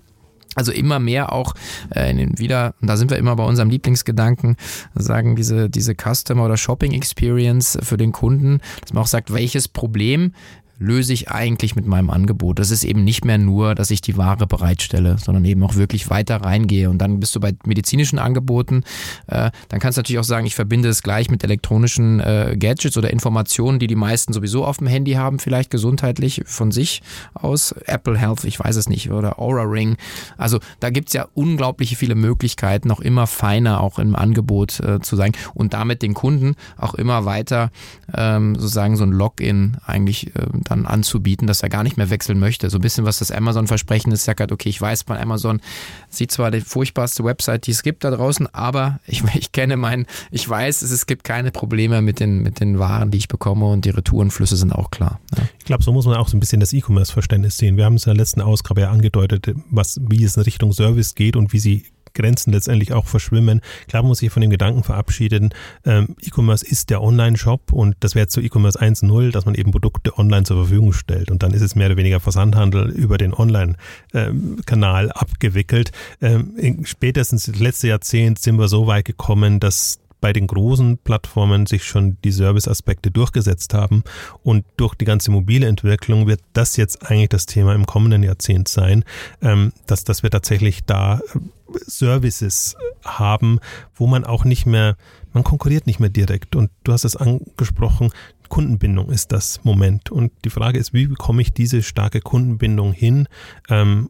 Also 0.55 0.73
immer 0.73 0.99
mehr 0.99 1.31
auch 1.31 1.53
äh, 1.91 2.13
wieder, 2.37 2.73
und 2.81 2.89
da 2.89 2.97
sind 2.97 3.09
wir 3.09 3.17
immer 3.17 3.35
bei 3.37 3.45
unserem 3.45 3.69
Lieblingsgedanken, 3.69 4.57
sagen 4.95 5.35
diese, 5.37 5.69
diese 5.69 5.95
Customer 5.95 6.43
oder 6.43 6.57
Shopping 6.57 6.91
Experience 6.91 7.77
für 7.81 7.95
den 7.95 8.11
Kunden, 8.11 8.59
dass 8.81 8.91
man 8.91 9.03
auch 9.03 9.07
sagt, 9.07 9.33
welches 9.33 9.69
Problem 9.69 10.33
löse 10.82 11.13
ich 11.13 11.30
eigentlich 11.30 11.76
mit 11.76 11.86
meinem 11.86 12.10
Angebot? 12.10 12.60
Das 12.60 12.72
ist 12.72 12.84
eben 12.84 13.04
nicht 13.04 13.24
mehr 13.24 13.38
nur, 13.38 13.76
dass 13.76 13.91
ich 13.91 14.02
die 14.02 14.17
Ware 14.17 14.48
bereitstelle, 14.48 15.17
sondern 15.20 15.46
eben 15.46 15.63
auch 15.63 15.76
wirklich 15.76 16.10
weiter 16.10 16.38
reingehe. 16.38 16.89
Und 16.89 16.98
dann 16.98 17.20
bist 17.20 17.36
du 17.36 17.39
bei 17.39 17.54
medizinischen 17.65 18.20
Angeboten. 18.20 18.84
Äh, 19.28 19.52
dann 19.70 19.80
kannst 19.80 19.98
du 19.98 20.00
natürlich 20.00 20.20
auch 20.20 20.26
sagen, 20.26 20.48
ich 20.48 20.56
verbinde 20.56 20.89
es 20.89 21.04
gleich 21.04 21.30
mit 21.30 21.44
elektronischen 21.44 22.20
äh, 22.20 22.58
Gadgets 22.58 22.98
oder 22.98 23.12
Informationen, 23.12 23.80
die 23.80 23.88
die 23.88 23.96
meisten 23.96 24.34
sowieso 24.34 24.65
auf 24.65 24.78
dem 24.78 24.88
Handy 24.88 25.13
haben, 25.13 25.39
vielleicht 25.39 25.70
gesundheitlich 25.70 26.41
von 26.46 26.72
sich 26.72 27.02
aus. 27.34 27.74
Apple 27.86 28.17
Health, 28.17 28.44
ich 28.44 28.60
weiß 28.60 28.76
es 28.76 28.89
nicht, 28.89 29.12
oder 29.12 29.39
Aura 29.39 29.63
Ring. 29.63 29.98
Also 30.38 30.60
da 30.80 30.89
gibt's 30.89 31.13
ja 31.13 31.28
unglaubliche 31.34 31.96
viele 31.96 32.15
Möglichkeiten, 32.15 32.88
noch 32.88 33.00
immer 33.00 33.28
feiner 33.28 33.82
auch 33.82 34.00
im 34.00 34.15
Angebot 34.15 34.80
äh, 34.80 35.00
zu 35.00 35.15
sein 35.15 35.34
und 35.54 35.74
damit 35.74 36.02
den 36.02 36.15
Kunden 36.15 36.56
auch 36.78 36.96
immer 36.96 37.26
weiter 37.26 37.70
ähm, 38.13 38.56
sozusagen 38.56 38.98
so 38.98 39.04
ein 39.04 39.12
Login 39.12 39.78
eigentlich 39.86 40.36
äh, 40.36 40.48
dann 40.71 40.86
anzubieten, 40.86 41.47
dass 41.47 41.62
er 41.62 41.69
gar 41.69 41.84
nicht 41.84 41.97
mehr 41.97 42.10
wechseln 42.10 42.39
möchte. 42.39 42.69
So 42.69 42.77
ein 42.77 42.81
bisschen 42.81 43.05
was 43.05 43.19
das 43.19 43.31
Amazon-Versprechen 43.31 44.12
ist, 44.12 44.23
sagt 44.23 44.39
halt, 44.39 44.51
okay, 44.51 44.69
ich 44.69 44.81
weiß 44.81 45.03
bei 45.03 45.19
Amazon, 45.19 45.62
sieht 46.10 46.31
zwar 46.31 46.49
die 46.49 46.62
furchtbarste 46.62 47.23
Website, 47.23 47.67
die 47.67 47.71
es 47.71 47.84
gibt 47.84 48.03
da 48.03 48.12
draußen, 48.12 48.47
aber 48.53 48.99
ich, 49.05 49.23
ich 49.36 49.51
kenne 49.51 49.77
meinen, 49.77 50.07
ich 50.31 50.47
weiß, 50.47 50.81
es, 50.81 50.91
es 50.91 51.05
gibt 51.05 51.23
keine 51.23 51.51
Probleme 51.51 52.01
mit 52.01 52.19
den, 52.19 52.41
mit 52.41 52.60
den 52.60 52.79
Waren, 52.79 53.12
die 53.12 53.17
ich 53.17 53.27
bekomme 53.27 53.65
und 53.65 53.86
die 53.86 53.89
Retourenflüsse 53.89 54.55
sind 54.55 54.71
auch 54.71 54.91
klar. 54.91 55.19
Ja. 55.38 55.43
Ich 55.60 55.65
glaube, 55.65 55.84
so 55.84 55.91
muss 55.91 56.05
man 56.05 56.15
auch 56.15 56.27
so 56.27 56.38
ein 56.38 56.39
bisschen 56.39 56.60
das 56.60 56.73
E-Commerce-Verständnis 56.73 57.57
sehen. 57.57 57.77
Wir 57.77 57.86
haben 57.86 57.95
es 57.95 58.05
in 58.05 58.12
der 58.12 58.17
letzten 58.17 58.41
Ausgabe 58.41 58.81
ja 58.81 58.91
angedeutet, 58.91 59.53
was, 59.69 59.99
wie 60.01 60.23
es 60.23 60.38
in 60.38 60.43
Richtung 60.43 60.73
Service 60.73 61.15
geht 61.15 61.36
und 61.36 61.53
wie 61.53 61.60
sie 61.60 61.86
Grenzen 62.13 62.52
letztendlich 62.52 62.93
auch 62.93 63.06
verschwimmen. 63.08 63.62
Klar 63.88 64.04
muss 64.04 64.21
ich 64.21 64.32
von 64.32 64.41
dem 64.41 64.50
Gedanken 64.50 64.84
verabschieden, 64.84 65.54
ähm, 65.86 66.15
E-Commerce 66.21 66.65
ist 66.65 66.89
der 66.89 67.02
Online-Shop 67.02 67.71
und 67.71 67.95
das 68.00 68.15
wäre 68.15 68.24
jetzt 68.24 68.34
so 68.34 68.41
E-Commerce 68.41 68.80
1.0, 68.80 69.32
dass 69.32 69.45
man 69.45 69.56
eben 69.56 69.71
Produkte 69.71 70.17
online 70.17 70.43
zur 70.43 70.58
Verfügung 70.58 70.93
stellt 70.93 71.32
und 71.32 71.43
dann 71.43 71.52
ist 71.52 71.62
es 71.62 71.76
mehr 71.76 71.88
oder 71.88 71.97
weniger 71.97 72.19
Versandhandel 72.19 72.89
über 72.89 73.17
den 73.17 73.34
Online-Kanal 73.34 75.06
ähm, 75.06 75.12
abgewickelt. 75.12 75.91
Ähm, 76.21 76.84
spätestens 76.86 77.47
letzte 77.47 77.88
Jahrzehnt 77.88 78.39
sind 78.39 78.58
wir 78.58 78.67
so 78.67 78.88
weit 78.88 79.06
gekommen, 79.06 79.60
dass 79.60 80.00
bei 80.21 80.31
den 80.31 80.47
großen 80.47 80.99
Plattformen 80.99 81.65
sich 81.65 81.84
schon 81.84 82.17
die 82.23 82.31
Serviceaspekte 82.31 83.12
durchgesetzt 83.12 83.73
haben. 83.73 84.03
Und 84.43 84.65
durch 84.77 84.95
die 84.95 85.05
ganze 85.05 85.31
mobile 85.31 85.67
Entwicklung 85.67 86.27
wird 86.27 86.41
das 86.53 86.77
jetzt 86.77 87.10
eigentlich 87.10 87.29
das 87.29 87.47
Thema 87.47 87.73
im 87.73 87.86
kommenden 87.86 88.23
Jahrzehnt 88.23 88.67
sein, 88.67 89.03
ähm, 89.41 89.73
dass, 89.88 90.03
dass 90.03 90.23
wir 90.23 90.29
tatsächlich 90.29 90.86
da 90.86 91.19
äh, 91.19 91.39
Services 91.88 92.75
haben, 93.03 93.60
wo 93.95 94.07
man 94.07 94.23
auch 94.23 94.45
nicht 94.45 94.65
mehr, 94.65 94.95
man 95.34 95.43
konkurriert 95.43 95.88
nicht 95.88 95.99
mehr 95.99 96.10
direkt. 96.10 96.55
Und 96.55 96.69
du 96.84 96.93
hast 96.93 97.03
es 97.03 97.15
angesprochen, 97.15 98.12
Kundenbindung 98.49 99.10
ist 99.10 99.31
das 99.31 99.63
Moment. 99.63 100.12
Und 100.12 100.31
die 100.45 100.49
Frage 100.49 100.77
ist, 100.77 100.93
wie 100.93 101.07
bekomme 101.07 101.41
ich 101.41 101.53
diese 101.53 101.81
starke 101.81 102.19
Kundenbindung 102.19 102.93
hin? 102.93 103.27
Ähm, 103.69 104.10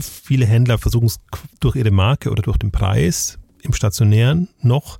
viele 0.00 0.46
Händler 0.46 0.78
versuchen 0.78 1.06
es 1.06 1.20
durch 1.60 1.76
ihre 1.76 1.90
Marke 1.90 2.30
oder 2.30 2.42
durch 2.42 2.56
den 2.56 2.72
Preis 2.72 3.38
im 3.62 3.74
Stationären 3.74 4.48
noch 4.60 4.98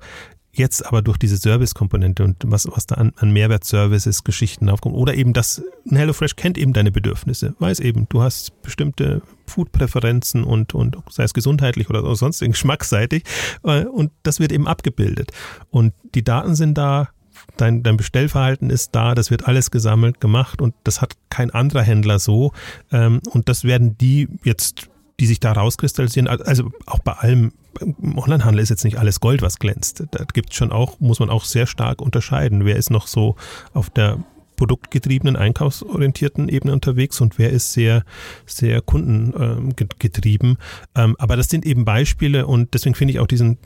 Jetzt 0.57 0.87
aber 0.87 1.03
durch 1.03 1.17
diese 1.17 1.37
Service-Komponente 1.37 2.23
und 2.23 2.37
was, 2.43 2.67
was 2.71 2.87
da 2.87 2.95
an, 2.95 3.13
an 3.17 3.31
Mehrwert-Services, 3.31 4.23
Geschichten 4.23 4.69
aufkommt. 4.69 4.95
Oder 4.95 5.13
eben 5.13 5.33
das, 5.33 5.61
ein 5.87 5.95
HelloFresh 5.95 6.35
kennt 6.35 6.57
eben 6.57 6.73
deine 6.73 6.91
Bedürfnisse. 6.91 7.53
Weiß 7.59 7.79
eben, 7.79 8.07
du 8.09 8.23
hast 8.23 8.59
bestimmte 8.63 9.21
Food-Präferenzen 9.45 10.43
und, 10.43 10.73
und 10.73 10.97
sei 11.11 11.23
es 11.25 11.35
gesundheitlich 11.35 11.91
oder 11.91 12.15
sonst 12.15 12.39
geschmacksseitig. 12.39 13.23
Äh, 13.63 13.85
und 13.85 14.11
das 14.23 14.39
wird 14.39 14.51
eben 14.51 14.67
abgebildet. 14.67 15.31
Und 15.69 15.93
die 16.15 16.23
Daten 16.23 16.55
sind 16.55 16.75
da, 16.75 17.09
dein, 17.57 17.83
dein 17.83 17.97
Bestellverhalten 17.97 18.71
ist 18.71 18.95
da, 18.95 19.13
das 19.13 19.29
wird 19.29 19.47
alles 19.47 19.69
gesammelt, 19.69 20.19
gemacht 20.19 20.59
und 20.59 20.73
das 20.83 21.01
hat 21.01 21.13
kein 21.29 21.51
anderer 21.51 21.83
Händler 21.83 22.17
so. 22.17 22.51
Ähm, 22.91 23.19
und 23.29 23.47
das 23.47 23.63
werden 23.63 23.95
die 23.99 24.27
jetzt 24.43 24.89
die 25.19 25.25
sich 25.25 25.39
da 25.39 25.51
rauskristallisieren. 25.51 26.27
Also 26.27 26.71
auch 26.85 26.99
bei 26.99 27.13
allem 27.13 27.51
im 27.79 28.17
Onlinehandel 28.17 28.61
ist 28.61 28.69
jetzt 28.69 28.83
nicht 28.83 28.97
alles 28.97 29.19
Gold, 29.19 29.41
was 29.41 29.59
glänzt. 29.59 30.03
Da 30.11 30.23
gibt 30.33 30.49
es 30.49 30.55
schon 30.55 30.71
auch, 30.71 30.99
muss 30.99 31.19
man 31.19 31.29
auch 31.29 31.45
sehr 31.45 31.67
stark 31.67 32.01
unterscheiden. 32.01 32.65
Wer 32.65 32.75
ist 32.75 32.89
noch 32.89 33.07
so 33.07 33.35
auf 33.73 33.89
der 33.89 34.19
produktgetriebenen, 34.57 35.35
einkaufsorientierten 35.35 36.49
Ebene 36.49 36.73
unterwegs 36.73 37.21
und 37.21 37.37
wer 37.37 37.51
ist 37.51 37.71
sehr, 37.71 38.03
sehr 38.45 38.81
kundengetrieben. 38.81 40.57
Ähm, 40.95 41.15
aber 41.19 41.37
das 41.37 41.47
sind 41.47 41.65
eben 41.65 41.85
Beispiele 41.85 42.47
und 42.47 42.73
deswegen 42.73 42.95
finde 42.95 43.13
ich 43.13 43.19
auch 43.19 43.27
diesen, 43.27 43.59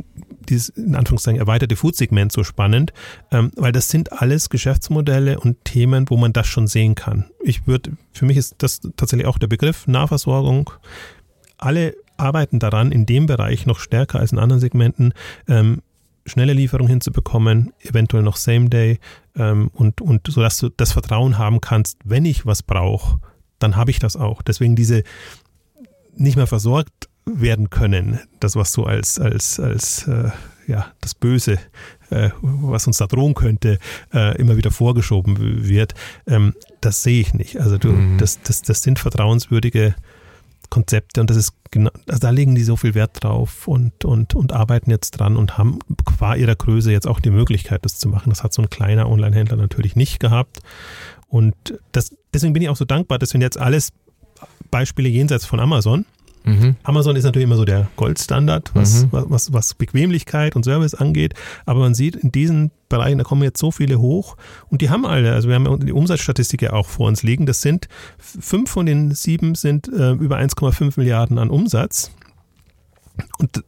dieses 0.50 0.70
in 0.70 0.96
Anführungszeichen 0.96 1.40
erweiterte 1.40 1.78
Food-Segment 1.78 2.32
so 2.32 2.44
spannend, 2.44 2.94
ähm, 3.32 3.52
weil 3.56 3.72
das 3.72 3.90
sind 3.90 4.12
alles 4.12 4.50
Geschäftsmodelle 4.50 5.40
und 5.40 5.64
Themen, 5.64 6.10
wo 6.10 6.18
man 6.18 6.34
das 6.34 6.48
schon 6.48 6.68
sehen 6.68 6.94
kann. 6.94 7.32
Ich 7.42 7.66
würde, 7.66 7.94
für 8.12 8.26
mich 8.26 8.38
ist 8.38 8.56
das 8.58 8.82
tatsächlich 8.98 9.28
auch 9.28 9.40
der 9.40 9.48
Begriff 9.48 9.88
Nahversorgung. 9.88 10.72
Alle 11.62 11.95
arbeiten 12.17 12.60
daran, 12.60 12.91
in 12.91 13.06
dem 13.06 13.26
Bereich 13.26 13.65
noch 13.65 13.80
stärker 13.80 14.19
als 14.19 14.34
in 14.34 14.39
anderen 14.39 14.60
Segmenten 14.60 15.13
ähm, 15.47 15.82
schnelle 16.26 16.54
Lieferung 16.54 16.88
hinzubekommen, 16.88 17.74
eventuell 17.80 18.24
noch 18.24 18.36
Same 18.36 18.69
Day 18.69 19.00
ähm, 19.36 19.71
und, 19.74 20.02
und 20.02 20.28
so 20.28 20.41
dass 20.41 20.58
du 20.58 20.69
das 20.69 20.91
Vertrauen 20.91 21.38
haben 21.38 21.62
kannst, 21.62 21.97
wenn 22.04 22.26
ich 22.26 22.45
was 22.45 22.62
brauche, 22.63 23.19
dann 23.60 23.76
habe 23.76 23.91
ich 23.91 24.00
das 24.00 24.17
auch. 24.17 24.41
Deswegen 24.41 24.76
diese 24.76 25.04
nicht 26.15 26.36
mehr 26.36 26.47
versorgt 26.47 27.10
werden 27.26 27.69
können, 27.69 28.19
das 28.39 28.56
was 28.56 28.74
so 28.74 28.86
als 28.86 29.19
als 29.19 29.60
als 29.60 30.08
äh, 30.08 30.32
ja 30.67 30.88
das 31.02 31.15
Böse, 31.15 31.60
äh, 32.10 32.32
was 32.41 32.88
uns 32.88 32.97
da 32.97 33.08
drohen 33.08 33.36
könnte, 33.36 33.80
äh, 34.13 34.38
immer 34.38 34.58
wieder 34.58 34.71
vorgeschoben 34.71 35.67
wird, 35.67 35.93
ähm, 36.28 36.54
das 36.82 37.04
sehe 37.04 37.21
ich 37.21 37.34
nicht. 37.34 37.60
Also 37.60 37.78
du, 37.78 37.89
mhm. 37.89 38.17
das, 38.17 38.41
das, 38.41 38.62
das 38.63 38.82
sind 38.82 39.00
vertrauenswürdige 39.00 39.95
Konzepte 40.72 41.22
und 41.22 41.30
das 41.30 41.38
ist 41.38 41.54
genau, 41.70 41.92
also 42.08 42.20
da 42.20 42.32
legen 42.32 42.56
die 42.56 42.64
so 42.64 42.76
viel 42.76 42.96
Wert 42.96 43.24
drauf 43.24 43.68
und, 43.68 44.06
und, 44.06 44.34
und 44.34 44.54
arbeiten 44.54 44.90
jetzt 44.90 45.12
dran 45.12 45.36
und 45.36 45.58
haben 45.58 45.80
qua 46.06 46.34
ihrer 46.34 46.56
Größe 46.56 46.92
jetzt 46.92 47.08
auch 47.08 47.20
die 47.20 47.30
Möglichkeit, 47.30 47.86
das 47.86 48.00
zu 48.00 48.08
machen. 48.08 48.30
Das 48.30 48.44
hat 48.44 48.54
so 48.54 48.62
ein 48.62 48.70
kleiner 48.70 49.10
Online-Händler 49.10 49.58
natürlich 49.58 49.96
nicht 49.96 50.20
gehabt. 50.20 50.62
Und 51.28 51.56
das, 51.92 52.16
deswegen 52.34 52.54
bin 52.54 52.64
ich 52.64 52.70
auch 52.70 52.78
so 52.78 52.86
dankbar, 52.86 53.20
dass 53.20 53.34
wir 53.34 53.42
jetzt 53.42 53.60
alles 53.60 53.92
Beispiele 54.72 55.10
jenseits 55.10 55.46
von 55.46 55.60
Amazon, 55.60 56.06
Mhm. 56.44 56.76
Amazon 56.84 57.16
ist 57.16 57.24
natürlich 57.24 57.46
immer 57.46 57.56
so 57.56 57.66
der 57.66 57.90
Goldstandard, 57.96 58.72
was, 58.74 59.04
mhm. 59.04 59.10
was, 59.12 59.54
was 59.54 59.74
Bequemlichkeit 59.74 60.56
und 60.56 60.64
Service 60.64 60.96
angeht. 60.96 61.34
Aber 61.66 61.80
man 61.80 61.94
sieht 61.94 62.16
in 62.16 62.32
diesen 62.32 62.72
Bereichen, 62.90 63.20
da 63.20 63.24
kommen 63.24 63.44
jetzt 63.44 63.60
so 63.60 63.72
viele 63.72 64.00
hoch 64.00 64.38
und 64.70 64.82
die 64.82 64.90
haben 64.90 65.06
alle, 65.06 65.34
also 65.34 65.48
wir 65.48 65.56
haben 65.56 65.86
die 65.86 65.94
Umsatzstatistik 65.94 66.62
ja 66.62 66.74
auch 66.74 66.88
vor 66.88 67.08
uns 67.08 67.24
liegen. 67.24 67.46
Das 67.46 67.62
sind 67.62 67.88
fünf 68.18 68.72
von 68.72 68.86
den 68.86 69.12
sieben 69.12 69.56
sind 69.56 69.88
äh, 69.88 70.12
über 70.12 70.38
1,5 70.38 70.94
Milliarden 70.98 71.38
an 71.38 71.50
Umsatz. 71.50 72.12
Und 73.38 73.64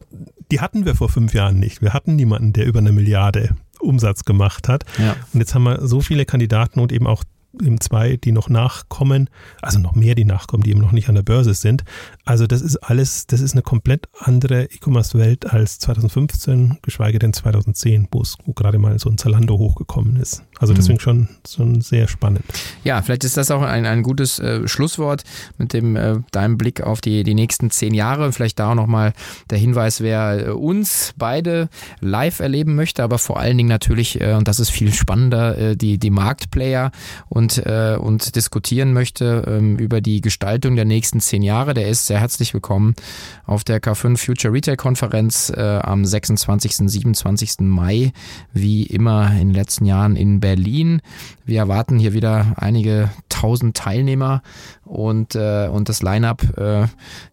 die 0.50 0.60
hatten 0.60 0.84
wir 0.84 0.94
vor 0.94 1.08
fünf 1.08 1.34
Jahren 1.34 1.58
nicht. 1.58 1.82
Wir 1.82 1.92
hatten 1.92 2.16
niemanden, 2.16 2.52
der 2.52 2.66
über 2.66 2.80
eine 2.80 2.92
Milliarde 2.92 3.56
Umsatz 3.80 4.24
gemacht 4.24 4.68
hat. 4.68 4.84
Ja. 4.98 5.16
Und 5.32 5.40
jetzt 5.40 5.54
haben 5.54 5.64
wir 5.64 5.86
so 5.86 6.00
viele 6.00 6.24
Kandidaten 6.24 6.80
und 6.80 6.92
eben 6.92 7.06
auch 7.06 7.24
eben 7.62 7.80
zwei, 7.80 8.16
die 8.16 8.32
noch 8.32 8.48
nachkommen, 8.48 9.30
also 9.62 9.78
noch 9.78 9.94
mehr, 9.94 10.14
die 10.14 10.24
nachkommen, 10.24 10.62
die 10.62 10.70
eben 10.70 10.80
noch 10.80 10.92
nicht 10.92 11.08
an 11.08 11.14
der 11.14 11.22
Börse 11.22 11.54
sind. 11.54 11.84
Also 12.24 12.46
das 12.46 12.62
ist 12.62 12.76
alles, 12.76 13.26
das 13.26 13.40
ist 13.40 13.52
eine 13.52 13.62
komplett 13.62 14.08
andere 14.18 14.64
E-Commerce-Welt 14.64 15.52
als 15.52 15.78
2015, 15.78 16.78
geschweige 16.82 17.18
denn 17.18 17.32
2010, 17.32 18.08
wo 18.10 18.22
es 18.22 18.36
gerade 18.54 18.78
mal 18.78 18.98
so 18.98 19.10
ein 19.10 19.18
Zalando 19.18 19.58
hochgekommen 19.58 20.16
ist. 20.16 20.42
Also 20.64 20.72
mhm. 20.72 20.76
deswegen 20.76 21.00
schon, 21.00 21.28
schon 21.46 21.82
sehr 21.82 22.08
spannend. 22.08 22.42
Ja, 22.84 23.02
vielleicht 23.02 23.24
ist 23.24 23.36
das 23.36 23.50
auch 23.50 23.60
ein, 23.60 23.84
ein 23.84 24.02
gutes 24.02 24.38
äh, 24.38 24.66
Schlusswort 24.66 25.22
mit 25.58 25.74
dem 25.74 25.94
äh, 25.94 26.20
deinem 26.32 26.56
Blick 26.56 26.80
auf 26.80 27.02
die, 27.02 27.22
die 27.22 27.34
nächsten 27.34 27.70
zehn 27.70 27.92
Jahre. 27.92 28.32
Vielleicht 28.32 28.58
da 28.58 28.70
auch 28.70 28.74
nochmal 28.74 29.12
der 29.50 29.58
Hinweis, 29.58 30.00
wer 30.00 30.46
äh, 30.46 30.50
uns 30.52 31.12
beide 31.18 31.68
live 32.00 32.40
erleben 32.40 32.76
möchte, 32.76 33.02
aber 33.02 33.18
vor 33.18 33.38
allen 33.38 33.58
Dingen 33.58 33.68
natürlich, 33.68 34.22
äh, 34.22 34.32
und 34.32 34.48
das 34.48 34.58
ist 34.58 34.70
viel 34.70 34.94
spannender, 34.94 35.58
äh, 35.58 35.76
die, 35.76 35.98
die 35.98 36.08
Marktplayer 36.08 36.92
und, 37.28 37.58
äh, 37.58 37.98
und 38.00 38.34
diskutieren 38.34 38.94
möchte 38.94 39.44
ähm, 39.46 39.76
über 39.76 40.00
die 40.00 40.22
Gestaltung 40.22 40.76
der 40.76 40.86
nächsten 40.86 41.20
zehn 41.20 41.42
Jahre. 41.42 41.74
Der 41.74 41.88
ist 41.88 42.06
sehr 42.06 42.20
herzlich 42.20 42.54
willkommen 42.54 42.94
auf 43.44 43.64
der 43.64 43.82
K5 43.82 44.16
Future 44.16 44.54
Retail 44.54 44.76
Konferenz 44.76 45.52
am 45.54 46.06
26. 46.06 46.88
27. 46.88 47.60
Mai, 47.60 48.14
wie 48.54 48.84
immer 48.84 49.30
in 49.32 49.48
den 49.48 49.54
letzten 49.54 49.84
Jahren 49.84 50.16
in 50.16 50.40
Berlin. 50.40 50.53
Wir 51.44 51.58
erwarten 51.58 51.98
hier 51.98 52.12
wieder 52.12 52.54
einige 52.56 53.10
tausend 53.28 53.76
Teilnehmer 53.76 54.42
und, 54.84 55.34
äh, 55.34 55.68
und 55.68 55.88
das 55.88 56.02
Line-up, 56.02 56.42
äh, 56.56 56.86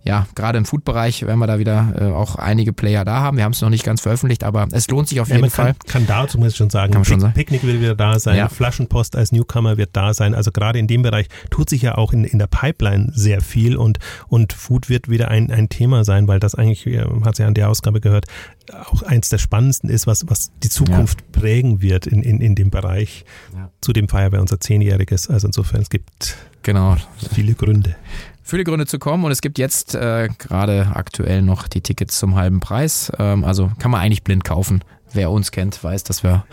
ja, 0.03 0.27
gerade 0.35 0.57
im 0.57 0.65
Food-Bereich 0.65 1.25
werden 1.25 1.39
wir 1.39 1.47
da 1.47 1.59
wieder 1.59 1.93
äh, 1.97 2.03
auch 2.11 2.35
einige 2.35 2.73
Player 2.73 3.05
da 3.05 3.19
haben. 3.19 3.37
Wir 3.37 3.43
haben 3.43 3.51
es 3.51 3.61
noch 3.61 3.69
nicht 3.69 3.83
ganz 3.83 4.01
veröffentlicht, 4.01 4.43
aber 4.43 4.67
es 4.71 4.89
lohnt 4.89 5.07
sich 5.07 5.21
auf 5.21 5.29
jeden 5.29 5.43
ja, 5.43 5.49
Fall. 5.49 5.75
Kann, 5.85 6.05
kann 6.05 6.07
da 6.07 6.27
zumindest 6.27 6.57
schon 6.57 6.69
sagen, 6.69 6.91
kann 6.91 7.03
Pick, 7.03 7.09
schon 7.09 7.19
sagen. 7.19 7.33
Picknick 7.33 7.63
wird 7.63 7.79
wieder 7.79 7.95
da 7.95 8.19
sein, 8.19 8.37
ja. 8.37 8.49
Flaschenpost 8.49 9.15
als 9.15 9.31
Newcomer 9.31 9.77
wird 9.77 9.91
da 9.93 10.13
sein. 10.13 10.33
Also 10.33 10.51
gerade 10.51 10.79
in 10.79 10.87
dem 10.87 11.01
Bereich 11.01 11.27
tut 11.49 11.69
sich 11.69 11.81
ja 11.81 11.95
auch 11.95 12.13
in, 12.13 12.23
in 12.23 12.39
der 12.39 12.47
Pipeline 12.47 13.11
sehr 13.13 13.41
viel 13.41 13.77
und, 13.77 13.99
und 14.27 14.53
Food 14.53 14.89
wird 14.89 15.09
wieder 15.09 15.29
ein, 15.29 15.51
ein 15.51 15.69
Thema 15.69 16.03
sein, 16.03 16.27
weil 16.27 16.39
das 16.39 16.55
eigentlich, 16.55 16.85
hat 17.23 17.35
sie 17.35 17.43
ja 17.43 17.47
an 17.47 17.53
der 17.53 17.69
Ausgabe 17.69 18.01
gehört, 18.01 18.25
auch 18.73 19.03
eins 19.03 19.29
der 19.29 19.37
spannendsten 19.37 19.89
ist, 19.89 20.07
was, 20.07 20.27
was 20.27 20.51
die 20.63 20.69
Zukunft 20.69 21.21
ja. 21.21 21.39
prägen 21.39 21.81
wird 21.81 22.07
in, 22.07 22.21
in, 22.23 22.41
in 22.41 22.55
dem 22.55 22.69
Bereich. 22.69 23.25
Ja. 23.55 23.69
Zudem 23.81 24.07
feiern 24.07 24.31
wir 24.31 24.41
unser 24.41 24.59
Zehnjähriges. 24.59 25.29
Also 25.29 25.47
insofern, 25.47 25.81
es 25.81 25.89
gibt 25.89 26.37
genau. 26.63 26.97
viele 27.33 27.53
Gründe. 27.53 27.95
Viele 28.43 28.63
Gründe 28.63 28.85
zu 28.85 28.99
kommen 28.99 29.23
und 29.23 29.31
es 29.31 29.41
gibt 29.41 29.57
jetzt 29.57 29.95
äh, 29.95 30.27
gerade 30.37 30.91
aktuell 30.93 31.41
noch 31.41 31.67
die 31.67 31.81
Tickets 31.81 32.17
zum 32.17 32.35
halben 32.35 32.59
Preis. 32.59 33.11
Ähm, 33.17 33.43
also 33.43 33.71
kann 33.79 33.91
man 33.91 34.01
eigentlich 34.01 34.23
blind 34.23 34.43
kaufen. 34.43 34.83
Wer 35.13 35.29
uns 35.29 35.51
kennt, 35.51 35.83
weiß, 35.83 36.03
dass 36.03 36.23
wir 36.23 36.45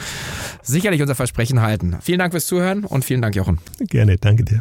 sicherlich 0.62 1.00
unser 1.00 1.14
Versprechen 1.14 1.60
halten. 1.60 1.96
Vielen 2.00 2.18
Dank 2.18 2.32
fürs 2.32 2.46
Zuhören 2.46 2.84
und 2.84 3.04
vielen 3.04 3.22
Dank, 3.22 3.36
Jochen. 3.36 3.58
Gerne, 3.78 4.18
danke 4.18 4.44
dir. 4.44 4.56